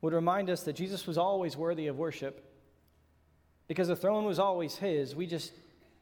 would 0.00 0.12
remind 0.12 0.50
us 0.50 0.62
that 0.62 0.74
Jesus 0.74 1.06
was 1.06 1.18
always 1.18 1.56
worthy 1.56 1.86
of 1.86 1.98
worship 1.98 2.44
because 3.66 3.88
the 3.88 3.96
throne 3.96 4.24
was 4.24 4.38
always 4.38 4.76
his. 4.76 5.14
We 5.16 5.26
just 5.26 5.52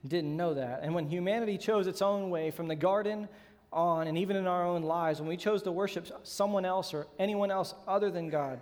didn't 0.07 0.37
know 0.37 0.55
that. 0.55 0.81
And 0.83 0.95
when 0.95 1.07
humanity 1.09 1.59
chose 1.59 1.87
its 1.87 2.03
own 2.03 2.31
way 2.31 2.51
from 2.51 2.69
the 2.69 2.77
garden 2.77 3.29
on, 3.73 4.07
and 4.07 4.19
even 4.19 4.37
in 4.37 4.47
our 4.47 4.65
own 4.65 4.83
lives, 4.83 5.21
when 5.21 5.29
we 5.29 5.37
chose 5.37 5.63
to 5.63 5.73
worship 5.73 6.07
someone 6.23 6.65
else 6.65 6.95
or 6.95 7.07
anyone 7.19 7.51
else 7.51 7.75
other 7.87 8.11
than 8.11 8.29
God, 8.29 8.61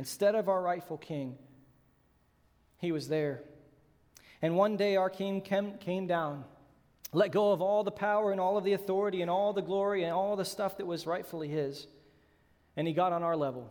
Instead 0.00 0.34
of 0.34 0.48
our 0.48 0.62
rightful 0.62 0.96
king, 0.96 1.36
he 2.78 2.90
was 2.90 3.08
there. 3.08 3.42
And 4.40 4.56
one 4.56 4.78
day 4.78 4.96
our 4.96 5.10
king 5.10 5.42
came, 5.42 6.06
down, 6.06 6.44
let 7.12 7.32
go 7.32 7.52
of 7.52 7.60
all 7.60 7.84
the 7.84 7.90
power 7.90 8.32
and 8.32 8.40
all 8.40 8.56
of 8.56 8.64
the 8.64 8.72
authority 8.72 9.20
and 9.20 9.30
all 9.30 9.52
the 9.52 9.60
glory 9.60 10.04
and 10.04 10.14
all 10.14 10.36
the 10.36 10.44
stuff 10.46 10.78
that 10.78 10.86
was 10.86 11.06
rightfully 11.06 11.48
his. 11.48 11.86
And 12.78 12.88
he 12.88 12.94
got 12.94 13.12
on 13.12 13.22
our 13.22 13.36
level. 13.36 13.70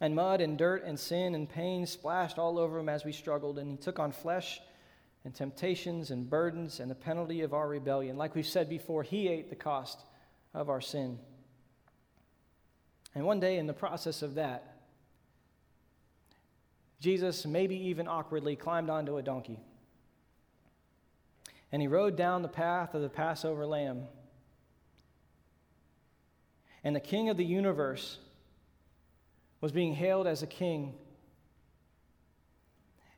And 0.00 0.14
mud 0.14 0.40
and 0.40 0.56
dirt 0.56 0.84
and 0.84 1.00
sin 1.00 1.34
and 1.34 1.48
pain 1.48 1.84
splashed 1.84 2.38
all 2.38 2.60
over 2.60 2.78
him 2.78 2.88
as 2.88 3.04
we 3.04 3.10
struggled. 3.10 3.58
And 3.58 3.72
he 3.72 3.76
took 3.76 3.98
on 3.98 4.12
flesh 4.12 4.60
and 5.24 5.34
temptations 5.34 6.12
and 6.12 6.30
burdens 6.30 6.78
and 6.78 6.88
the 6.88 6.94
penalty 6.94 7.40
of 7.40 7.52
our 7.52 7.66
rebellion. 7.66 8.16
Like 8.16 8.36
we've 8.36 8.46
said 8.46 8.68
before, 8.68 9.02
he 9.02 9.26
ate 9.26 9.50
the 9.50 9.56
cost 9.56 9.98
of 10.54 10.70
our 10.70 10.80
sin. 10.80 11.18
And 13.14 13.24
one 13.24 13.40
day, 13.40 13.58
in 13.58 13.66
the 13.66 13.74
process 13.74 14.22
of 14.22 14.34
that, 14.34 14.76
Jesus, 17.00 17.44
maybe 17.44 17.76
even 17.88 18.06
awkwardly, 18.06 18.56
climbed 18.56 18.88
onto 18.88 19.16
a 19.16 19.22
donkey. 19.22 19.58
And 21.72 21.82
he 21.82 21.88
rode 21.88 22.16
down 22.16 22.42
the 22.42 22.48
path 22.48 22.94
of 22.94 23.02
the 23.02 23.08
Passover 23.08 23.66
lamb. 23.66 24.04
And 26.84 26.94
the 26.94 27.00
king 27.00 27.28
of 27.28 27.36
the 27.36 27.44
universe 27.44 28.18
was 29.60 29.72
being 29.72 29.94
hailed 29.94 30.26
as 30.26 30.42
a 30.42 30.46
king. 30.46 30.94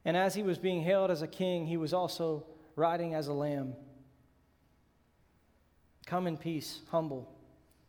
And 0.05 0.16
as 0.16 0.34
he 0.34 0.42
was 0.42 0.59
being 0.59 0.82
hailed 0.82 1.11
as 1.11 1.22
a 1.22 1.26
king, 1.26 1.66
he 1.66 1.76
was 1.76 1.92
also 1.92 2.45
riding 2.76 3.14
as 3.14 3.28
a 3.28 3.32
lamb. 3.32 3.74
Come 6.07 6.26
in 6.26 6.36
peace, 6.36 6.80
humble, 6.90 7.34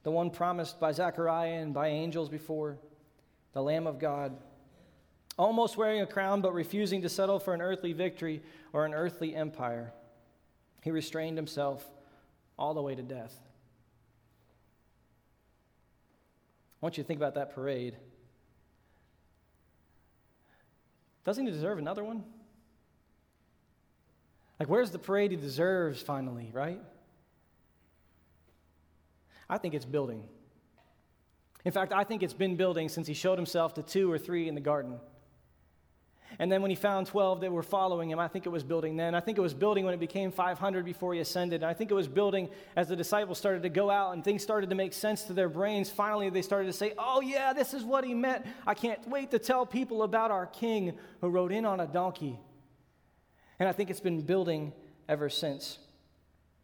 the 0.05 0.11
one 0.11 0.29
promised 0.29 0.79
by 0.79 0.91
Zechariah 0.91 1.55
and 1.55 1.73
by 1.73 1.87
angels 1.87 2.29
before, 2.29 2.77
the 3.53 3.61
Lamb 3.61 3.87
of 3.87 3.97
God, 3.97 4.37
almost 5.35 5.77
wearing 5.77 6.01
a 6.01 6.05
crown 6.05 6.41
but 6.41 6.53
refusing 6.53 7.01
to 7.01 7.09
settle 7.09 7.39
for 7.39 7.55
an 7.55 7.61
earthly 7.61 7.91
victory 7.91 8.43
or 8.71 8.85
an 8.85 8.93
earthly 8.93 9.35
empire. 9.35 9.91
He 10.83 10.91
restrained 10.91 11.37
himself 11.37 11.83
all 12.55 12.75
the 12.75 12.83
way 12.83 12.93
to 12.93 13.01
death. 13.01 13.35
I 16.79 16.85
want 16.85 16.97
you 16.97 17.03
to 17.03 17.07
think 17.07 17.17
about 17.17 17.33
that 17.33 17.55
parade. 17.55 17.95
Doesn't 21.23 21.47
he 21.47 21.51
deserve 21.51 21.79
another 21.79 22.03
one? 22.03 22.23
Like, 24.59 24.69
where's 24.69 24.91
the 24.91 24.99
parade 24.99 25.31
he 25.31 25.37
deserves 25.37 25.99
finally, 25.99 26.51
right? 26.53 26.79
I 29.49 29.57
think 29.57 29.73
it's 29.73 29.85
building. 29.85 30.23
In 31.63 31.71
fact, 31.71 31.93
I 31.93 32.03
think 32.03 32.23
it's 32.23 32.33
been 32.33 32.55
building 32.55 32.89
since 32.89 33.07
he 33.07 33.13
showed 33.13 33.37
himself 33.37 33.73
to 33.75 33.83
two 33.83 34.11
or 34.11 34.17
three 34.17 34.47
in 34.47 34.55
the 34.55 34.61
garden. 34.61 34.99
And 36.37 36.51
then 36.51 36.61
when 36.61 36.69
he 36.69 36.75
found 36.75 37.07
12 37.07 37.41
that 37.41 37.51
were 37.51 37.63
following 37.63 38.09
him, 38.09 38.19
I 38.19 38.27
think 38.27 38.45
it 38.45 38.49
was 38.49 38.63
building 38.63 38.97
then. 38.97 39.15
I 39.15 39.19
think 39.19 39.37
it 39.37 39.41
was 39.41 39.53
building 39.53 39.85
when 39.85 39.93
it 39.93 39.99
became 39.99 40.31
500 40.31 40.83
before 40.83 41.13
he 41.13 41.19
ascended. 41.19 41.61
And 41.61 41.69
I 41.69 41.73
think 41.73 41.91
it 41.91 41.93
was 41.93 42.07
building 42.07 42.49
as 42.75 42.89
the 42.89 42.95
disciples 42.95 43.37
started 43.37 43.63
to 43.63 43.69
go 43.69 43.89
out 43.89 44.13
and 44.13 44.23
things 44.23 44.43
started 44.43 44.69
to 44.69 44.75
make 44.75 44.93
sense 44.93 45.23
to 45.23 45.33
their 45.33 45.49
brains. 45.49 45.89
Finally, 45.89 46.29
they 46.31 46.41
started 46.41 46.67
to 46.67 46.73
say, 46.73 46.93
Oh, 46.97 47.21
yeah, 47.21 47.53
this 47.53 47.73
is 47.73 47.83
what 47.83 48.03
he 48.03 48.13
meant. 48.13 48.45
I 48.67 48.73
can't 48.73 49.07
wait 49.07 49.31
to 49.31 49.39
tell 49.39 49.65
people 49.65 50.03
about 50.03 50.29
our 50.29 50.45
king 50.45 50.93
who 51.21 51.29
rode 51.29 51.51
in 51.51 51.65
on 51.65 51.79
a 51.79 51.87
donkey. 51.87 52.37
And 53.59 53.69
I 53.69 53.71
think 53.71 53.89
it's 53.89 54.01
been 54.01 54.21
building 54.21 54.73
ever 55.07 55.29
since. 55.29 55.79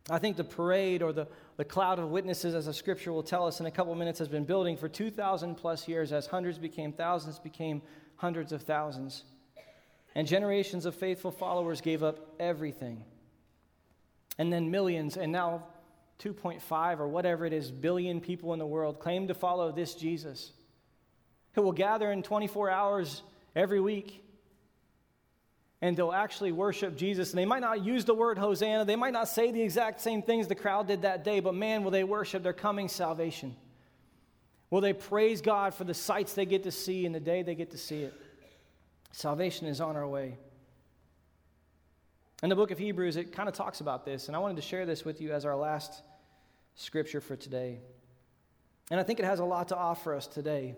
I 0.09 0.17
think 0.17 0.35
the 0.35 0.43
parade 0.43 1.01
or 1.01 1.13
the, 1.13 1.27
the 1.61 1.65
cloud 1.65 1.99
of 1.99 2.09
witnesses, 2.09 2.55
as 2.55 2.65
the 2.65 2.73
scripture 2.73 3.13
will 3.13 3.21
tell 3.21 3.45
us 3.45 3.59
in 3.59 3.67
a 3.67 3.71
couple 3.71 3.93
minutes, 3.93 4.17
has 4.17 4.27
been 4.27 4.45
building 4.45 4.75
for 4.75 4.89
2,000 4.89 5.53
plus 5.53 5.87
years 5.87 6.11
as 6.11 6.25
hundreds 6.25 6.57
became 6.57 6.91
thousands, 6.91 7.37
became 7.37 7.83
hundreds 8.15 8.51
of 8.51 8.63
thousands. 8.63 9.25
And 10.15 10.27
generations 10.27 10.87
of 10.87 10.95
faithful 10.95 11.29
followers 11.29 11.79
gave 11.79 12.01
up 12.01 12.33
everything. 12.39 13.03
And 14.39 14.51
then 14.51 14.71
millions, 14.71 15.17
and 15.17 15.31
now 15.31 15.67
2.5 16.17 16.99
or 16.99 17.07
whatever 17.07 17.45
it 17.45 17.53
is, 17.53 17.69
billion 17.69 18.21
people 18.21 18.53
in 18.53 18.57
the 18.57 18.65
world 18.65 18.99
claim 18.99 19.27
to 19.27 19.35
follow 19.35 19.71
this 19.71 19.93
Jesus, 19.93 20.53
who 21.53 21.61
will 21.61 21.73
gather 21.73 22.11
in 22.11 22.23
24 22.23 22.71
hours 22.71 23.21
every 23.55 23.79
week 23.79 24.20
and 25.81 25.97
they'll 25.97 26.11
actually 26.11 26.51
worship 26.51 26.95
Jesus. 26.95 27.31
And 27.31 27.39
they 27.39 27.45
might 27.45 27.61
not 27.61 27.83
use 27.83 28.05
the 28.05 28.13
word 28.13 28.37
Hosanna, 28.37 28.85
they 28.85 28.95
might 28.95 29.13
not 29.13 29.27
say 29.27 29.51
the 29.51 29.61
exact 29.61 30.01
same 30.01 30.21
things 30.21 30.47
the 30.47 30.55
crowd 30.55 30.87
did 30.87 31.01
that 31.01 31.23
day, 31.23 31.39
but 31.39 31.55
man, 31.55 31.83
will 31.83 31.91
they 31.91 32.03
worship 32.03 32.43
their 32.43 32.53
coming 32.53 32.87
salvation? 32.87 33.55
Will 34.69 34.81
they 34.81 34.93
praise 34.93 35.41
God 35.41 35.73
for 35.73 35.83
the 35.83 35.93
sights 35.93 36.33
they 36.33 36.45
get 36.45 36.63
to 36.63 36.71
see 36.71 37.05
and 37.05 37.13
the 37.13 37.19
day 37.19 37.43
they 37.43 37.55
get 37.55 37.71
to 37.71 37.77
see 37.77 38.03
it? 38.03 38.13
Salvation 39.11 39.67
is 39.67 39.81
on 39.81 39.97
our 39.97 40.07
way. 40.07 40.37
In 42.43 42.49
the 42.49 42.55
book 42.55 42.71
of 42.71 42.79
Hebrews, 42.79 43.17
it 43.17 43.33
kind 43.33 43.49
of 43.49 43.53
talks 43.53 43.81
about 43.81 44.05
this, 44.05 44.27
and 44.27 44.35
I 44.35 44.39
wanted 44.39 44.55
to 44.55 44.63
share 44.63 44.85
this 44.85 45.03
with 45.03 45.19
you 45.19 45.31
as 45.31 45.45
our 45.45 45.55
last 45.55 46.01
scripture 46.75 47.21
for 47.21 47.35
today. 47.35 47.79
And 48.89 48.99
I 48.99 49.03
think 49.03 49.19
it 49.19 49.25
has 49.25 49.39
a 49.39 49.45
lot 49.45 49.67
to 49.69 49.77
offer 49.77 50.15
us 50.15 50.25
today. 50.25 50.75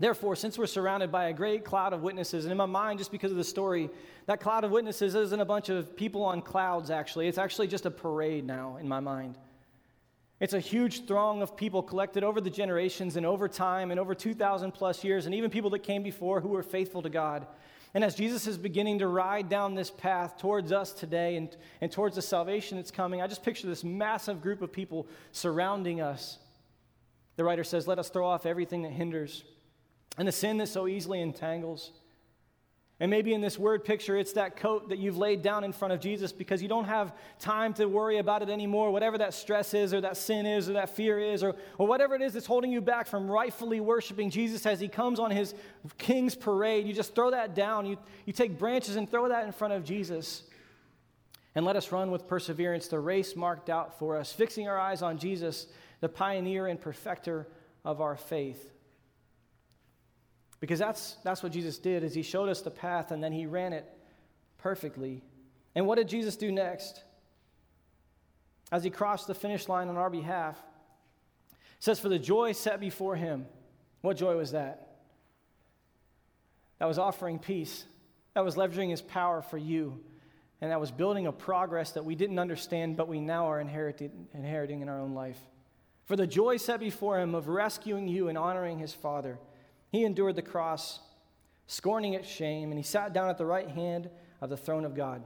Therefore, 0.00 0.36
since 0.36 0.56
we're 0.56 0.66
surrounded 0.66 1.10
by 1.10 1.24
a 1.24 1.32
great 1.32 1.64
cloud 1.64 1.92
of 1.92 2.02
witnesses, 2.02 2.44
and 2.44 2.52
in 2.52 2.58
my 2.58 2.66
mind, 2.66 2.98
just 2.98 3.10
because 3.10 3.32
of 3.32 3.36
the 3.36 3.44
story, 3.44 3.90
that 4.26 4.38
cloud 4.38 4.62
of 4.62 4.70
witnesses 4.70 5.16
isn't 5.16 5.40
a 5.40 5.44
bunch 5.44 5.70
of 5.70 5.96
people 5.96 6.22
on 6.22 6.40
clouds, 6.40 6.90
actually. 6.90 7.26
It's 7.26 7.38
actually 7.38 7.66
just 7.66 7.84
a 7.84 7.90
parade 7.90 8.46
now 8.46 8.76
in 8.76 8.86
my 8.86 9.00
mind. 9.00 9.36
It's 10.38 10.52
a 10.52 10.60
huge 10.60 11.06
throng 11.06 11.42
of 11.42 11.56
people 11.56 11.82
collected 11.82 12.22
over 12.22 12.40
the 12.40 12.50
generations 12.50 13.16
and 13.16 13.26
over 13.26 13.48
time 13.48 13.90
and 13.90 13.98
over 13.98 14.14
2,000 14.14 14.70
plus 14.70 15.02
years, 15.02 15.26
and 15.26 15.34
even 15.34 15.50
people 15.50 15.70
that 15.70 15.80
came 15.80 16.04
before 16.04 16.40
who 16.40 16.50
were 16.50 16.62
faithful 16.62 17.02
to 17.02 17.10
God. 17.10 17.48
And 17.92 18.04
as 18.04 18.14
Jesus 18.14 18.46
is 18.46 18.56
beginning 18.56 19.00
to 19.00 19.08
ride 19.08 19.48
down 19.48 19.74
this 19.74 19.90
path 19.90 20.38
towards 20.38 20.70
us 20.70 20.92
today 20.92 21.34
and, 21.34 21.56
and 21.80 21.90
towards 21.90 22.14
the 22.14 22.22
salvation 22.22 22.76
that's 22.76 22.92
coming, 22.92 23.20
I 23.20 23.26
just 23.26 23.42
picture 23.42 23.66
this 23.66 23.82
massive 23.82 24.42
group 24.42 24.62
of 24.62 24.70
people 24.70 25.08
surrounding 25.32 26.00
us. 26.00 26.38
The 27.34 27.42
writer 27.42 27.64
says, 27.64 27.88
Let 27.88 27.98
us 27.98 28.10
throw 28.10 28.26
off 28.26 28.46
everything 28.46 28.82
that 28.82 28.92
hinders 28.92 29.42
and 30.18 30.28
the 30.28 30.32
sin 30.32 30.58
that 30.58 30.68
so 30.68 30.86
easily 30.86 31.20
entangles 31.22 31.92
and 33.00 33.10
maybe 33.10 33.32
in 33.32 33.40
this 33.40 33.56
word 33.56 33.84
picture, 33.84 34.16
it's 34.16 34.32
that 34.32 34.56
coat 34.56 34.88
that 34.88 34.98
you've 34.98 35.16
laid 35.16 35.40
down 35.40 35.62
in 35.62 35.72
front 35.72 35.94
of 35.94 36.00
Jesus 36.00 36.32
because 36.32 36.60
you 36.60 36.68
don't 36.68 36.86
have 36.86 37.14
time 37.38 37.72
to 37.74 37.86
worry 37.86 38.18
about 38.18 38.42
it 38.42 38.48
anymore, 38.48 38.90
whatever 38.90 39.16
that 39.18 39.34
stress 39.34 39.72
is, 39.72 39.94
or 39.94 40.00
that 40.00 40.16
sin 40.16 40.46
is, 40.46 40.68
or 40.68 40.72
that 40.72 40.90
fear 40.90 41.20
is, 41.20 41.44
or, 41.44 41.54
or 41.78 41.86
whatever 41.86 42.16
it 42.16 42.22
is 42.22 42.32
that's 42.32 42.46
holding 42.46 42.72
you 42.72 42.80
back 42.80 43.06
from 43.06 43.30
rightfully 43.30 43.78
worshiping 43.78 44.30
Jesus 44.30 44.66
as 44.66 44.80
he 44.80 44.88
comes 44.88 45.20
on 45.20 45.30
his 45.30 45.54
king's 45.96 46.34
parade. 46.34 46.88
You 46.88 46.92
just 46.92 47.14
throw 47.14 47.30
that 47.30 47.54
down. 47.54 47.86
You, 47.86 47.98
you 48.26 48.32
take 48.32 48.58
branches 48.58 48.96
and 48.96 49.08
throw 49.08 49.28
that 49.28 49.46
in 49.46 49.52
front 49.52 49.74
of 49.74 49.84
Jesus. 49.84 50.42
And 51.54 51.64
let 51.64 51.76
us 51.76 51.92
run 51.92 52.10
with 52.10 52.26
perseverance 52.26 52.88
the 52.88 52.98
race 52.98 53.36
marked 53.36 53.70
out 53.70 53.96
for 54.00 54.16
us, 54.16 54.32
fixing 54.32 54.66
our 54.66 54.78
eyes 54.78 55.02
on 55.02 55.18
Jesus, 55.18 55.68
the 56.00 56.08
pioneer 56.08 56.66
and 56.66 56.80
perfecter 56.80 57.46
of 57.84 58.00
our 58.00 58.16
faith. 58.16 58.72
Because 60.60 60.78
that's, 60.78 61.16
that's 61.22 61.42
what 61.42 61.52
Jesus 61.52 61.78
did 61.78 62.02
is 62.02 62.14
he 62.14 62.22
showed 62.22 62.48
us 62.48 62.62
the 62.62 62.70
path 62.70 63.10
and 63.10 63.22
then 63.22 63.32
he 63.32 63.46
ran 63.46 63.72
it 63.72 63.88
perfectly. 64.58 65.22
And 65.74 65.86
what 65.86 65.96
did 65.96 66.08
Jesus 66.08 66.36
do 66.36 66.50
next? 66.50 67.04
As 68.72 68.82
he 68.82 68.90
crossed 68.90 69.26
the 69.26 69.34
finish 69.34 69.68
line 69.68 69.88
on 69.88 69.96
our 69.96 70.10
behalf, 70.10 70.58
says, 71.78 72.00
For 72.00 72.08
the 72.08 72.18
joy 72.18 72.52
set 72.52 72.80
before 72.80 73.16
him. 73.16 73.46
What 74.00 74.16
joy 74.16 74.36
was 74.36 74.52
that? 74.52 74.96
That 76.78 76.86
was 76.86 76.98
offering 76.98 77.38
peace. 77.38 77.84
That 78.34 78.44
was 78.44 78.56
leveraging 78.56 78.90
his 78.90 79.02
power 79.02 79.42
for 79.42 79.58
you. 79.58 80.00
And 80.60 80.72
that 80.72 80.80
was 80.80 80.90
building 80.90 81.26
a 81.26 81.32
progress 81.32 81.92
that 81.92 82.04
we 82.04 82.16
didn't 82.16 82.38
understand, 82.38 82.96
but 82.96 83.08
we 83.08 83.20
now 83.20 83.46
are 83.46 83.60
inheriting 83.60 84.80
in 84.80 84.88
our 84.88 85.00
own 85.00 85.14
life. 85.14 85.38
For 86.04 86.16
the 86.16 86.26
joy 86.26 86.56
set 86.56 86.80
before 86.80 87.20
him 87.20 87.34
of 87.34 87.48
rescuing 87.48 88.08
you 88.08 88.28
and 88.28 88.36
honoring 88.36 88.78
his 88.78 88.92
Father 88.92 89.38
he 89.90 90.04
endured 90.04 90.36
the 90.36 90.42
cross, 90.42 91.00
scorning 91.66 92.14
its 92.14 92.28
shame, 92.28 92.70
and 92.70 92.78
he 92.78 92.82
sat 92.82 93.12
down 93.12 93.30
at 93.30 93.38
the 93.38 93.46
right 93.46 93.68
hand 93.68 94.08
of 94.40 94.50
the 94.50 94.56
throne 94.56 94.84
of 94.84 94.94
God. 94.94 95.22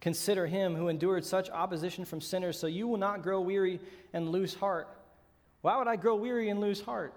Consider 0.00 0.46
him 0.46 0.74
who 0.74 0.88
endured 0.88 1.24
such 1.24 1.48
opposition 1.50 2.04
from 2.04 2.20
sinners, 2.20 2.58
so 2.58 2.66
you 2.66 2.86
will 2.86 2.98
not 2.98 3.22
grow 3.22 3.40
weary 3.40 3.80
and 4.12 4.28
lose 4.28 4.54
heart. 4.54 4.88
Why 5.62 5.78
would 5.78 5.88
I 5.88 5.96
grow 5.96 6.14
weary 6.16 6.50
and 6.50 6.60
lose 6.60 6.80
heart? 6.80 7.14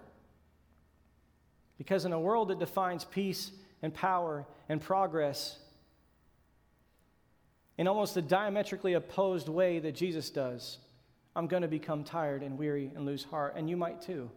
Because 1.78 2.06
in 2.06 2.14
a 2.14 2.20
world 2.20 2.48
that 2.48 2.60
defines 2.60 3.04
peace 3.04 3.52
and 3.82 3.94
power 3.94 4.46
and 4.70 4.82
progress 4.82 5.60
in 7.78 7.88
almost 7.88 8.18
a 8.18 8.22
diametrically 8.22 8.94
opposed 8.94 9.50
way 9.50 9.80
that 9.80 9.94
Jesus 9.94 10.30
does, 10.30 10.80
I'm 11.36 11.48
going 11.48 11.62
to 11.62 11.68
become 11.68 12.04
tired 12.04 12.42
and 12.42 12.58
weary 12.58 12.92
and 12.96 13.06
lose 13.06 13.24
heart, 13.24 13.54
and 13.56 13.70
you 13.70 13.78
might 13.78 14.02
too. 14.02 14.32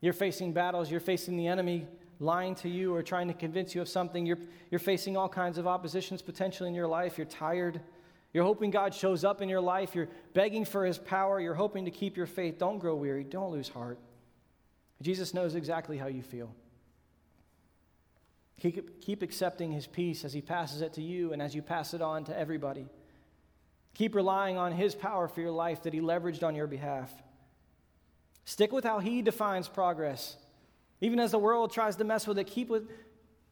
You're 0.00 0.12
facing 0.12 0.52
battles, 0.52 0.90
you're 0.90 1.00
facing 1.00 1.36
the 1.36 1.46
enemy 1.46 1.86
lying 2.18 2.54
to 2.56 2.68
you 2.68 2.94
or 2.94 3.02
trying 3.02 3.28
to 3.28 3.34
convince 3.34 3.74
you 3.74 3.80
of 3.80 3.88
something. 3.88 4.24
You're, 4.26 4.38
you're 4.70 4.78
facing 4.78 5.16
all 5.16 5.28
kinds 5.28 5.58
of 5.58 5.66
oppositions 5.66 6.22
potentially 6.22 6.68
in 6.68 6.74
your 6.74 6.86
life. 6.86 7.18
You're 7.18 7.26
tired. 7.26 7.80
You're 8.32 8.44
hoping 8.44 8.70
God 8.70 8.94
shows 8.94 9.24
up 9.24 9.42
in 9.42 9.48
your 9.48 9.60
life. 9.60 9.94
You're 9.94 10.08
begging 10.34 10.64
for 10.64 10.84
his 10.84 10.98
power. 10.98 11.40
You're 11.40 11.54
hoping 11.54 11.84
to 11.84 11.90
keep 11.90 12.16
your 12.16 12.26
faith. 12.26 12.58
Don't 12.58 12.78
grow 12.78 12.94
weary. 12.94 13.24
Don't 13.24 13.50
lose 13.50 13.68
heart. 13.68 13.98
Jesus 15.02 15.34
knows 15.34 15.54
exactly 15.54 15.98
how 15.98 16.06
you 16.06 16.22
feel. 16.22 16.54
Keep, 18.60 19.02
keep 19.02 19.22
accepting 19.22 19.72
his 19.72 19.86
peace 19.86 20.24
as 20.24 20.32
he 20.32 20.40
passes 20.40 20.80
it 20.80 20.94
to 20.94 21.02
you 21.02 21.32
and 21.32 21.42
as 21.42 21.54
you 21.54 21.60
pass 21.60 21.92
it 21.92 22.00
on 22.00 22.24
to 22.24 22.38
everybody. 22.38 22.86
Keep 23.94 24.14
relying 24.14 24.56
on 24.56 24.72
his 24.72 24.94
power 24.94 25.28
for 25.28 25.40
your 25.40 25.50
life 25.50 25.82
that 25.82 25.92
he 25.92 26.00
leveraged 26.00 26.42
on 26.42 26.54
your 26.54 26.66
behalf. 26.66 27.10
Stick 28.46 28.72
with 28.72 28.84
how 28.84 29.00
he 29.00 29.22
defines 29.22 29.68
progress. 29.68 30.36
Even 31.00 31.18
as 31.18 31.32
the 31.32 31.38
world 31.38 31.72
tries 31.72 31.96
to 31.96 32.04
mess 32.04 32.28
with 32.28 32.38
it, 32.38 32.46
keep 32.46 32.68
with, 32.68 32.88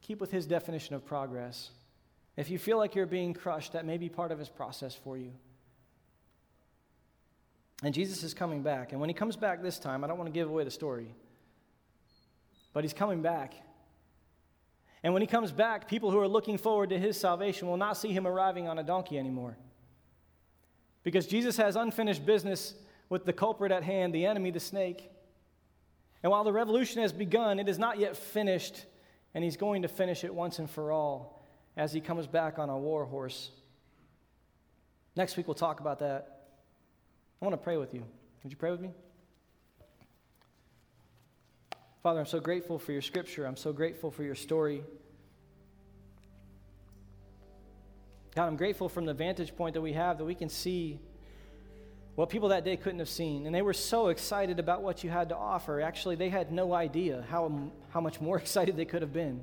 keep 0.00 0.20
with 0.20 0.30
his 0.30 0.46
definition 0.46 0.94
of 0.94 1.04
progress. 1.04 1.70
If 2.36 2.48
you 2.48 2.58
feel 2.58 2.78
like 2.78 2.94
you're 2.94 3.04
being 3.04 3.34
crushed, 3.34 3.72
that 3.72 3.84
may 3.84 3.98
be 3.98 4.08
part 4.08 4.30
of 4.30 4.38
his 4.38 4.48
process 4.48 4.94
for 4.94 5.18
you. 5.18 5.32
And 7.82 7.92
Jesus 7.92 8.22
is 8.22 8.34
coming 8.34 8.62
back. 8.62 8.92
And 8.92 9.00
when 9.00 9.10
he 9.10 9.14
comes 9.14 9.36
back 9.36 9.62
this 9.62 9.80
time, 9.80 10.04
I 10.04 10.06
don't 10.06 10.16
want 10.16 10.32
to 10.32 10.32
give 10.32 10.48
away 10.48 10.62
the 10.62 10.70
story, 10.70 11.12
but 12.72 12.84
he's 12.84 12.94
coming 12.94 13.20
back. 13.20 13.54
And 15.02 15.12
when 15.12 15.22
he 15.22 15.26
comes 15.26 15.50
back, 15.50 15.88
people 15.88 16.12
who 16.12 16.20
are 16.20 16.28
looking 16.28 16.56
forward 16.56 16.90
to 16.90 16.98
his 16.98 17.18
salvation 17.18 17.66
will 17.66 17.76
not 17.76 17.96
see 17.96 18.12
him 18.12 18.28
arriving 18.28 18.68
on 18.68 18.78
a 18.78 18.84
donkey 18.84 19.18
anymore. 19.18 19.56
Because 21.02 21.26
Jesus 21.26 21.56
has 21.56 21.74
unfinished 21.74 22.24
business 22.24 22.74
with 23.14 23.24
the 23.24 23.32
culprit 23.32 23.70
at 23.70 23.84
hand, 23.84 24.12
the 24.12 24.26
enemy, 24.26 24.50
the 24.50 24.58
snake. 24.58 25.08
And 26.24 26.32
while 26.32 26.42
the 26.42 26.52
revolution 26.52 27.00
has 27.00 27.12
begun, 27.12 27.60
it 27.60 27.68
is 27.68 27.78
not 27.78 28.00
yet 28.00 28.16
finished 28.16 28.86
and 29.34 29.44
he's 29.44 29.56
going 29.56 29.82
to 29.82 29.88
finish 29.88 30.24
it 30.24 30.34
once 30.34 30.58
and 30.58 30.68
for 30.68 30.90
all 30.90 31.40
as 31.76 31.92
he 31.92 32.00
comes 32.00 32.26
back 32.26 32.58
on 32.58 32.70
a 32.70 32.76
war 32.76 33.04
horse. 33.04 33.52
Next 35.14 35.36
week, 35.36 35.46
we'll 35.46 35.54
talk 35.54 35.78
about 35.78 36.00
that. 36.00 36.48
I 37.40 37.44
want 37.44 37.52
to 37.52 37.62
pray 37.62 37.76
with 37.76 37.94
you. 37.94 38.02
Would 38.42 38.50
you 38.50 38.56
pray 38.56 38.72
with 38.72 38.80
me? 38.80 38.90
Father, 42.02 42.18
I'm 42.18 42.26
so 42.26 42.40
grateful 42.40 42.80
for 42.80 42.90
your 42.90 43.00
scripture. 43.00 43.46
I'm 43.46 43.56
so 43.56 43.72
grateful 43.72 44.10
for 44.10 44.24
your 44.24 44.34
story. 44.34 44.82
God, 48.34 48.48
I'm 48.48 48.56
grateful 48.56 48.88
from 48.88 49.04
the 49.04 49.14
vantage 49.14 49.54
point 49.54 49.74
that 49.74 49.82
we 49.82 49.92
have 49.92 50.18
that 50.18 50.24
we 50.24 50.34
can 50.34 50.48
see 50.48 50.98
what 52.14 52.30
people 52.30 52.50
that 52.50 52.64
day 52.64 52.76
couldn't 52.76 53.00
have 53.00 53.08
seen. 53.08 53.46
And 53.46 53.54
they 53.54 53.62
were 53.62 53.72
so 53.72 54.08
excited 54.08 54.60
about 54.60 54.82
what 54.82 55.02
you 55.02 55.10
had 55.10 55.30
to 55.30 55.36
offer. 55.36 55.80
Actually, 55.80 56.16
they 56.16 56.28
had 56.28 56.52
no 56.52 56.72
idea 56.72 57.24
how, 57.28 57.70
how 57.90 58.00
much 58.00 58.20
more 58.20 58.36
excited 58.44 58.76
they 58.76 58.84
could 58.84 59.02
have 59.02 59.12
been. 59.12 59.42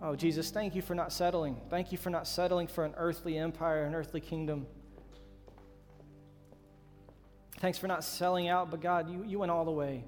Oh, 0.00 0.16
Jesus, 0.16 0.50
thank 0.50 0.74
you 0.74 0.82
for 0.82 0.94
not 0.94 1.12
settling. 1.12 1.60
Thank 1.70 1.92
you 1.92 1.98
for 1.98 2.10
not 2.10 2.26
settling 2.26 2.66
for 2.66 2.84
an 2.84 2.94
earthly 2.96 3.38
empire, 3.38 3.84
an 3.84 3.94
earthly 3.94 4.20
kingdom. 4.20 4.66
Thanks 7.58 7.78
for 7.78 7.86
not 7.86 8.02
selling 8.02 8.48
out, 8.48 8.72
but 8.72 8.80
God, 8.80 9.08
you, 9.08 9.22
you 9.24 9.38
went 9.38 9.52
all 9.52 9.64
the 9.64 9.70
way 9.70 10.02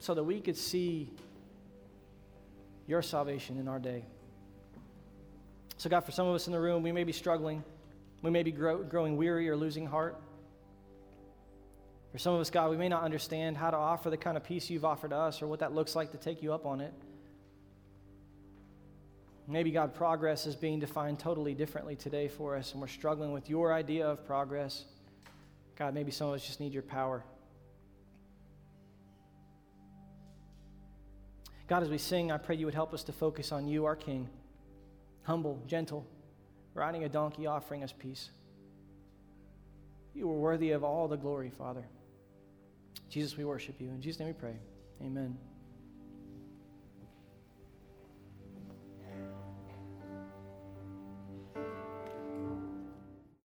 so 0.00 0.14
that 0.14 0.24
we 0.24 0.40
could 0.40 0.56
see 0.56 1.12
your 2.88 3.02
salvation 3.02 3.58
in 3.58 3.68
our 3.68 3.78
day. 3.78 4.04
So, 5.76 5.88
God, 5.88 6.00
for 6.00 6.10
some 6.10 6.26
of 6.26 6.34
us 6.34 6.48
in 6.48 6.52
the 6.52 6.58
room, 6.58 6.82
we 6.82 6.90
may 6.90 7.04
be 7.04 7.12
struggling. 7.12 7.62
We 8.22 8.30
may 8.30 8.44
be 8.44 8.52
grow, 8.52 8.82
growing 8.82 9.16
weary 9.16 9.48
or 9.48 9.56
losing 9.56 9.86
heart. 9.86 10.20
For 12.12 12.18
some 12.18 12.34
of 12.34 12.40
us, 12.40 12.50
God, 12.50 12.70
we 12.70 12.76
may 12.76 12.88
not 12.88 13.02
understand 13.02 13.56
how 13.56 13.70
to 13.70 13.76
offer 13.76 14.10
the 14.10 14.16
kind 14.16 14.36
of 14.36 14.44
peace 14.44 14.70
you've 14.70 14.84
offered 14.84 15.12
us 15.12 15.42
or 15.42 15.48
what 15.48 15.60
that 15.60 15.72
looks 15.72 15.96
like 15.96 16.12
to 16.12 16.18
take 16.18 16.42
you 16.42 16.52
up 16.52 16.66
on 16.66 16.80
it. 16.80 16.92
Maybe, 19.48 19.72
God, 19.72 19.94
progress 19.94 20.46
is 20.46 20.54
being 20.54 20.78
defined 20.78 21.18
totally 21.18 21.52
differently 21.52 21.96
today 21.96 22.28
for 22.28 22.56
us, 22.56 22.72
and 22.72 22.80
we're 22.80 22.86
struggling 22.86 23.32
with 23.32 23.50
your 23.50 23.72
idea 23.72 24.06
of 24.06 24.24
progress. 24.24 24.84
God, 25.74 25.94
maybe 25.94 26.12
some 26.12 26.28
of 26.28 26.34
us 26.34 26.46
just 26.46 26.60
need 26.60 26.72
your 26.72 26.82
power. 26.82 27.24
God, 31.66 31.82
as 31.82 31.88
we 31.88 31.98
sing, 31.98 32.30
I 32.30 32.36
pray 32.36 32.54
you 32.54 32.66
would 32.66 32.74
help 32.74 32.94
us 32.94 33.02
to 33.04 33.12
focus 33.12 33.50
on 33.50 33.66
you, 33.66 33.84
our 33.86 33.96
King, 33.96 34.28
humble, 35.24 35.60
gentle 35.66 36.06
riding 36.74 37.04
a 37.04 37.08
donkey, 37.08 37.46
offering 37.46 37.82
us 37.82 37.92
peace. 37.96 38.30
You 40.14 40.30
are 40.30 40.34
worthy 40.34 40.72
of 40.72 40.84
all 40.84 41.08
the 41.08 41.16
glory, 41.16 41.50
Father. 41.50 41.84
Jesus, 43.08 43.36
we 43.36 43.44
worship 43.44 43.80
you. 43.80 43.88
In 43.88 44.00
Jesus' 44.00 44.20
name 44.20 44.28
we 44.28 44.34
pray. 44.34 44.56
Amen. 45.02 45.36